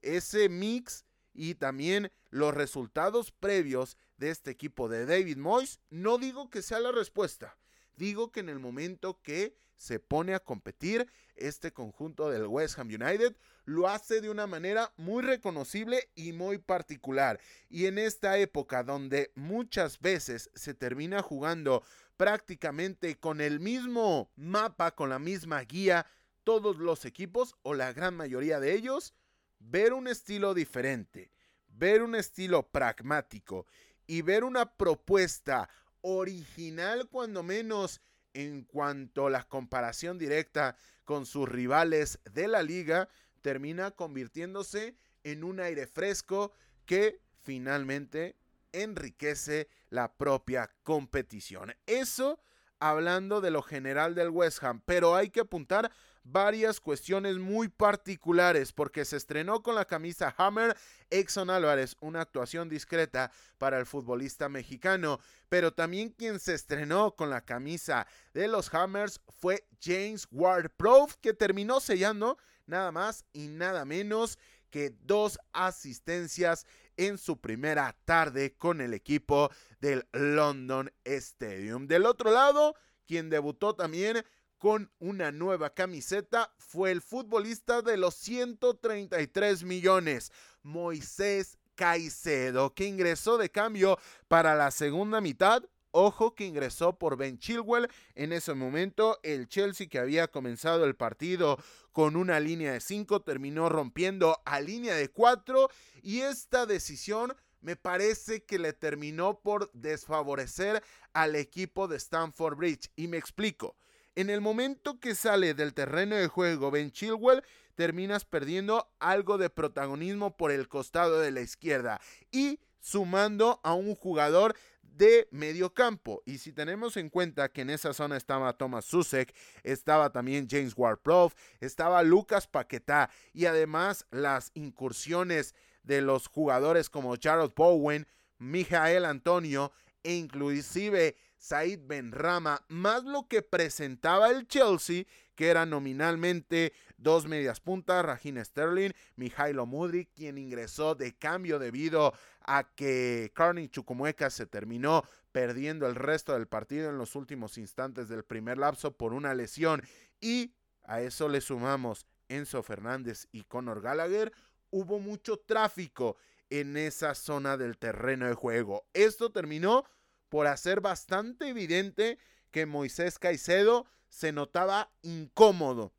ese 0.00 0.48
mix 0.48 1.04
y 1.34 1.56
también 1.56 2.10
los 2.30 2.54
resultados 2.54 3.30
previos 3.32 3.96
de 4.16 4.30
este 4.30 4.50
equipo 4.50 4.88
de 4.88 5.04
David 5.04 5.36
Moyes, 5.36 5.80
no 5.90 6.18
digo 6.18 6.48
que 6.48 6.62
sea 6.62 6.80
la 6.80 6.90
respuesta, 6.90 7.56
Digo 7.98 8.30
que 8.30 8.40
en 8.40 8.48
el 8.48 8.60
momento 8.60 9.20
que 9.22 9.56
se 9.76 9.98
pone 9.98 10.32
a 10.34 10.38
competir, 10.38 11.10
este 11.34 11.72
conjunto 11.72 12.30
del 12.30 12.46
West 12.46 12.78
Ham 12.78 12.86
United 12.86 13.36
lo 13.64 13.88
hace 13.88 14.20
de 14.20 14.30
una 14.30 14.46
manera 14.46 14.92
muy 14.96 15.22
reconocible 15.22 16.08
y 16.14 16.32
muy 16.32 16.58
particular. 16.58 17.40
Y 17.68 17.86
en 17.86 17.98
esta 17.98 18.38
época 18.38 18.84
donde 18.84 19.32
muchas 19.34 19.98
veces 19.98 20.48
se 20.54 20.74
termina 20.74 21.22
jugando 21.22 21.82
prácticamente 22.16 23.18
con 23.18 23.40
el 23.40 23.58
mismo 23.58 24.30
mapa, 24.36 24.92
con 24.92 25.10
la 25.10 25.18
misma 25.18 25.60
guía, 25.62 26.06
todos 26.44 26.78
los 26.78 27.04
equipos 27.04 27.56
o 27.62 27.74
la 27.74 27.92
gran 27.92 28.14
mayoría 28.14 28.60
de 28.60 28.74
ellos, 28.74 29.12
ver 29.58 29.92
un 29.92 30.06
estilo 30.06 30.54
diferente, 30.54 31.32
ver 31.66 32.02
un 32.02 32.14
estilo 32.14 32.70
pragmático 32.70 33.66
y 34.06 34.22
ver 34.22 34.44
una 34.44 34.76
propuesta 34.76 35.68
original 36.02 37.08
cuando 37.08 37.42
menos 37.42 38.00
en 38.34 38.64
cuanto 38.64 39.26
a 39.26 39.30
la 39.30 39.44
comparación 39.44 40.18
directa 40.18 40.76
con 41.04 41.26
sus 41.26 41.48
rivales 41.48 42.20
de 42.30 42.48
la 42.48 42.62
liga, 42.62 43.08
termina 43.40 43.90
convirtiéndose 43.90 44.96
en 45.24 45.44
un 45.44 45.60
aire 45.60 45.86
fresco 45.86 46.52
que 46.84 47.20
finalmente 47.42 48.36
enriquece 48.72 49.68
la 49.90 50.12
propia 50.12 50.70
competición. 50.82 51.74
Eso 51.86 52.40
hablando 52.80 53.40
de 53.40 53.50
lo 53.50 53.62
general 53.62 54.14
del 54.14 54.30
West 54.30 54.62
Ham, 54.62 54.82
pero 54.84 55.16
hay 55.16 55.30
que 55.30 55.40
apuntar 55.40 55.90
varias 56.30 56.80
cuestiones 56.80 57.36
muy 57.36 57.68
particulares 57.68 58.72
porque 58.72 59.04
se 59.04 59.16
estrenó 59.16 59.62
con 59.62 59.74
la 59.74 59.84
camisa 59.84 60.34
Hammer 60.36 60.76
Exxon 61.10 61.50
Álvarez, 61.50 61.96
una 62.00 62.20
actuación 62.20 62.68
discreta 62.68 63.30
para 63.58 63.78
el 63.78 63.86
futbolista 63.86 64.48
mexicano, 64.48 65.20
pero 65.48 65.72
también 65.72 66.10
quien 66.10 66.38
se 66.38 66.54
estrenó 66.54 67.14
con 67.16 67.30
la 67.30 67.40
camisa 67.40 68.06
de 68.34 68.48
los 68.48 68.72
Hammers 68.74 69.20
fue 69.28 69.66
James 69.82 70.26
Ward-Prowse 70.30 71.16
que 71.20 71.32
terminó 71.32 71.80
sellando 71.80 72.38
nada 72.66 72.92
más 72.92 73.24
y 73.32 73.48
nada 73.48 73.84
menos 73.84 74.38
que 74.70 74.94
dos 75.02 75.38
asistencias 75.52 76.66
en 76.96 77.16
su 77.16 77.40
primera 77.40 77.96
tarde 78.04 78.54
con 78.56 78.80
el 78.80 78.92
equipo 78.92 79.50
del 79.80 80.06
London 80.12 80.92
Stadium. 81.04 81.86
Del 81.86 82.04
otro 82.04 82.30
lado, 82.30 82.74
quien 83.06 83.30
debutó 83.30 83.74
también 83.74 84.24
con 84.58 84.90
una 84.98 85.30
nueva 85.32 85.70
camiseta 85.70 86.52
fue 86.58 86.90
el 86.90 87.00
futbolista 87.00 87.80
de 87.80 87.96
los 87.96 88.14
133 88.16 89.62
millones, 89.62 90.32
Moisés 90.62 91.58
Caicedo, 91.76 92.74
que 92.74 92.86
ingresó 92.86 93.38
de 93.38 93.50
cambio 93.50 93.98
para 94.26 94.56
la 94.56 94.70
segunda 94.72 95.20
mitad. 95.20 95.62
Ojo 95.90 96.34
que 96.34 96.44
ingresó 96.44 96.98
por 96.98 97.16
Ben 97.16 97.38
Chilwell. 97.38 97.88
En 98.14 98.32
ese 98.32 98.52
momento, 98.52 99.18
el 99.22 99.48
Chelsea, 99.48 99.88
que 99.88 99.98
había 99.98 100.28
comenzado 100.28 100.84
el 100.84 100.96
partido 100.96 101.56
con 101.92 102.16
una 102.16 102.40
línea 102.40 102.72
de 102.72 102.80
5, 102.80 103.22
terminó 103.22 103.68
rompiendo 103.68 104.42
a 104.44 104.60
línea 104.60 104.94
de 104.94 105.08
4. 105.08 105.70
Y 106.02 106.20
esta 106.20 106.66
decisión 106.66 107.34
me 107.60 107.76
parece 107.76 108.44
que 108.44 108.58
le 108.58 108.72
terminó 108.72 109.40
por 109.40 109.70
desfavorecer 109.72 110.82
al 111.14 111.36
equipo 111.36 111.88
de 111.88 111.96
Stamford 111.96 112.56
Bridge. 112.56 112.90
Y 112.96 113.08
me 113.08 113.16
explico. 113.16 113.76
En 114.18 114.30
el 114.30 114.40
momento 114.40 114.98
que 114.98 115.14
sale 115.14 115.54
del 115.54 115.74
terreno 115.74 116.16
de 116.16 116.26
juego 116.26 116.72
Ben 116.72 116.90
Chilwell, 116.90 117.44
terminas 117.76 118.24
perdiendo 118.24 118.90
algo 118.98 119.38
de 119.38 119.48
protagonismo 119.48 120.36
por 120.36 120.50
el 120.50 120.66
costado 120.66 121.20
de 121.20 121.30
la 121.30 121.40
izquierda 121.40 122.00
y 122.32 122.58
sumando 122.80 123.60
a 123.62 123.74
un 123.74 123.94
jugador 123.94 124.56
de 124.82 125.28
medio 125.30 125.72
campo. 125.72 126.20
Y 126.26 126.38
si 126.38 126.52
tenemos 126.52 126.96
en 126.96 127.10
cuenta 127.10 127.48
que 127.52 127.60
en 127.60 127.70
esa 127.70 127.94
zona 127.94 128.16
estaba 128.16 128.52
Thomas 128.54 128.86
Susek, 128.86 129.32
estaba 129.62 130.10
también 130.10 130.48
James 130.50 130.74
Ward-Prowse, 130.76 131.36
estaba 131.60 132.02
Lucas 132.02 132.48
Paquetá 132.48 133.10
y 133.32 133.46
además 133.46 134.04
las 134.10 134.50
incursiones 134.54 135.54
de 135.84 136.02
los 136.02 136.26
jugadores 136.26 136.90
como 136.90 137.14
Charles 137.18 137.54
Bowen, 137.54 138.08
Mijael 138.38 139.04
Antonio 139.04 139.70
e 140.02 140.14
inclusive 140.14 141.14
Said 141.38 141.80
Benrama, 141.86 142.64
más 142.68 143.04
lo 143.04 143.28
que 143.28 143.42
presentaba 143.42 144.30
el 144.30 144.46
Chelsea, 144.48 145.04
que 145.34 145.48
era 145.48 145.64
nominalmente 145.66 146.72
dos 146.96 147.26
medias 147.26 147.60
puntas, 147.60 148.04
Rajin 148.04 148.44
Sterling, 148.44 148.90
Mijailo 149.16 149.64
Mudrik, 149.64 150.10
quien 150.14 150.36
ingresó 150.36 150.96
de 150.96 151.16
cambio 151.16 151.58
debido 151.60 152.12
a 152.40 152.64
que 152.74 153.30
Carney 153.34 153.68
Chucumueca 153.68 154.30
se 154.30 154.46
terminó 154.46 155.04
perdiendo 155.30 155.86
el 155.86 155.94
resto 155.94 156.32
del 156.32 156.48
partido 156.48 156.90
en 156.90 156.98
los 156.98 157.14
últimos 157.14 157.56
instantes 157.56 158.08
del 158.08 158.24
primer 158.24 158.58
lapso 158.58 158.96
por 158.96 159.12
una 159.12 159.34
lesión 159.34 159.82
y 160.20 160.52
a 160.82 161.00
eso 161.02 161.28
le 161.28 161.40
sumamos 161.40 162.06
Enzo 162.28 162.62
Fernández 162.62 163.28
y 163.30 163.44
Conor 163.44 163.80
Gallagher, 163.80 164.32
hubo 164.70 164.98
mucho 164.98 165.36
tráfico 165.38 166.16
en 166.50 166.76
esa 166.76 167.14
zona 167.14 167.56
del 167.56 167.78
terreno 167.78 168.26
de 168.26 168.34
juego. 168.34 168.86
Esto 168.94 169.30
terminó 169.30 169.84
por 170.28 170.46
hacer 170.46 170.80
bastante 170.80 171.48
evidente 171.48 172.18
que 172.50 172.66
Moisés 172.66 173.18
Caicedo 173.18 173.86
se 174.08 174.32
notaba 174.32 174.90
incómodo 175.02 175.92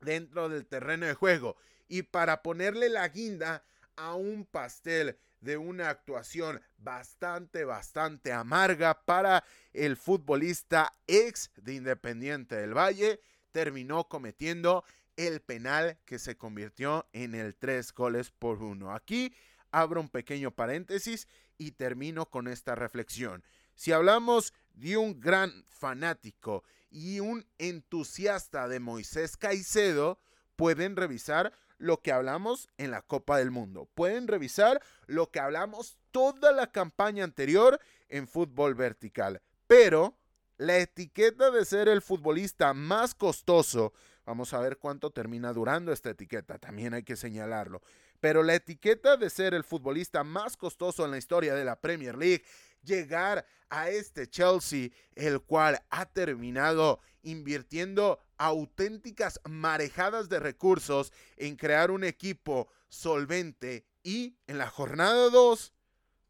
dentro 0.00 0.48
del 0.48 0.66
terreno 0.66 1.06
de 1.06 1.14
juego. 1.14 1.56
Y 1.88 2.02
para 2.02 2.42
ponerle 2.42 2.88
la 2.88 3.08
guinda 3.08 3.64
a 3.96 4.14
un 4.14 4.44
pastel 4.44 5.18
de 5.40 5.56
una 5.56 5.88
actuación 5.88 6.60
bastante, 6.76 7.64
bastante 7.64 8.32
amarga 8.32 9.04
para 9.04 9.44
el 9.72 9.96
futbolista 9.96 10.92
ex 11.06 11.50
de 11.56 11.74
Independiente 11.74 12.56
del 12.56 12.76
Valle, 12.76 13.20
terminó 13.52 14.08
cometiendo 14.08 14.84
el 15.16 15.40
penal 15.40 15.98
que 16.04 16.18
se 16.18 16.36
convirtió 16.36 17.08
en 17.12 17.34
el 17.34 17.54
tres 17.56 17.92
goles 17.92 18.30
por 18.30 18.62
uno. 18.62 18.92
Aquí 18.92 19.34
abro 19.70 20.00
un 20.00 20.08
pequeño 20.08 20.50
paréntesis 20.50 21.28
y 21.58 21.72
termino 21.72 22.26
con 22.26 22.48
esta 22.48 22.74
reflexión. 22.74 23.44
Si 23.74 23.92
hablamos 23.92 24.54
de 24.74 24.96
un 24.96 25.20
gran 25.20 25.64
fanático 25.66 26.64
y 26.90 27.20
un 27.20 27.46
entusiasta 27.58 28.68
de 28.68 28.80
Moisés 28.80 29.36
Caicedo, 29.36 30.18
pueden 30.56 30.96
revisar 30.96 31.52
lo 31.78 32.00
que 32.00 32.12
hablamos 32.12 32.68
en 32.76 32.90
la 32.90 33.02
Copa 33.02 33.38
del 33.38 33.50
Mundo. 33.50 33.88
Pueden 33.94 34.26
revisar 34.26 34.82
lo 35.06 35.30
que 35.30 35.40
hablamos 35.40 35.96
toda 36.10 36.52
la 36.52 36.72
campaña 36.72 37.24
anterior 37.24 37.78
en 38.08 38.26
fútbol 38.26 38.74
vertical. 38.74 39.40
Pero 39.66 40.18
la 40.56 40.78
etiqueta 40.78 41.52
de 41.52 41.64
ser 41.64 41.88
el 41.88 42.02
futbolista 42.02 42.74
más 42.74 43.14
costoso, 43.14 43.92
vamos 44.26 44.52
a 44.52 44.58
ver 44.58 44.78
cuánto 44.78 45.12
termina 45.12 45.52
durando 45.52 45.92
esta 45.92 46.10
etiqueta, 46.10 46.58
también 46.58 46.94
hay 46.94 47.04
que 47.04 47.14
señalarlo. 47.14 47.80
Pero 48.20 48.42
la 48.42 48.54
etiqueta 48.54 49.16
de 49.16 49.30
ser 49.30 49.54
el 49.54 49.64
futbolista 49.64 50.24
más 50.24 50.56
costoso 50.56 51.04
en 51.04 51.10
la 51.10 51.18
historia 51.18 51.54
de 51.54 51.64
la 51.64 51.80
Premier 51.80 52.16
League, 52.16 52.44
llegar 52.82 53.46
a 53.70 53.90
este 53.90 54.28
Chelsea, 54.28 54.90
el 55.14 55.40
cual 55.40 55.80
ha 55.90 56.06
terminado 56.06 57.00
invirtiendo 57.22 58.20
auténticas 58.38 59.40
marejadas 59.48 60.28
de 60.28 60.38
recursos 60.40 61.12
en 61.36 61.56
crear 61.56 61.90
un 61.90 62.04
equipo 62.04 62.68
solvente 62.88 63.84
y 64.02 64.38
en 64.46 64.58
la 64.58 64.68
jornada 64.68 65.28
2 65.28 65.72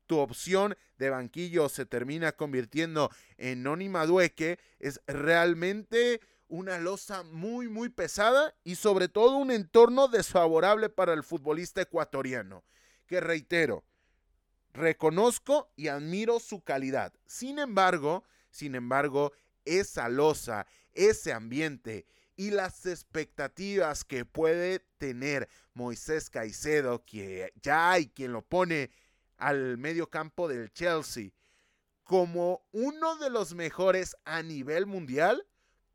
tu 0.09 0.19
opción 0.19 0.77
de 0.97 1.11
banquillo 1.11 1.69
se 1.69 1.85
termina 1.85 2.33
convirtiendo 2.33 3.11
en 3.37 3.63
Noni 3.63 3.89
Madueque, 3.89 4.59
es 4.81 5.01
realmente 5.07 6.21
una 6.49 6.79
losa 6.79 7.23
muy 7.23 7.69
muy 7.69 7.89
pesada 7.89 8.55
y 8.65 8.75
sobre 8.75 9.09
todo 9.09 9.37
un 9.37 9.51
entorno 9.51 10.09
desfavorable 10.09 10.89
para 10.89 11.13
el 11.13 11.23
futbolista 11.23 11.83
ecuatoriano, 11.83 12.65
que 13.07 13.21
reitero, 13.21 13.85
reconozco 14.73 15.71
y 15.77 15.89
admiro 15.89 16.41
su 16.41 16.63
calidad. 16.63 17.13
Sin 17.27 17.59
embargo, 17.59 18.25
sin 18.51 18.75
embargo, 18.75 19.33
esa 19.65 20.09
losa, 20.09 20.67
ese 20.95 21.33
ambiente 21.33 22.07
y 22.37 22.51
las 22.51 22.87
expectativas 22.87 24.05
que 24.05 24.25
puede 24.25 24.81
tener 24.99 25.49
Moisés 25.75 26.31
Caicedo, 26.31 27.05
que 27.05 27.53
ya 27.63 27.91
hay 27.91 28.09
quien 28.09 28.33
lo 28.33 28.43
pone 28.43 28.91
al 29.37 29.77
medio 29.77 30.09
campo 30.09 30.49
del 30.49 30.73
Chelsea 30.73 31.31
como 32.05 32.65
uno 32.73 33.17
de 33.17 33.29
los 33.29 33.55
mejores 33.55 34.17
a 34.25 34.43
nivel 34.43 34.87
mundial, 34.87 35.47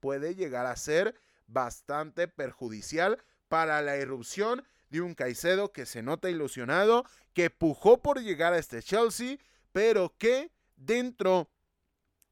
puede 0.04 0.36
llegar 0.36 0.66
a 0.66 0.76
ser 0.76 1.16
bastante 1.48 2.28
perjudicial 2.28 3.24
para 3.48 3.82
la 3.82 3.96
irrupción 3.96 4.66
de 4.90 5.00
un 5.00 5.16
Caicedo 5.16 5.72
que 5.72 5.86
se 5.86 6.04
nota 6.04 6.30
ilusionado, 6.30 7.06
que 7.32 7.50
pujó 7.50 8.02
por 8.02 8.20
llegar 8.20 8.52
a 8.52 8.58
este 8.58 8.84
Chelsea, 8.84 9.38
pero 9.72 10.14
que 10.18 10.52
dentro 10.76 11.50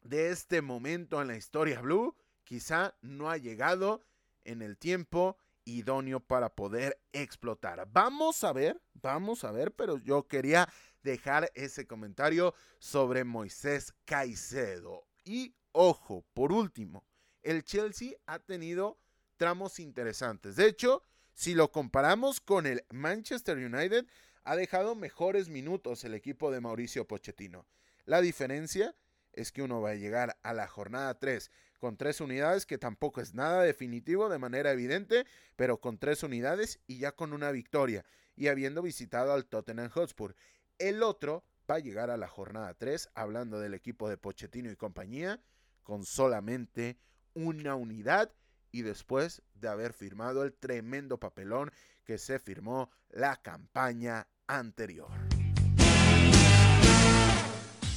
de 0.02 0.32
este 0.32 0.62
momento 0.62 1.22
en 1.22 1.30
la 1.30 1.38
historia 1.38 1.80
blue 1.80 2.14
quizá 2.44 2.94
no 3.00 3.30
ha 3.30 3.38
llegado 3.38 4.02
en 4.44 4.62
el 4.62 4.78
tiempo 4.78 5.38
idóneo 5.64 6.20
para 6.20 6.54
poder 6.54 7.00
explotar. 7.14 7.88
Vamos 7.90 8.44
a 8.44 8.52
ver, 8.52 8.82
vamos 8.96 9.46
a 9.46 9.52
ver, 9.54 9.72
pero 9.72 9.98
yo 9.98 10.28
quería 10.28 10.68
dejar 11.04 11.50
ese 11.56 11.88
comentario 11.88 12.54
sobre 12.80 13.24
Moisés 13.24 13.94
Caicedo. 14.04 15.08
Y 15.24 15.56
ojo, 15.72 16.26
por 16.34 16.52
último, 16.52 17.06
el 17.44 17.64
Chelsea 17.64 18.14
ha 18.26 18.40
tenido 18.40 19.00
tramos 19.38 19.80
interesantes. 19.80 20.56
De 20.56 20.68
hecho, 20.68 21.04
si 21.34 21.54
lo 21.54 21.72
comparamos 21.72 22.40
con 22.40 22.66
el 22.68 22.86
Manchester 22.92 23.58
United, 23.58 24.06
ha 24.44 24.56
dejado 24.56 24.96
mejores 24.96 25.50
minutos 25.50 26.04
el 26.04 26.14
equipo 26.14 26.52
de 26.52 26.62
Mauricio 26.62 27.08
Pochettino. 27.08 27.66
La 28.06 28.22
diferencia 28.22 28.96
es 29.34 29.52
que 29.52 29.62
uno 29.62 29.82
va 29.82 29.92
a 29.92 29.96
llegar 29.96 30.38
a 30.44 30.54
la 30.54 30.68
jornada 30.68 31.18
3 31.20 31.52
con 31.82 31.98
tres 31.98 32.22
unidades, 32.22 32.68
que 32.68 32.78
tampoco 32.78 33.22
es 33.22 33.34
nada 33.34 33.64
definitivo 33.64 34.30
de 34.30 34.38
manera 34.38 34.72
evidente, 34.72 35.26
pero 35.56 35.82
con 35.82 35.98
tres 35.98 36.22
unidades 36.22 36.80
y 36.86 37.00
ya 37.00 37.12
con 37.12 37.34
una 37.34 37.52
victoria, 37.52 38.06
y 38.36 38.50
habiendo 38.50 38.84
visitado 38.84 39.34
al 39.34 39.48
Tottenham 39.48 39.90
Hotspur. 39.90 40.36
El 40.78 41.02
otro 41.02 41.44
va 41.70 41.76
a 41.76 41.80
llegar 41.80 42.12
a 42.12 42.18
la 42.18 42.28
jornada 42.28 42.76
3, 42.76 43.10
hablando 43.16 43.60
del 43.60 43.74
equipo 43.74 44.10
de 44.10 44.18
Pochettino 44.18 44.70
y 44.70 44.76
compañía, 44.76 45.42
con 45.82 46.06
solamente 46.06 47.00
una 47.34 47.76
unidad 47.76 48.32
y 48.72 48.82
después 48.82 49.42
de 49.56 49.68
haber 49.68 49.94
firmado 49.94 50.44
el 50.44 50.54
tremendo 50.54 51.20
papelón 51.20 51.72
que 52.04 52.18
se 52.18 52.40
firmó 52.40 52.92
la 53.10 53.42
campaña 53.42 54.28
anterior. 54.48 55.12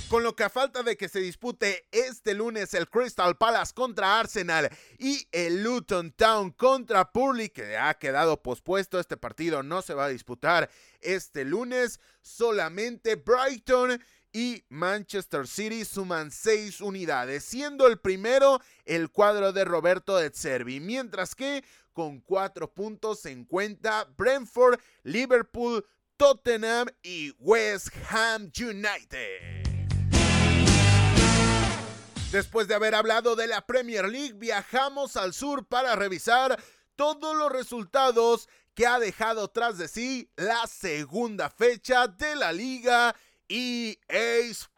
Con 0.09 0.23
lo 0.23 0.37
que 0.37 0.45
a 0.45 0.51
falta 0.51 0.83
de 0.83 0.97
que 0.97 1.09
se 1.09 1.19
dispute 1.19 1.89
este 1.91 2.35
lunes 2.35 2.75
el 2.75 2.89
Crystal 2.89 3.37
Palace 3.37 3.75
contra 3.75 4.21
Arsenal 4.21 4.71
y 4.99 5.27
el 5.33 5.65
Luton 5.65 6.13
Town 6.13 6.53
contra 6.53 7.11
Purley, 7.11 7.49
que 7.49 7.77
ha 7.77 7.95
quedado 7.95 8.41
pospuesto, 8.41 9.01
este 9.01 9.17
partido 9.17 9.63
no 9.63 9.83
se 9.83 9.95
va 9.95 10.05
a 10.05 10.11
disputar 10.11 10.71
este 11.01 11.45
lunes, 11.45 11.99
solamente 12.21 13.17
Brighton 13.17 14.01
y 14.35 14.65
Manchester 14.69 15.47
City 15.47 15.85
suman 15.85 16.33
seis 16.33 16.81
unidades, 16.81 17.45
siendo 17.45 17.87
el 17.87 18.01
primero 18.01 18.61
el 18.85 19.09
cuadro 19.11 19.53
de 19.53 19.65
Roberto 19.65 20.17
de 20.17 20.31
Zerbi, 20.31 20.81
mientras 20.81 21.37
que 21.37 21.65
con 21.93 22.21
cuatro 22.21 22.75
puntos 22.75 23.21
se 23.21 23.31
encuentra 23.31 24.09
Brentford, 24.19 24.81
Liverpool, 25.05 25.87
Tottenham 26.17 26.89
y 27.05 27.31
West 27.39 27.91
Ham 28.11 28.51
United. 28.61 29.63
Después 32.33 32.67
de 32.67 32.75
haber 32.75 32.97
hablado 32.97 33.37
de 33.37 33.47
la 33.47 33.65
Premier 33.65 34.09
League, 34.09 34.35
viajamos 34.35 35.17
al 35.17 35.33
sur 35.33 35.65
para 35.69 35.95
revisar 35.95 36.61
todos 36.97 37.37
los 37.37 37.53
resultados 37.53 38.49
que 38.75 38.89
ha 38.89 38.99
dejado 38.99 39.47
tras 39.47 39.79
de 39.79 39.87
sí 39.87 40.29
la 40.35 40.67
segunda 40.67 41.49
fecha 41.51 42.09
de 42.09 42.35
la 42.35 42.51
liga 42.51 43.15
EA 43.57 44.51
Sports. 44.51 44.75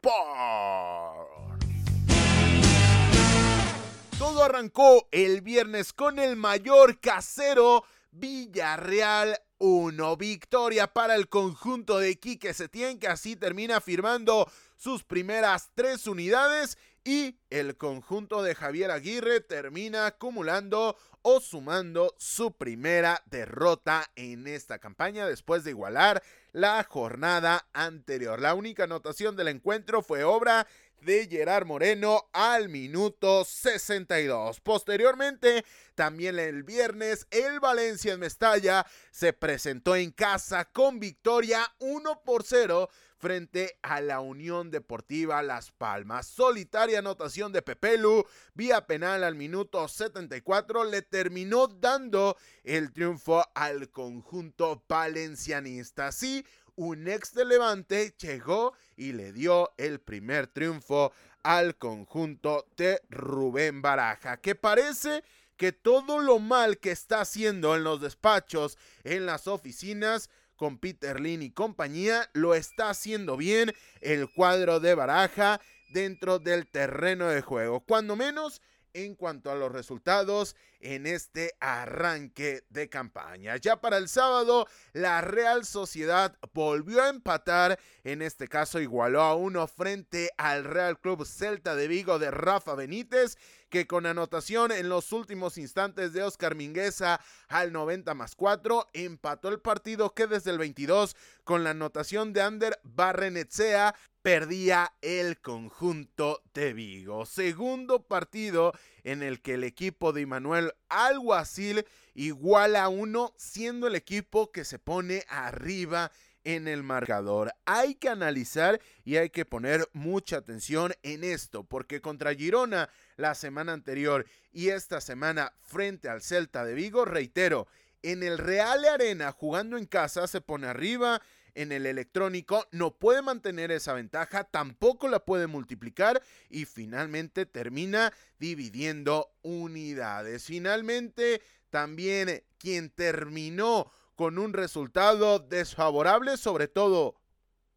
Todo 4.18 4.44
arrancó 4.44 5.08
el 5.12 5.40
viernes 5.40 5.94
con 5.94 6.18
el 6.18 6.36
mayor 6.36 7.00
casero 7.00 7.84
Villarreal 8.10 9.40
1. 9.56 10.16
Victoria 10.18 10.92
para 10.92 11.14
el 11.14 11.30
conjunto 11.30 11.98
de 11.98 12.18
Quique 12.18 12.52
Setién 12.52 12.98
que 12.98 13.08
así 13.08 13.34
termina 13.34 13.80
firmando 13.80 14.46
sus 14.76 15.04
primeras 15.04 15.70
tres 15.74 16.06
unidades 16.06 16.76
y 17.02 17.38
el 17.48 17.78
conjunto 17.78 18.42
de 18.42 18.54
Javier 18.54 18.90
Aguirre 18.90 19.40
termina 19.40 20.04
acumulando 20.04 20.98
o 21.28 21.40
sumando 21.40 22.14
su 22.18 22.52
primera 22.52 23.20
derrota 23.26 24.08
en 24.14 24.46
esta 24.46 24.78
campaña 24.78 25.26
después 25.26 25.64
de 25.64 25.70
igualar 25.70 26.22
la 26.52 26.84
jornada 26.84 27.66
anterior. 27.72 28.40
La 28.40 28.54
única 28.54 28.84
anotación 28.84 29.34
del 29.34 29.48
encuentro 29.48 30.02
fue 30.02 30.22
obra 30.22 30.68
de 31.00 31.26
Gerard 31.26 31.66
Moreno 31.66 32.28
al 32.32 32.68
minuto 32.68 33.44
62. 33.44 34.60
Posteriormente, 34.60 35.64
también 35.96 36.38
el 36.38 36.62
viernes, 36.62 37.26
el 37.32 37.58
Valencia 37.58 38.12
en 38.12 38.20
Mestalla 38.20 38.86
se 39.10 39.32
presentó 39.32 39.96
en 39.96 40.12
casa 40.12 40.66
con 40.66 41.00
victoria 41.00 41.74
1 41.80 42.22
por 42.24 42.44
0 42.44 42.88
frente 43.18 43.78
a 43.82 44.00
la 44.00 44.20
Unión 44.20 44.70
Deportiva 44.70 45.42
Las 45.42 45.70
Palmas. 45.72 46.26
Solitaria 46.26 46.98
anotación 46.98 47.52
de 47.52 47.62
Pepelu, 47.62 48.24
vía 48.54 48.86
penal 48.86 49.24
al 49.24 49.34
minuto 49.34 49.86
74, 49.88 50.84
le 50.84 51.02
terminó 51.02 51.66
dando 51.66 52.36
el 52.64 52.92
triunfo 52.92 53.44
al 53.54 53.90
conjunto 53.90 54.82
valencianista. 54.88 56.12
Sí, 56.12 56.44
un 56.76 57.08
ex 57.08 57.32
de 57.32 57.44
Levante 57.44 58.14
llegó 58.18 58.74
y 58.96 59.12
le 59.12 59.32
dio 59.32 59.72
el 59.78 60.00
primer 60.00 60.46
triunfo 60.46 61.12
al 61.42 61.76
conjunto 61.76 62.66
de 62.76 63.00
Rubén 63.08 63.80
Baraja, 63.80 64.38
que 64.38 64.54
parece 64.54 65.22
que 65.56 65.72
todo 65.72 66.18
lo 66.18 66.38
mal 66.38 66.78
que 66.78 66.90
está 66.90 67.22
haciendo 67.22 67.74
en 67.74 67.84
los 67.84 68.00
despachos, 68.00 68.76
en 69.04 69.26
las 69.26 69.46
oficinas, 69.46 70.28
con 70.56 70.78
Peter 70.78 71.20
Lin 71.20 71.42
y 71.42 71.50
compañía, 71.50 72.28
lo 72.32 72.54
está 72.54 72.90
haciendo 72.90 73.36
bien 73.36 73.72
el 74.00 74.28
cuadro 74.30 74.80
de 74.80 74.94
baraja 74.94 75.60
dentro 75.90 76.38
del 76.38 76.66
terreno 76.66 77.28
de 77.28 77.42
juego. 77.42 77.80
Cuando 77.80 78.16
menos 78.16 78.62
en 78.96 79.14
cuanto 79.14 79.50
a 79.50 79.54
los 79.54 79.70
resultados 79.70 80.56
en 80.80 81.06
este 81.06 81.54
arranque 81.60 82.64
de 82.70 82.88
campaña. 82.88 83.56
Ya 83.56 83.80
para 83.80 83.98
el 83.98 84.08
sábado, 84.08 84.66
la 84.92 85.20
Real 85.20 85.64
Sociedad 85.66 86.36
volvió 86.54 87.02
a 87.02 87.10
empatar, 87.10 87.78
en 88.04 88.22
este 88.22 88.48
caso 88.48 88.80
igualó 88.80 89.20
a 89.22 89.34
uno 89.34 89.66
frente 89.66 90.30
al 90.38 90.64
Real 90.64 90.98
Club 90.98 91.26
Celta 91.26 91.74
de 91.74 91.88
Vigo 91.88 92.18
de 92.18 92.30
Rafa 92.30 92.74
Benítez, 92.74 93.36
que 93.68 93.86
con 93.86 94.06
anotación 94.06 94.72
en 94.72 94.88
los 94.88 95.12
últimos 95.12 95.58
instantes 95.58 96.12
de 96.12 96.22
Oscar 96.22 96.54
Mingueza 96.54 97.20
al 97.48 97.72
90 97.72 98.14
más 98.14 98.34
4, 98.34 98.90
empató 98.94 99.48
el 99.48 99.60
partido 99.60 100.14
que 100.14 100.26
desde 100.26 100.52
el 100.52 100.58
22 100.58 101.16
con 101.44 101.64
la 101.64 101.70
anotación 101.70 102.32
de 102.32 102.42
Ander 102.42 102.80
Barrenetsea 102.84 103.94
perdía 104.26 104.92
el 105.02 105.40
conjunto 105.40 106.42
de 106.52 106.72
Vigo. 106.72 107.26
Segundo 107.26 108.08
partido 108.08 108.72
en 109.04 109.22
el 109.22 109.40
que 109.40 109.54
el 109.54 109.62
equipo 109.62 110.12
de 110.12 110.26
Manuel 110.26 110.72
Alguacil 110.88 111.86
iguala 112.12 112.82
a 112.82 112.88
uno, 112.88 113.34
siendo 113.36 113.86
el 113.86 113.94
equipo 113.94 114.50
que 114.50 114.64
se 114.64 114.80
pone 114.80 115.22
arriba 115.28 116.10
en 116.42 116.66
el 116.66 116.82
marcador. 116.82 117.52
Hay 117.66 117.94
que 117.94 118.08
analizar 118.08 118.80
y 119.04 119.14
hay 119.14 119.30
que 119.30 119.44
poner 119.44 119.88
mucha 119.92 120.38
atención 120.38 120.92
en 121.04 121.22
esto, 121.22 121.62
porque 121.62 122.00
contra 122.00 122.34
Girona 122.34 122.90
la 123.14 123.36
semana 123.36 123.74
anterior 123.74 124.26
y 124.50 124.70
esta 124.70 125.00
semana 125.00 125.52
frente 125.62 126.08
al 126.08 126.20
Celta 126.20 126.64
de 126.64 126.74
Vigo, 126.74 127.04
reitero, 127.04 127.68
en 128.02 128.24
el 128.24 128.38
Real 128.38 128.84
Arena 128.86 129.30
jugando 129.30 129.78
en 129.78 129.86
casa 129.86 130.26
se 130.26 130.40
pone 130.40 130.66
arriba 130.66 131.22
en 131.56 131.72
el 131.72 131.86
electrónico, 131.86 132.66
no 132.70 132.98
puede 132.98 133.22
mantener 133.22 133.72
esa 133.72 133.94
ventaja, 133.94 134.44
tampoco 134.44 135.08
la 135.08 135.24
puede 135.24 135.46
multiplicar 135.46 136.22
y 136.50 136.66
finalmente 136.66 137.46
termina 137.46 138.12
dividiendo 138.38 139.32
unidades. 139.42 140.44
Finalmente, 140.44 141.42
también 141.70 142.44
quien 142.58 142.90
terminó 142.90 143.90
con 144.14 144.38
un 144.38 144.52
resultado 144.52 145.38
desfavorable, 145.38 146.36
sobre 146.36 146.68
todo 146.68 147.16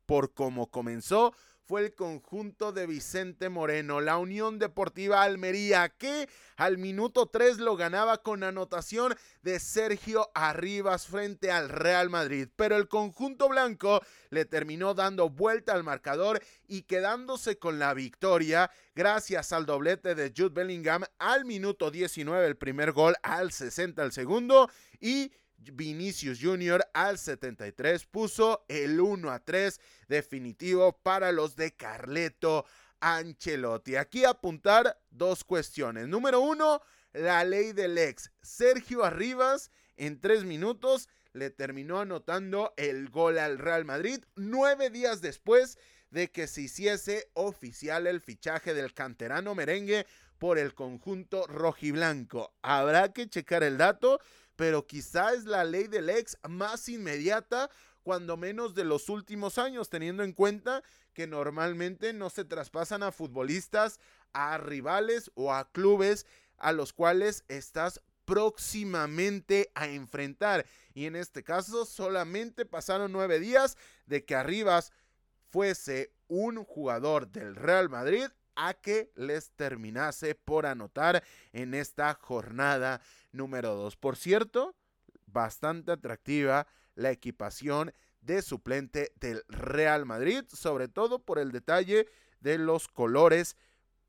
por 0.06 0.34
cómo 0.34 0.70
comenzó, 0.70 1.34
fue 1.70 1.82
el 1.82 1.94
conjunto 1.94 2.72
de 2.72 2.88
Vicente 2.88 3.48
Moreno, 3.48 4.02
la 4.02 4.18
Unión 4.18 4.58
Deportiva 4.58 5.22
Almería, 5.22 5.90
que 5.90 6.28
al 6.56 6.80
minuto 6.80 7.28
3 7.28 7.60
lo 7.60 7.76
ganaba 7.76 8.24
con 8.24 8.42
anotación 8.42 9.14
de 9.44 9.60
Sergio 9.60 10.32
Arribas 10.34 11.06
frente 11.06 11.52
al 11.52 11.70
Real 11.70 12.10
Madrid. 12.10 12.48
Pero 12.56 12.76
el 12.76 12.88
conjunto 12.88 13.48
blanco 13.50 14.02
le 14.32 14.46
terminó 14.46 14.96
dando 14.96 15.30
vuelta 15.30 15.74
al 15.74 15.84
marcador 15.84 16.42
y 16.68 16.82
quedándose 16.82 17.60
con 17.60 17.78
la 17.78 17.94
victoria 17.94 18.72
gracias 18.96 19.54
al 19.54 19.68
doblete 19.68 20.16
de 20.16 20.34
Jude 20.36 20.50
Bellingham 20.50 21.04
al 21.20 21.46
minuto 21.46 21.92
19 21.92 22.48
el 22.48 22.58
primer 22.58 22.94
gol, 22.94 23.16
al 23.22 23.52
60 23.52 24.02
el 24.02 24.12
segundo 24.12 24.72
y 25.00 25.32
Vinicius 25.74 26.40
Jr. 26.42 26.86
al 26.94 27.18
73 27.18 28.06
puso 28.06 28.66
el 28.68 29.00
1 29.00 29.32
a 29.32 29.40
3 29.40 29.80
definitivo 30.08 30.98
para 31.04 31.32
los 31.32 31.56
de 31.56 31.76
Carleto 31.76 32.66
Ancelotti. 33.00 33.96
Aquí 33.96 34.26
apuntar 34.26 35.00
dos 35.10 35.44
cuestiones. 35.44 36.08
Número 36.08 36.40
uno, 36.42 36.82
la 37.14 37.44
ley 37.44 37.74
del 37.74 37.98
ex. 37.98 38.32
Sergio 38.42 39.04
Arribas 39.04 39.72
en 39.98 40.20
tres 40.20 40.44
minutos 40.44 41.10
le 41.34 41.50
terminó 41.50 42.00
anotando 42.00 42.74
el 42.78 43.10
gol 43.10 43.38
al 43.38 43.60
Real 43.60 43.86
Madrid 43.86 44.24
nueve 44.36 44.90
días 44.90 45.22
después 45.22 45.78
de 46.10 46.32
que 46.32 46.48
se 46.48 46.62
hiciese 46.62 47.30
oficial 47.34 48.08
el 48.08 48.20
fichaje 48.22 48.74
del 48.74 48.94
canterano 48.94 49.54
merengue 49.54 50.08
por 50.40 50.58
el 50.58 50.74
conjunto 50.74 51.46
rojiblanco. 51.48 52.54
Habrá 52.62 53.14
que 53.14 53.30
checar 53.30 53.64
el 53.64 53.78
dato, 53.78 54.20
pero 54.60 54.86
quizá 54.86 55.32
es 55.32 55.46
la 55.46 55.64
ley 55.64 55.88
del 55.88 56.10
ex 56.10 56.38
más 56.46 56.90
inmediata, 56.90 57.70
cuando 58.04 58.36
menos 58.36 58.76
de 58.76 58.84
los 58.84 59.08
últimos 59.08 59.58
años, 59.58 59.90
teniendo 59.90 60.22
en 60.22 60.34
cuenta 60.34 60.84
que 61.14 61.28
normalmente 61.28 62.12
no 62.12 62.30
se 62.30 62.44
traspasan 62.44 63.02
a 63.02 63.14
futbolistas, 63.14 64.02
a 64.34 64.58
rivales 64.58 65.32
o 65.36 65.54
a 65.54 65.72
clubes 65.72 66.26
a 66.58 66.74
los 66.74 66.92
cuales 66.92 67.46
estás 67.48 68.02
próximamente 68.26 69.72
a 69.76 69.88
enfrentar. 69.88 70.66
Y 70.94 71.06
en 71.06 71.16
este 71.16 71.42
caso 71.42 71.86
solamente 71.86 72.66
pasaron 72.66 73.14
nueve 73.14 73.40
días 73.40 73.78
de 74.08 74.26
que 74.26 74.36
Arribas 74.36 74.92
fuese 75.52 76.12
un 76.28 76.66
jugador 76.66 77.30
del 77.30 77.56
Real 77.56 77.88
Madrid 77.88 78.28
a 78.58 78.74
que 78.74 79.10
les 79.16 79.52
terminase 79.52 80.36
por 80.36 80.66
anotar 80.66 81.24
en 81.54 81.74
esta 81.74 82.14
jornada 82.14 83.00
número 83.32 83.76
2. 83.76 83.96
Por 83.98 84.16
cierto, 84.16 84.76
bastante 85.26 85.92
atractiva 85.92 86.68
la 86.96 87.12
equipación 87.12 87.94
de 88.22 88.42
suplente 88.42 89.14
del 89.20 89.44
Real 89.48 90.06
Madrid, 90.06 90.44
sobre 90.48 90.88
todo 90.88 91.20
por 91.20 91.40
el 91.40 91.52
detalle 91.52 92.08
de 92.42 92.58
los 92.58 92.88
colores, 92.88 93.56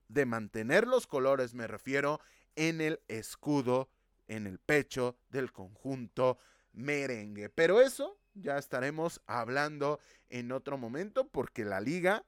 de 0.08 0.26
mantener 0.26 0.86
los 0.86 1.06
colores, 1.06 1.54
me 1.54 1.66
refiero, 1.66 2.20
en 2.56 2.80
el 2.80 3.00
escudo, 3.06 3.88
en 4.26 4.46
el 4.46 4.58
pecho 4.58 5.16
del 5.28 5.52
conjunto 5.52 6.38
merengue. 6.72 7.48
Pero 7.48 7.80
eso 7.80 8.18
ya 8.34 8.58
estaremos 8.58 9.20
hablando 9.26 10.00
en 10.28 10.50
otro 10.50 10.78
momento 10.78 11.28
porque 11.28 11.64
la 11.64 11.80
liga 11.80 12.24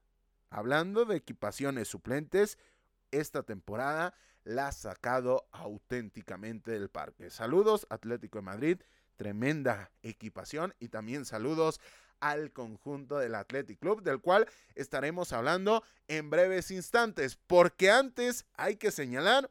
Hablando 0.53 1.07
de 1.07 1.16
equipaciones 1.16 1.88
suplentes, 1.88 2.59
esta 3.11 3.43
temporada 3.43 4.12
la 4.45 4.68
ha 4.68 4.72
sacado 4.72 5.49
auténticamente 5.53 6.72
del 6.72 6.88
parque. 6.90 7.30
Saludos 7.30 7.86
Atlético 7.90 8.38
de 8.38 8.43
Madrid, 8.43 8.78
tremenda 9.16 9.90
equipación 10.03 10.74
y 10.80 10.88
también 10.88 11.24
saludos 11.24 11.80
al 12.20 12.53
conjunto 12.53 13.18
del 13.18 13.34
Athletic 13.34 13.80
Club, 13.80 14.03
del 14.03 14.20
cual 14.20 14.49
estaremos 14.76 15.32
hablando 15.32 15.82
en 16.07 16.30
breves 16.30 16.70
instantes, 16.70 17.36
porque 17.47 17.90
antes 17.90 18.47
hay 18.55 18.76
que 18.76 18.93
señalar 18.93 19.51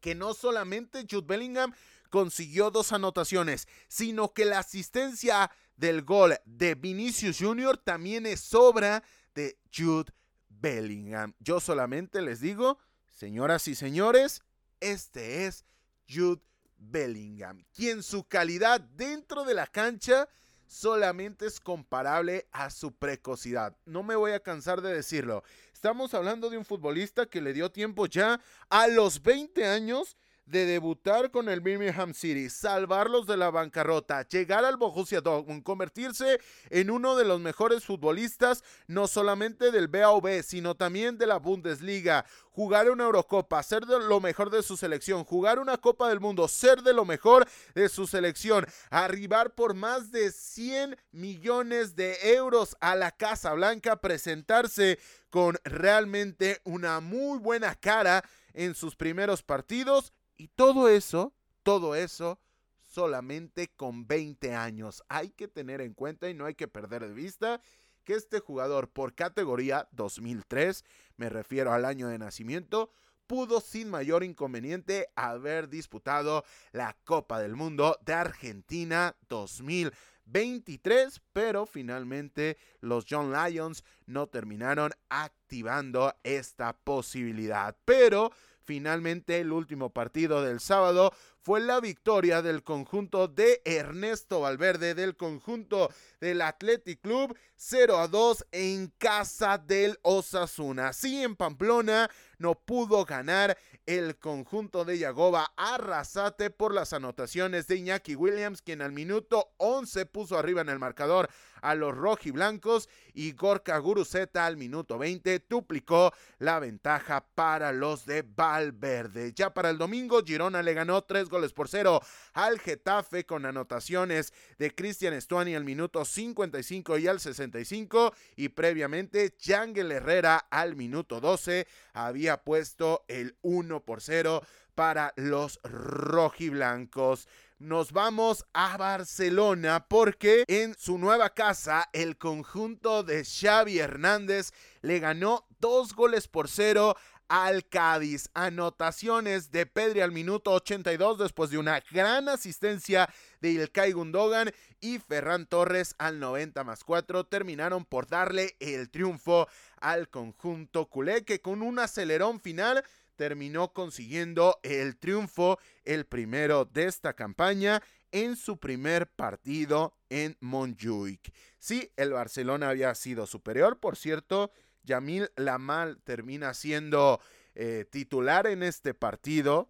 que 0.00 0.14
no 0.14 0.34
solamente 0.34 1.06
Jude 1.08 1.26
Bellingham 1.26 1.72
consiguió 2.10 2.70
dos 2.70 2.92
anotaciones, 2.92 3.68
sino 3.88 4.32
que 4.32 4.44
la 4.44 4.58
asistencia 4.58 5.50
del 5.76 6.02
gol 6.02 6.36
de 6.44 6.74
Vinicius 6.74 7.38
Jr. 7.38 7.76
también 7.78 8.26
es 8.26 8.52
obra 8.54 9.02
de 9.34 9.58
Jude 9.74 10.12
Bellingham. 10.48 11.34
Yo 11.38 11.60
solamente 11.60 12.22
les 12.22 12.40
digo, 12.40 12.78
señoras 13.16 13.66
y 13.66 13.74
señores, 13.74 14.42
este 14.78 15.46
es 15.46 15.64
Jude 16.08 16.42
Bellingham, 16.76 17.64
quien 17.74 18.02
su 18.02 18.24
calidad 18.24 18.78
dentro 18.80 19.44
de 19.44 19.54
la 19.54 19.66
cancha 19.66 20.28
solamente 20.66 21.46
es 21.46 21.58
comparable 21.58 22.46
a 22.52 22.68
su 22.68 22.92
precocidad. 22.92 23.74
No 23.86 24.02
me 24.02 24.16
voy 24.16 24.32
a 24.32 24.40
cansar 24.40 24.82
de 24.82 24.92
decirlo. 24.92 25.42
Estamos 25.72 26.12
hablando 26.12 26.50
de 26.50 26.58
un 26.58 26.64
futbolista 26.66 27.26
que 27.26 27.40
le 27.40 27.54
dio 27.54 27.70
tiempo 27.72 28.06
ya 28.06 28.40
a 28.68 28.86
los 28.86 29.22
20 29.22 29.64
años 29.66 30.16
de 30.46 30.64
debutar 30.64 31.32
con 31.32 31.48
el 31.48 31.60
Birmingham 31.60 32.14
City, 32.14 32.48
salvarlos 32.48 33.26
de 33.26 33.36
la 33.36 33.50
bancarrota, 33.50 34.26
llegar 34.28 34.64
al 34.64 34.76
Borussia 34.76 35.20
Dortmund, 35.20 35.64
convertirse 35.64 36.40
en 36.70 36.90
uno 36.90 37.16
de 37.16 37.24
los 37.24 37.40
mejores 37.40 37.84
futbolistas 37.84 38.62
no 38.86 39.08
solamente 39.08 39.72
del 39.72 39.88
BAV, 39.88 40.44
sino 40.44 40.76
también 40.76 41.18
de 41.18 41.26
la 41.26 41.38
Bundesliga, 41.38 42.24
jugar 42.50 42.88
una 42.90 43.04
Eurocopa, 43.04 43.60
ser 43.62 43.86
de 43.86 43.98
lo 43.98 44.20
mejor 44.20 44.50
de 44.50 44.62
su 44.62 44.76
selección, 44.76 45.24
jugar 45.24 45.58
una 45.58 45.78
Copa 45.78 46.08
del 46.08 46.20
Mundo, 46.20 46.46
ser 46.46 46.82
de 46.82 46.94
lo 46.94 47.04
mejor 47.04 47.46
de 47.74 47.88
su 47.88 48.06
selección, 48.06 48.66
arribar 48.88 49.54
por 49.54 49.74
más 49.74 50.12
de 50.12 50.30
100 50.30 50.96
millones 51.10 51.96
de 51.96 52.16
euros 52.34 52.76
a 52.80 52.94
la 52.94 53.10
Casa 53.10 53.52
Blanca, 53.52 54.00
presentarse 54.00 55.00
con 55.28 55.58
realmente 55.64 56.60
una 56.64 57.00
muy 57.00 57.38
buena 57.38 57.74
cara 57.74 58.24
en 58.54 58.74
sus 58.74 58.96
primeros 58.96 59.42
partidos 59.42 60.12
y 60.36 60.48
todo 60.48 60.88
eso, 60.88 61.32
todo 61.62 61.94
eso 61.94 62.38
solamente 62.80 63.68
con 63.68 64.06
20 64.06 64.54
años. 64.54 65.02
Hay 65.08 65.30
que 65.30 65.48
tener 65.48 65.80
en 65.80 65.94
cuenta 65.94 66.30
y 66.30 66.34
no 66.34 66.46
hay 66.46 66.54
que 66.54 66.68
perder 66.68 67.06
de 67.06 67.14
vista 67.14 67.60
que 68.04 68.14
este 68.14 68.40
jugador 68.40 68.88
por 68.88 69.14
categoría 69.14 69.88
2003, 69.92 70.84
me 71.16 71.28
refiero 71.28 71.72
al 71.72 71.84
año 71.84 72.08
de 72.08 72.18
nacimiento, 72.18 72.90
pudo 73.26 73.60
sin 73.60 73.90
mayor 73.90 74.22
inconveniente 74.22 75.08
haber 75.16 75.68
disputado 75.68 76.44
la 76.72 76.96
Copa 77.04 77.40
del 77.40 77.56
Mundo 77.56 77.98
de 78.04 78.14
Argentina 78.14 79.16
2023, 79.28 81.20
pero 81.32 81.66
finalmente 81.66 82.56
los 82.80 83.06
John 83.10 83.32
Lions 83.32 83.84
no 84.06 84.28
terminaron 84.28 84.92
activando 85.08 86.14
esta 86.22 86.72
posibilidad. 86.72 87.76
Pero 87.84 88.30
Finalmente, 88.66 89.38
el 89.38 89.52
último 89.52 89.90
partido 89.90 90.42
del 90.42 90.58
sábado 90.58 91.12
fue 91.40 91.60
la 91.60 91.78
victoria 91.78 92.42
del 92.42 92.64
conjunto 92.64 93.28
de 93.28 93.62
Ernesto 93.64 94.40
Valverde, 94.40 94.96
del 94.96 95.16
conjunto 95.16 95.88
del 96.20 96.42
Athletic 96.42 97.00
Club 97.00 97.38
0 97.54 97.98
a 97.98 98.08
2 98.08 98.46
en 98.50 98.92
casa 98.98 99.56
del 99.56 100.00
Osasuna. 100.02 100.92
Sí, 100.92 101.22
en 101.22 101.36
Pamplona 101.36 102.10
no 102.38 102.56
pudo 102.56 103.04
ganar 103.04 103.56
el 103.86 104.16
conjunto 104.18 104.84
de 104.84 104.98
Yagoba 104.98 105.52
Arrasate 105.56 106.50
por 106.50 106.74
las 106.74 106.92
anotaciones 106.92 107.68
de 107.68 107.76
Iñaki 107.76 108.16
Williams, 108.16 108.60
quien 108.60 108.82
al 108.82 108.90
minuto 108.90 109.54
11 109.58 110.06
puso 110.06 110.36
arriba 110.36 110.62
en 110.62 110.70
el 110.70 110.80
marcador 110.80 111.30
a 111.62 111.74
los 111.74 111.96
rojiblancos 111.96 112.88
y 113.14 113.32
Gorka 113.32 113.78
Guruzeta 113.78 114.46
al 114.46 114.56
minuto 114.56 114.98
20 114.98 115.44
duplicó 115.48 116.12
la 116.38 116.58
ventaja 116.58 117.26
para 117.34 117.72
los 117.72 118.06
de 118.06 118.22
Valverde. 118.22 119.32
Ya 119.34 119.52
para 119.52 119.70
el 119.70 119.78
domingo, 119.78 120.22
Girona 120.24 120.62
le 120.62 120.74
ganó 120.74 121.02
3 121.02 121.28
goles 121.28 121.52
por 121.52 121.68
cero 121.68 122.00
al 122.32 122.58
Getafe 122.60 123.24
con 123.24 123.46
anotaciones 123.46 124.32
de 124.58 124.74
Cristian 124.74 125.14
Estuani 125.14 125.54
al 125.54 125.64
minuto 125.64 126.04
55 126.04 126.98
y 126.98 127.08
al 127.08 127.20
65 127.20 128.14
y 128.36 128.48
previamente 128.50 129.34
Yangel 129.38 129.92
Herrera 129.92 130.46
al 130.50 130.76
minuto 130.76 131.20
12 131.20 131.66
había 131.92 132.42
puesto 132.42 133.04
el 133.08 133.36
1 133.42 133.84
por 133.84 134.00
0 134.00 134.42
para 134.74 135.12
los 135.16 135.58
rojiblancos. 135.64 137.26
Nos 137.58 137.92
vamos 137.92 138.44
a 138.52 138.76
Barcelona 138.76 139.86
porque 139.88 140.44
en 140.46 140.74
su 140.76 140.98
nueva 140.98 141.30
casa 141.30 141.88
el 141.94 142.18
conjunto 142.18 143.02
de 143.02 143.24
Xavi 143.24 143.78
Hernández 143.78 144.50
le 144.82 144.98
ganó 144.98 145.46
dos 145.58 145.94
goles 145.94 146.28
por 146.28 146.50
cero 146.50 146.96
al 147.28 147.66
Cádiz. 147.66 148.28
Anotaciones 148.34 149.50
de 149.52 149.64
Pedri 149.64 150.02
al 150.02 150.12
minuto 150.12 150.52
82 150.52 151.16
después 151.16 151.48
de 151.48 151.56
una 151.56 151.82
gran 151.90 152.28
asistencia 152.28 153.08
de 153.40 153.52
Ilkay 153.52 153.92
Gundogan 153.92 154.52
y 154.80 154.98
Ferran 154.98 155.46
Torres 155.46 155.94
al 155.96 156.20
90 156.20 156.62
más 156.62 156.84
4 156.84 157.24
terminaron 157.24 157.86
por 157.86 158.06
darle 158.06 158.54
el 158.60 158.90
triunfo 158.90 159.48
al 159.80 160.10
conjunto 160.10 160.90
culé 160.90 161.24
que 161.24 161.40
con 161.40 161.62
un 161.62 161.78
acelerón 161.78 162.38
final 162.38 162.84
terminó 163.16 163.72
consiguiendo 163.72 164.58
el 164.62 164.96
triunfo, 164.96 165.58
el 165.84 166.06
primero 166.06 166.64
de 166.64 166.84
esta 166.84 167.14
campaña 167.14 167.82
en 168.12 168.36
su 168.36 168.58
primer 168.58 169.08
partido 169.08 169.96
en 170.08 170.36
Montjuic. 170.40 171.32
Sí, 171.58 171.90
el 171.96 172.12
Barcelona 172.12 172.68
había 172.68 172.94
sido 172.94 173.26
superior, 173.26 173.80
por 173.80 173.96
cierto, 173.96 174.52
Yamil 174.84 175.30
Lamal 175.36 175.98
termina 176.04 176.54
siendo 176.54 177.20
eh, 177.54 177.84
titular 177.90 178.46
en 178.46 178.62
este 178.62 178.94
partido. 178.94 179.68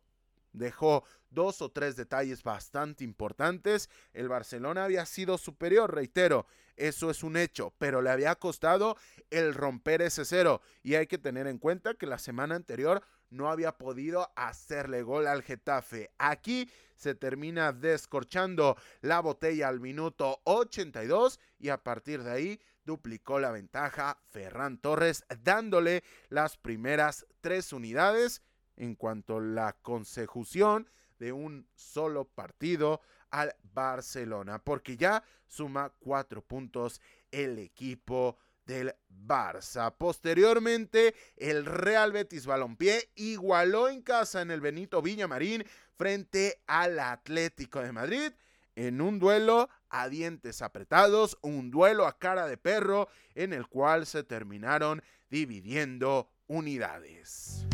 Dejó 0.53 1.05
dos 1.31 1.61
o 1.63 1.71
tres 1.71 1.97
detalles 1.97 2.43
bastante 2.43 3.05
importantes. 3.05 3.91
El 4.13 4.29
Barcelona 4.29 4.85
había 4.85 5.07
sido 5.07 5.39
superior, 5.39 5.95
reitero, 5.95 6.47
eso 6.77 7.11
es 7.11 7.23
un 7.23 7.37
hecho, 7.37 7.75
pero 7.79 8.03
le 8.03 8.11
había 8.11 8.35
costado 8.35 8.97
el 9.31 9.55
romper 9.55 10.03
ese 10.03 10.25
cero. 10.25 10.61
Y 10.83 10.95
hay 10.95 11.07
que 11.07 11.19
tener 11.19 11.47
en 11.47 11.59
cuenta 11.59 11.95
que 11.95 12.07
la 12.07 12.19
semana 12.19 12.55
anterior 12.55 13.03
no 13.31 13.51
había 13.51 13.77
podido 13.79 14.31
hacerle 14.37 15.03
gol 15.03 15.27
al 15.27 15.43
Getafe. 15.43 16.11
Aquí 16.19 16.71
se 16.97 17.15
termina 17.15 17.73
descorchando 17.73 18.77
la 19.01 19.21
botella 19.21 19.69
al 19.69 19.81
minuto 19.81 20.41
82 20.45 21.41
y 21.59 21.69
a 21.69 21.83
partir 21.83 22.23
de 22.23 22.31
ahí 22.33 22.61
duplicó 22.85 23.39
la 23.39 23.51
ventaja 23.51 24.19
Ferran 24.29 24.79
Torres 24.79 25.25
dándole 25.43 26.05
las 26.29 26.57
primeras 26.57 27.27
tres 27.41 27.73
unidades 27.73 28.43
en 28.77 28.95
cuanto 28.95 29.39
a 29.39 29.43
la 29.43 29.73
consecución 29.83 30.89
de 31.19 31.33
un 31.33 31.67
solo 31.75 32.25
partido 32.25 33.01
al 33.31 33.55
Barcelona, 33.63 34.63
porque 34.63 34.97
ya 34.97 35.23
suma 35.47 35.93
cuatro 35.99 36.43
puntos 36.43 37.01
el 37.31 37.59
equipo 37.59 38.39
del 38.67 38.95
Barça. 39.09 39.95
Posteriormente, 39.97 41.15
el 41.37 41.65
Real 41.65 42.13
Betis 42.13 42.47
Balompié 42.47 43.11
igualó 43.15 43.89
en 43.89 44.03
casa 44.03 44.43
en 44.43 44.51
el 44.51 44.61
Benito 44.61 45.03
Villamarín 45.03 45.65
frente 45.97 46.61
al 46.67 46.99
Atlético 46.99 47.81
de 47.81 47.93
Madrid 47.93 48.33
en 48.75 49.01
un 49.01 49.19
duelo 49.19 49.69
a 49.89 50.09
dientes 50.09 50.63
apretados, 50.63 51.39
un 51.41 51.71
duelo 51.71 52.07
a 52.07 52.19
cara 52.19 52.47
de 52.47 52.59
perro 52.59 53.09
en 53.35 53.53
el 53.53 53.67
cual 53.67 54.07
se 54.07 54.23
terminaron 54.23 55.03
dividiendo 55.31 56.29
unidades. 56.47 57.67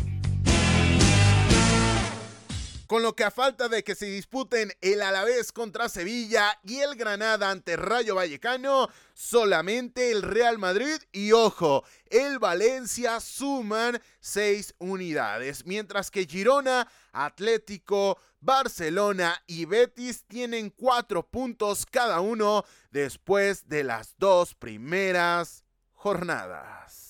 Con 2.87 3.01
lo 3.01 3.15
que 3.15 3.23
a 3.23 3.31
falta 3.31 3.69
de 3.69 3.83
que 3.83 3.95
se 3.95 4.07
disputen 4.07 4.71
el 4.81 5.01
Alavés 5.01 5.51
contra 5.51 5.87
Sevilla 5.87 6.59
y 6.63 6.79
el 6.79 6.95
Granada 6.95 7.49
ante 7.49 7.77
Rayo 7.77 8.15
Vallecano, 8.15 8.89
solamente 9.13 10.11
el 10.11 10.21
Real 10.21 10.57
Madrid 10.57 10.97
y 11.11 11.31
ojo, 11.31 11.85
el 12.09 12.39
Valencia 12.39 13.19
suman 13.19 14.01
seis 14.19 14.75
unidades, 14.79 15.65
mientras 15.65 16.11
que 16.11 16.25
Girona, 16.25 16.91
Atlético, 17.13 18.19
Barcelona 18.41 19.41
y 19.47 19.63
Betis 19.63 20.25
tienen 20.27 20.69
cuatro 20.69 21.25
puntos 21.25 21.85
cada 21.85 22.19
uno 22.19 22.65
después 22.91 23.69
de 23.69 23.85
las 23.85 24.15
dos 24.17 24.55
primeras 24.55 25.63
jornadas. 25.93 27.02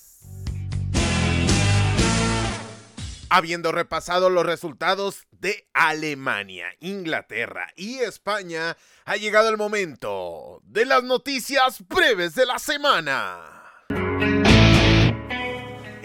Habiendo 3.36 3.72
repasado 3.72 4.30
los 4.30 4.46
resultados 4.46 5.26
de 5.32 5.68
Alemania, 5.74 6.68
Inglaterra 6.78 7.66
y 7.74 7.98
España, 7.98 8.76
ha 9.04 9.16
llegado 9.16 9.48
el 9.48 9.56
momento 9.56 10.60
de 10.62 10.84
las 10.84 11.02
noticias 11.02 11.82
breves 11.88 12.36
de 12.36 12.46
la 12.46 12.60
semana. 12.60 13.64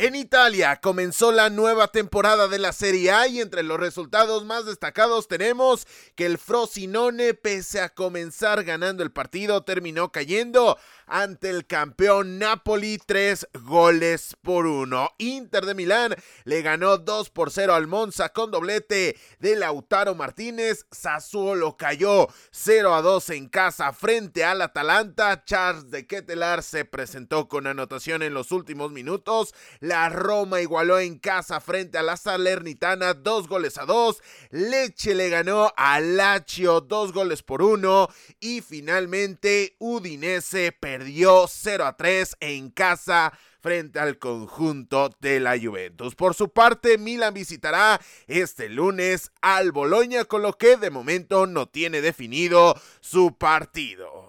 En 0.01 0.15
Italia 0.15 0.79
comenzó 0.81 1.33
la 1.33 1.49
nueva 1.49 1.89
temporada 1.89 2.47
de 2.47 2.57
la 2.57 2.71
Serie 2.71 3.11
A 3.11 3.27
y 3.27 3.41
entre 3.41 3.63
los 3.63 3.77
resultados 3.77 4.45
más 4.45 4.65
destacados 4.65 5.27
tenemos 5.27 5.85
que 6.15 6.25
el 6.25 6.37
Frosinone, 6.37 7.33
pese 7.33 7.81
a 7.81 7.89
comenzar 7.89 8.63
ganando 8.63 9.03
el 9.03 9.11
partido, 9.11 9.65
terminó 9.65 10.09
cayendo 10.13 10.79
ante 11.09 11.49
el 11.49 11.65
campeón 11.65 12.37
Napoli, 12.37 12.99
tres 13.03 13.47
goles 13.63 14.37
por 14.41 14.67
uno. 14.67 15.09
Inter 15.17 15.65
de 15.65 15.73
Milán 15.73 16.15
le 16.43 16.61
ganó 16.61 16.97
2 16.97 17.31
por 17.31 17.51
0 17.51 17.73
al 17.73 17.87
Monza 17.87 18.29
con 18.29 18.51
doblete 18.51 19.17
de 19.39 19.55
Lautaro 19.55 20.13
Martínez. 20.13 20.85
Sassuolo 20.91 21.77
cayó 21.77 22.27
0 22.51 22.93
a 22.93 23.01
2 23.01 23.29
en 23.31 23.49
casa 23.49 23.91
frente 23.91 24.45
al 24.45 24.61
Atalanta. 24.61 25.43
Charles 25.45 25.89
de 25.89 26.05
Ketelar 26.05 26.61
se 26.61 26.85
presentó 26.85 27.47
con 27.47 27.65
anotación 27.65 28.21
en 28.21 28.33
los 28.33 28.51
últimos 28.51 28.91
minutos. 28.91 29.55
La 29.79 30.09
Roma 30.09 30.61
igualó 30.61 30.99
en 30.99 31.17
casa 31.17 31.59
frente 31.59 31.97
a 31.97 32.03
la 32.03 32.17
Salernitana, 32.17 33.15
dos 33.15 33.47
goles 33.47 33.77
a 33.77 33.85
dos. 33.85 34.21
Leche 34.51 35.15
le 35.15 35.29
ganó 35.29 35.73
a 35.75 35.99
Lazio, 35.99 36.81
dos 36.81 37.13
goles 37.13 37.41
por 37.41 37.63
uno. 37.63 38.09
Y 38.39 38.61
finalmente 38.61 39.75
Udinese 39.79 40.71
perdió 40.71 40.98
perdió 40.99 41.45
0 41.47 41.85
a 41.85 41.95
3 41.95 42.35
en 42.41 42.71
casa 42.71 43.31
frente 43.61 43.99
al 43.99 44.17
conjunto 44.17 45.09
de 45.21 45.39
la 45.39 45.57
Juventus. 45.57 46.13
Por 46.13 46.35
su 46.35 46.49
parte, 46.49 46.97
Milan 46.97 47.33
visitará 47.33 48.01
este 48.27 48.67
lunes 48.67 49.31
al 49.41 49.71
Boloña, 49.71 50.25
con 50.25 50.41
lo 50.41 50.57
que 50.57 50.75
de 50.75 50.89
momento 50.89 51.47
no 51.47 51.67
tiene 51.67 52.01
definido 52.01 52.75
su 52.99 53.37
partido. 53.37 54.25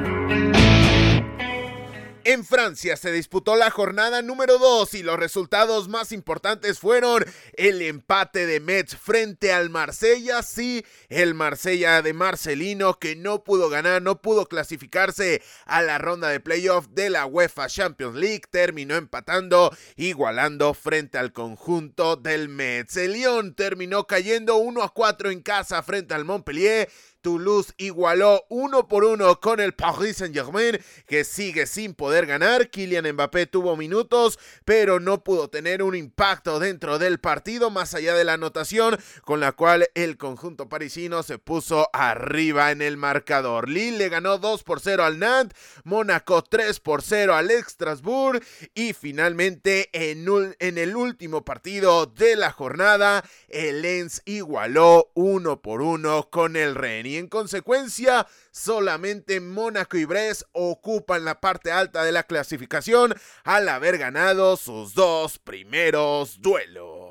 En 2.25 2.45
Francia 2.45 2.97
se 2.97 3.12
disputó 3.12 3.57
la 3.57 3.71
jornada 3.71 4.21
número 4.21 4.59
2 4.59 4.93
y 4.93 5.03
los 5.03 5.18
resultados 5.18 5.89
más 5.89 6.12
importantes 6.12 6.79
fueron 6.79 7.25
el 7.55 7.81
empate 7.81 8.45
de 8.45 8.61
Metz 8.61 8.95
frente 8.95 9.55
al 9.55 9.71
Marsella, 9.71 10.43
sí, 10.43 10.85
el 11.09 11.33
Marsella 11.33 12.03
de 12.03 12.12
Marcelino 12.12 12.99
que 12.99 13.16
no 13.16 13.43
pudo 13.43 13.71
ganar, 13.71 14.03
no 14.03 14.21
pudo 14.21 14.47
clasificarse 14.47 15.43
a 15.64 15.81
la 15.81 15.97
ronda 15.97 16.29
de 16.29 16.41
playoff 16.41 16.89
de 16.89 17.09
la 17.09 17.25
UEFA 17.25 17.68
Champions 17.68 18.16
League, 18.16 18.43
terminó 18.51 18.97
empatando, 18.97 19.75
igualando 19.97 20.75
frente 20.75 21.16
al 21.16 21.33
conjunto 21.33 22.16
del 22.16 22.51
Metz. 22.51 22.99
El 22.99 23.14
Lyon 23.14 23.55
terminó 23.55 24.07
cayendo 24.07 24.57
1 24.57 24.83
a 24.83 24.93
4 24.93 25.31
en 25.31 25.41
casa 25.41 25.83
frente 25.83 26.12
al 26.12 26.27
Montpellier 26.27 26.91
Toulouse 27.21 27.73
igualó 27.77 28.47
uno 28.49 28.87
por 28.87 29.05
uno 29.05 29.41
con 29.41 29.61
el 29.61 29.75
Paris 29.75 30.18
Saint-Germain, 30.18 30.79
que 31.07 31.25
sigue 31.25 31.66
sin 31.66 31.95
poder 31.95 32.27
ganar. 32.27 32.71
Kylian 32.71 33.12
Mbappé 33.12 33.47
tuvo 33.47 33.77
minutos, 33.77 34.39
pero 34.64 35.01
no 35.01 35.25
pudo 35.25 35.49
tener 35.49 35.83
un 35.83 35.95
impacto 35.95 36.59
dentro 36.59 36.99
del 36.99 37.18
partido, 37.18 37.71
más 37.71 37.95
allá 37.95 38.14
de 38.14 38.25
la 38.25 38.35
anotación, 38.35 38.99
con 39.25 39.41
la 39.41 39.53
cual 39.53 39.89
el 39.95 40.16
conjunto 40.16 40.68
parisino 40.68 41.23
se 41.23 41.39
puso 41.39 41.89
arriba 41.93 42.71
en 42.71 42.83
el 42.83 42.97
marcador. 42.97 43.68
Lille 43.68 43.99
le 43.99 44.09
ganó 44.09 44.39
2 44.39 44.62
por 44.62 44.81
0 44.81 45.05
al 45.05 45.18
Nantes, 45.18 45.59
Mónaco 45.85 46.43
3 46.43 46.79
por 46.81 47.03
0 47.03 47.35
al 47.35 47.51
Strasbourg 47.51 48.41
y 48.75 48.93
finalmente 48.93 49.91
en, 49.93 50.25
en 50.61 50.79
el 50.79 50.95
último 50.95 51.45
partido 51.45 52.07
de 52.07 52.37
la 52.37 52.53
jornada, 52.53 53.25
el 53.49 53.83
Lens 53.83 54.23
igualó 54.25 55.11
uno 55.14 55.61
por 55.61 55.83
uno 55.83 56.31
con 56.31 56.55
el 56.55 56.75
Rennes 56.75 57.09
y 57.11 57.16
en 57.16 57.26
consecuencia 57.26 58.26
solamente 58.52 59.40
Mónaco 59.40 59.96
y 59.96 60.04
Brest 60.04 60.42
ocupan 60.52 61.24
la 61.24 61.40
parte 61.40 61.72
alta 61.72 62.04
de 62.04 62.12
la 62.12 62.22
clasificación 62.22 63.14
al 63.42 63.68
haber 63.68 63.98
ganado 63.98 64.56
sus 64.56 64.94
dos 64.94 65.38
primeros 65.38 66.40
duelos. 66.40 67.09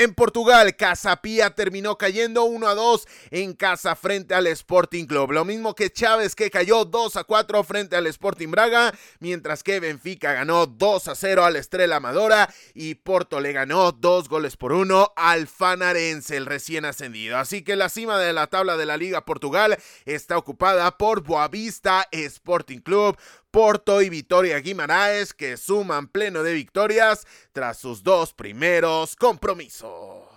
En 0.00 0.14
Portugal, 0.14 0.76
Casapía 0.76 1.50
terminó 1.50 1.98
cayendo 1.98 2.44
1 2.44 2.68
a 2.68 2.74
2 2.76 3.04
en 3.32 3.52
casa 3.52 3.96
frente 3.96 4.32
al 4.32 4.46
Sporting 4.46 5.06
Club. 5.06 5.32
Lo 5.32 5.44
mismo 5.44 5.74
que 5.74 5.90
Chávez 5.90 6.36
que 6.36 6.52
cayó 6.52 6.84
2 6.84 7.16
a 7.16 7.24
4 7.24 7.64
frente 7.64 7.96
al 7.96 8.06
Sporting 8.06 8.48
Braga, 8.48 8.94
mientras 9.18 9.64
que 9.64 9.80
Benfica 9.80 10.34
ganó 10.34 10.66
2 10.66 11.08
a 11.08 11.16
0 11.16 11.44
al 11.44 11.56
Estrella 11.56 11.96
Amadora 11.96 12.48
y 12.74 12.94
Porto 12.94 13.40
le 13.40 13.52
ganó 13.52 13.90
2 13.90 14.28
goles 14.28 14.56
por 14.56 14.70
1 14.72 15.14
al 15.16 15.48
Fanarense, 15.48 16.36
el 16.36 16.46
recién 16.46 16.84
ascendido. 16.84 17.36
Así 17.36 17.62
que 17.64 17.74
la 17.74 17.88
cima 17.88 18.20
de 18.20 18.32
la 18.32 18.46
tabla 18.46 18.76
de 18.76 18.86
la 18.86 18.96
Liga 18.96 19.24
Portugal 19.24 19.78
está 20.04 20.38
ocupada 20.38 20.96
por 20.96 21.24
Boavista 21.24 22.06
Sporting 22.12 22.78
Club, 22.78 23.18
Porto 23.50 24.02
y 24.02 24.10
Vitoria 24.10 24.58
Guimaraes 24.58 25.32
que 25.32 25.56
suman 25.56 26.08
pleno 26.08 26.42
de 26.42 26.52
victorias 26.52 27.26
tras 27.52 27.78
sus 27.78 28.02
dos 28.02 28.34
primeros 28.34 29.16
compromisos. 29.16 30.27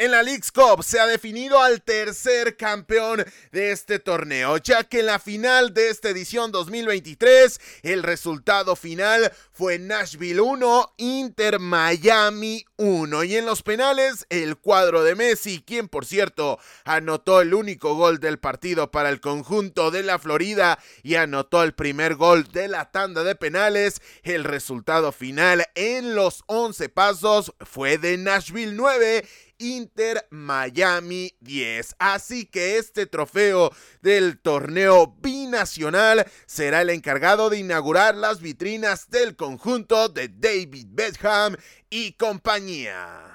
En 0.00 0.12
la 0.12 0.22
League's 0.22 0.52
Cup 0.52 0.84
se 0.84 1.00
ha 1.00 1.08
definido 1.08 1.60
al 1.60 1.82
tercer 1.82 2.56
campeón 2.56 3.24
de 3.50 3.72
este 3.72 3.98
torneo, 3.98 4.56
ya 4.58 4.84
que 4.84 5.00
en 5.00 5.06
la 5.06 5.18
final 5.18 5.74
de 5.74 5.88
esta 5.88 6.08
edición 6.08 6.52
2023 6.52 7.60
el 7.82 8.04
resultado 8.04 8.76
final 8.76 9.32
fue 9.50 9.80
Nashville 9.80 10.40
1, 10.40 10.94
Inter 10.98 11.58
Miami 11.58 12.64
1 12.76 13.24
y 13.24 13.34
en 13.38 13.46
los 13.46 13.64
penales 13.64 14.24
el 14.30 14.56
cuadro 14.56 15.02
de 15.02 15.16
Messi, 15.16 15.64
quien 15.66 15.88
por 15.88 16.06
cierto 16.06 16.60
anotó 16.84 17.40
el 17.40 17.52
único 17.52 17.96
gol 17.96 18.20
del 18.20 18.38
partido 18.38 18.92
para 18.92 19.08
el 19.08 19.20
conjunto 19.20 19.90
de 19.90 20.04
la 20.04 20.20
Florida 20.20 20.78
y 21.02 21.16
anotó 21.16 21.64
el 21.64 21.74
primer 21.74 22.14
gol 22.14 22.46
de 22.52 22.68
la 22.68 22.92
tanda 22.92 23.24
de 23.24 23.34
penales, 23.34 24.00
el 24.22 24.44
resultado 24.44 25.10
final 25.10 25.66
en 25.74 26.14
los 26.14 26.44
11 26.46 26.88
pasos 26.88 27.52
fue 27.66 27.98
de 27.98 28.16
Nashville 28.16 28.76
9 28.76 29.26
Inter 29.58 30.26
Miami 30.30 31.32
10. 31.40 31.96
Así 31.98 32.46
que 32.46 32.78
este 32.78 33.06
trofeo 33.06 33.70
del 34.02 34.38
torneo 34.40 35.16
binacional 35.20 36.26
será 36.46 36.82
el 36.82 36.90
encargado 36.90 37.50
de 37.50 37.58
inaugurar 37.58 38.14
las 38.14 38.40
vitrinas 38.40 39.10
del 39.10 39.36
conjunto 39.36 40.08
de 40.08 40.28
David 40.28 40.86
Beckham 40.90 41.56
y 41.90 42.12
compañía. 42.12 43.28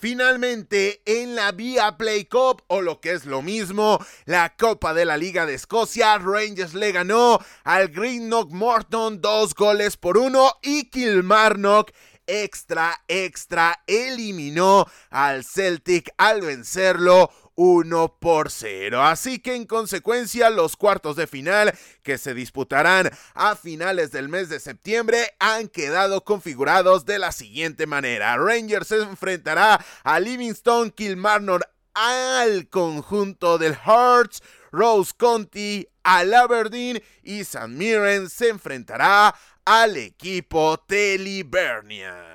Finalmente, 0.00 1.02
en 1.04 1.36
la 1.36 1.52
Via 1.52 1.98
Play 1.98 2.24
Cup, 2.24 2.62
o 2.68 2.80
lo 2.80 3.02
que 3.02 3.12
es 3.12 3.26
lo 3.26 3.42
mismo, 3.42 4.02
la 4.24 4.56
Copa 4.56 4.94
de 4.94 5.04
la 5.04 5.18
Liga 5.18 5.44
de 5.44 5.52
Escocia, 5.52 6.16
Rangers 6.16 6.72
le 6.72 6.90
ganó 6.90 7.38
al 7.64 7.88
Greenock 7.88 8.50
Morton 8.50 9.20
dos 9.20 9.54
goles 9.54 9.98
por 9.98 10.16
uno 10.16 10.54
y 10.62 10.88
Kilmarnock 10.88 11.92
extra, 12.26 13.00
extra 13.08 13.82
eliminó 13.86 14.86
al 15.10 15.44
Celtic 15.44 16.10
al 16.18 16.40
vencerlo 16.40 17.30
1 17.54 18.16
por 18.18 18.50
0. 18.50 19.02
Así 19.02 19.38
que 19.38 19.54
en 19.54 19.66
consecuencia 19.66 20.48
los 20.48 20.76
cuartos 20.76 21.16
de 21.16 21.26
final 21.26 21.74
que 22.02 22.16
se 22.16 22.32
disputarán 22.32 23.10
a 23.34 23.54
finales 23.54 24.12
del 24.12 24.28
mes 24.28 24.48
de 24.48 24.60
septiembre 24.60 25.34
han 25.38 25.68
quedado 25.68 26.24
configurados 26.24 27.04
de 27.04 27.18
la 27.18 27.32
siguiente 27.32 27.86
manera. 27.86 28.36
Rangers 28.38 28.88
se 28.88 29.02
enfrentará 29.02 29.84
a 30.04 30.20
Livingston, 30.20 30.90
Kilmarnock 30.90 31.62
al 31.92 32.68
conjunto 32.68 33.58
del 33.58 33.76
Hearts, 33.76 34.42
Rose 34.72 35.12
County 35.16 35.86
al 36.02 36.32
Aberdeen 36.32 37.02
y 37.22 37.44
San 37.44 37.76
Mirren 37.76 38.30
se 38.30 38.48
enfrentará 38.48 39.34
al 39.64 39.96
equipo 39.96 40.78
Telibernia. 40.78 42.30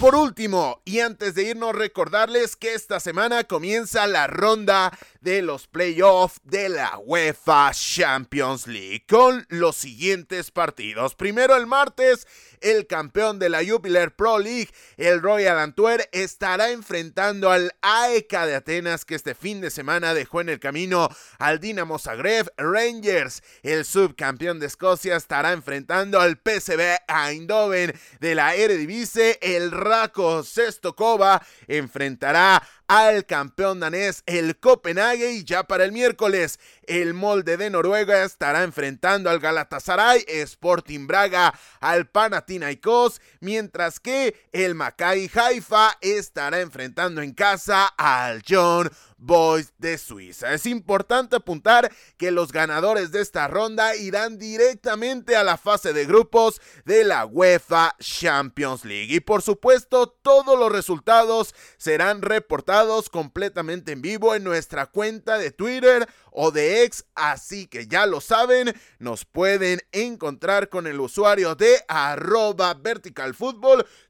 Por 0.00 0.14
último, 0.14 0.80
y 0.86 1.00
antes 1.00 1.34
de 1.34 1.42
irnos, 1.42 1.74
recordarles 1.74 2.56
que 2.56 2.72
esta 2.72 3.00
semana 3.00 3.44
comienza 3.44 4.06
la 4.06 4.26
ronda 4.26 4.96
de 5.20 5.42
los 5.42 5.66
playoffs 5.66 6.40
de 6.44 6.68
la 6.68 6.98
UEFA 6.98 7.72
Champions 7.72 8.66
League 8.66 9.04
con 9.08 9.46
los 9.48 9.76
siguientes 9.76 10.50
partidos. 10.50 11.14
Primero 11.14 11.56
el 11.56 11.66
martes, 11.66 12.26
el 12.60 12.86
campeón 12.86 13.38
de 13.38 13.48
la 13.48 13.64
Jupiler 13.64 14.14
Pro 14.14 14.38
League, 14.38 14.70
el 14.96 15.22
Royal 15.22 15.58
Antwerp, 15.58 16.04
estará 16.12 16.70
enfrentando 16.70 17.50
al 17.50 17.72
AEK 17.82 18.30
de 18.30 18.54
Atenas 18.54 19.04
que 19.04 19.14
este 19.14 19.34
fin 19.34 19.60
de 19.60 19.70
semana 19.70 20.14
dejó 20.14 20.40
en 20.40 20.48
el 20.48 20.60
camino 20.60 21.08
al 21.38 21.60
Dinamo 21.60 21.98
Zagreb. 21.98 22.48
Rangers, 22.56 23.42
el 23.62 23.84
subcampeón 23.84 24.60
de 24.60 24.66
Escocia, 24.66 25.16
estará 25.16 25.52
enfrentando 25.52 26.20
al 26.20 26.38
PSV 26.38 26.98
Eindhoven 27.08 27.92
de 28.20 28.34
la 28.34 28.54
Eredivisie. 28.54 29.38
El 29.40 29.70
Rako 29.70 30.42
Sestokova 30.42 31.42
enfrentará 31.66 32.62
al 32.90 33.24
campeón 33.24 33.78
danés, 33.78 34.24
el 34.26 34.58
Copenhague. 34.58 35.30
Y 35.34 35.44
ya 35.44 35.62
para 35.62 35.84
el 35.84 35.92
miércoles, 35.92 36.58
el 36.90 37.14
molde 37.14 37.56
de 37.56 37.70
Noruega 37.70 38.24
estará 38.24 38.64
enfrentando 38.64 39.30
al 39.30 39.38
Galatasaray, 39.38 40.24
Sporting 40.26 41.06
Braga 41.06 41.54
al 41.78 42.08
Panathinaikos, 42.08 43.20
mientras 43.38 44.00
que 44.00 44.48
el 44.50 44.74
Maccabi 44.74 45.30
Haifa 45.32 45.96
estará 46.00 46.60
enfrentando 46.60 47.22
en 47.22 47.32
casa 47.32 47.86
al 47.96 48.42
John 48.46 48.90
Boys 49.20 49.72
de 49.78 49.98
Suiza. 49.98 50.52
Es 50.52 50.66
importante 50.66 51.36
apuntar 51.36 51.92
que 52.16 52.30
los 52.30 52.52
ganadores 52.52 53.12
de 53.12 53.20
esta 53.20 53.46
ronda 53.46 53.94
irán 53.94 54.38
directamente 54.38 55.36
a 55.36 55.44
la 55.44 55.58
fase 55.58 55.92
de 55.92 56.06
grupos 56.06 56.60
de 56.86 57.04
la 57.04 57.26
UEFA 57.26 57.94
Champions 58.00 58.84
League. 58.84 59.14
Y 59.14 59.20
por 59.20 59.42
supuesto, 59.42 60.08
todos 60.08 60.58
los 60.58 60.72
resultados 60.72 61.54
serán 61.76 62.22
reportados 62.22 63.10
completamente 63.10 63.92
en 63.92 64.02
vivo 64.02 64.34
en 64.34 64.42
nuestra 64.42 64.86
cuenta 64.86 65.38
de 65.38 65.50
Twitter 65.50 66.08
o 66.32 66.50
de 66.50 66.84
ex, 66.84 67.04
así 67.14 67.66
que 67.66 67.86
ya 67.86 68.06
lo 68.06 68.20
saben, 68.20 68.74
nos 68.98 69.24
pueden 69.24 69.80
encontrar 69.92 70.68
con 70.68 70.86
el 70.86 71.00
usuario 71.00 71.54
de 71.54 71.82
arroba 71.88 72.74
vertical 72.74 73.34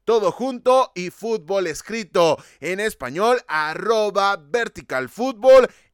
todo 0.05 0.31
junto 0.31 0.91
y 0.95 1.09
fútbol 1.09 1.67
escrito 1.67 2.37
en 2.59 2.79
español, 2.79 3.41
arroba 3.47 4.37
vertical 4.37 5.09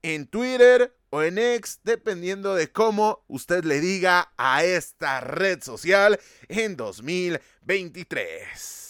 en 0.01 0.27
Twitter 0.27 0.93
o 1.09 1.23
en 1.23 1.37
ex, 1.37 1.79
dependiendo 1.83 2.55
de 2.55 2.71
cómo 2.71 3.23
usted 3.27 3.63
le 3.63 3.79
diga 3.79 4.33
a 4.37 4.63
esta 4.63 5.21
red 5.21 5.61
social 5.61 6.19
en 6.49 6.75
2023. 6.75 8.86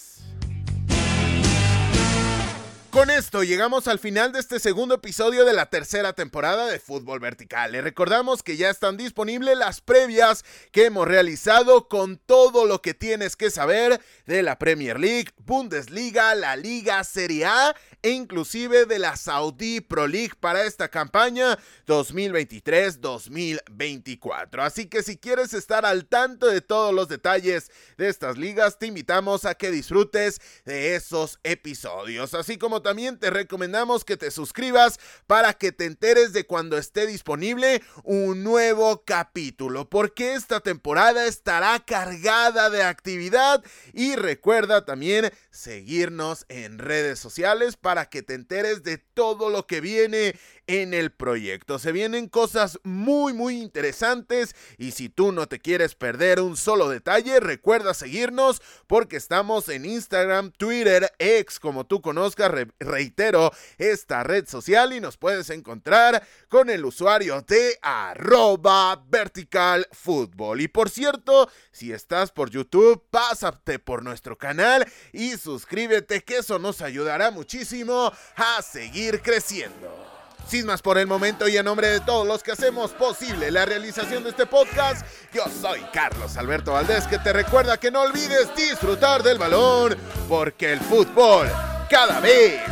Con 2.90 3.10
esto 3.10 3.44
llegamos 3.44 3.86
al 3.86 3.98
final 3.98 4.32
de 4.32 4.40
este 4.40 4.58
segundo 4.58 4.94
episodio 4.94 5.44
de 5.44 5.52
la 5.52 5.66
tercera 5.66 6.14
temporada 6.14 6.68
de 6.68 6.80
Fútbol 6.80 7.20
Vertical. 7.20 7.70
Le 7.70 7.82
recordamos 7.82 8.42
que 8.42 8.56
ya 8.56 8.70
están 8.70 8.96
disponibles 8.96 9.58
las 9.58 9.82
previas 9.82 10.42
que 10.72 10.86
hemos 10.86 11.06
realizado 11.06 11.88
con 11.88 12.16
todo 12.16 12.64
lo 12.64 12.80
que 12.80 12.94
tienes 12.94 13.36
que 13.36 13.50
saber 13.50 14.00
de 14.24 14.42
la 14.42 14.58
Premier 14.58 14.98
League, 14.98 15.28
Bundesliga, 15.36 16.34
la 16.34 16.56
Liga 16.56 17.04
Serie 17.04 17.44
A 17.44 17.76
e 18.00 18.08
inclusive 18.10 18.86
de 18.86 18.98
la 18.98 19.16
Saudi 19.16 19.82
Pro 19.82 20.06
League 20.06 20.32
para 20.40 20.64
esta 20.64 20.88
campaña 20.88 21.58
2023-2024. 21.86 24.62
Así 24.62 24.86
que 24.86 25.02
si 25.02 25.18
quieres 25.18 25.52
estar 25.52 25.84
al 25.84 26.06
tanto 26.06 26.46
de 26.46 26.62
todos 26.62 26.94
los 26.94 27.08
detalles 27.08 27.70
de 27.98 28.08
estas 28.08 28.38
ligas, 28.38 28.78
te 28.78 28.86
invitamos 28.86 29.44
a 29.44 29.56
que 29.56 29.70
disfrutes 29.70 30.40
de 30.64 30.94
esos 30.94 31.38
episodios, 31.42 32.32
así 32.32 32.56
como 32.56 32.77
también 32.82 33.18
te 33.18 33.30
recomendamos 33.30 34.04
que 34.04 34.16
te 34.16 34.30
suscribas 34.30 34.98
para 35.26 35.54
que 35.54 35.72
te 35.72 35.84
enteres 35.84 36.32
de 36.32 36.46
cuando 36.46 36.78
esté 36.78 37.06
disponible 37.06 37.82
un 38.04 38.44
nuevo 38.44 39.04
capítulo, 39.04 39.88
porque 39.88 40.34
esta 40.34 40.60
temporada 40.60 41.26
estará 41.26 41.78
cargada 41.84 42.70
de 42.70 42.82
actividad 42.82 43.64
y 43.92 44.16
recuerda 44.16 44.84
también 44.84 45.32
seguirnos 45.50 46.46
en 46.48 46.78
redes 46.78 47.18
sociales 47.18 47.76
para 47.76 48.08
que 48.08 48.22
te 48.22 48.34
enteres 48.34 48.82
de 48.82 48.98
todo 48.98 49.50
lo 49.50 49.66
que 49.66 49.80
viene 49.80 50.34
en 50.68 50.94
el 50.94 51.10
proyecto. 51.10 51.80
Se 51.80 51.90
vienen 51.90 52.28
cosas 52.28 52.78
muy 52.84 53.32
muy 53.32 53.60
interesantes 53.60 54.54
y 54.76 54.92
si 54.92 55.08
tú 55.08 55.32
no 55.32 55.48
te 55.48 55.58
quieres 55.58 55.96
perder 55.96 56.40
un 56.40 56.56
solo 56.56 56.88
detalle, 56.88 57.40
recuerda 57.40 57.94
seguirnos 57.94 58.62
porque 58.86 59.16
estamos 59.16 59.68
en 59.68 59.84
Instagram, 59.84 60.52
Twitter, 60.52 61.12
X, 61.18 61.58
como 61.58 61.86
tú 61.86 62.00
conozcas, 62.00 62.52
reitero, 62.78 63.50
esta 63.78 64.22
red 64.22 64.46
social 64.46 64.92
y 64.92 65.00
nos 65.00 65.16
puedes 65.16 65.50
encontrar 65.50 66.22
con 66.48 66.70
el 66.70 66.84
usuario 66.84 67.40
de 67.42 67.78
arroba 67.82 69.02
vertical 69.08 69.88
fútbol. 69.90 70.60
Y 70.60 70.68
por 70.68 70.90
cierto, 70.90 71.50
si 71.72 71.92
estás 71.92 72.30
por 72.30 72.50
YouTube, 72.50 73.02
pásate 73.10 73.78
por 73.78 74.02
nuestro 74.02 74.36
canal 74.36 74.86
y 75.12 75.30
suscríbete 75.38 76.22
que 76.22 76.38
eso 76.38 76.58
nos 76.58 76.82
ayudará 76.82 77.30
muchísimo 77.30 78.12
a 78.36 78.62
seguir 78.62 79.22
creciendo. 79.22 80.17
Sin 80.48 80.64
más 80.64 80.80
por 80.80 80.96
el 80.96 81.06
momento 81.06 81.46
y 81.46 81.58
en 81.58 81.66
nombre 81.66 81.88
de 81.88 82.00
todos 82.00 82.26
los 82.26 82.42
que 82.42 82.52
hacemos 82.52 82.92
posible 82.92 83.50
la 83.50 83.66
realización 83.66 84.24
de 84.24 84.30
este 84.30 84.46
podcast, 84.46 85.04
yo 85.30 85.44
soy 85.60 85.82
Carlos 85.92 86.38
Alberto 86.38 86.72
Valdés 86.72 87.06
que 87.06 87.18
te 87.18 87.34
recuerda 87.34 87.76
que 87.76 87.90
no 87.90 88.00
olvides 88.00 88.48
disfrutar 88.56 89.22
del 89.22 89.36
balón 89.36 89.94
porque 90.26 90.72
el 90.72 90.80
fútbol 90.80 91.48
cada 91.90 92.20
vez 92.20 92.62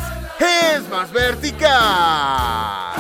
es 0.41 0.89
más 0.89 1.13
vertical. 1.13 2.97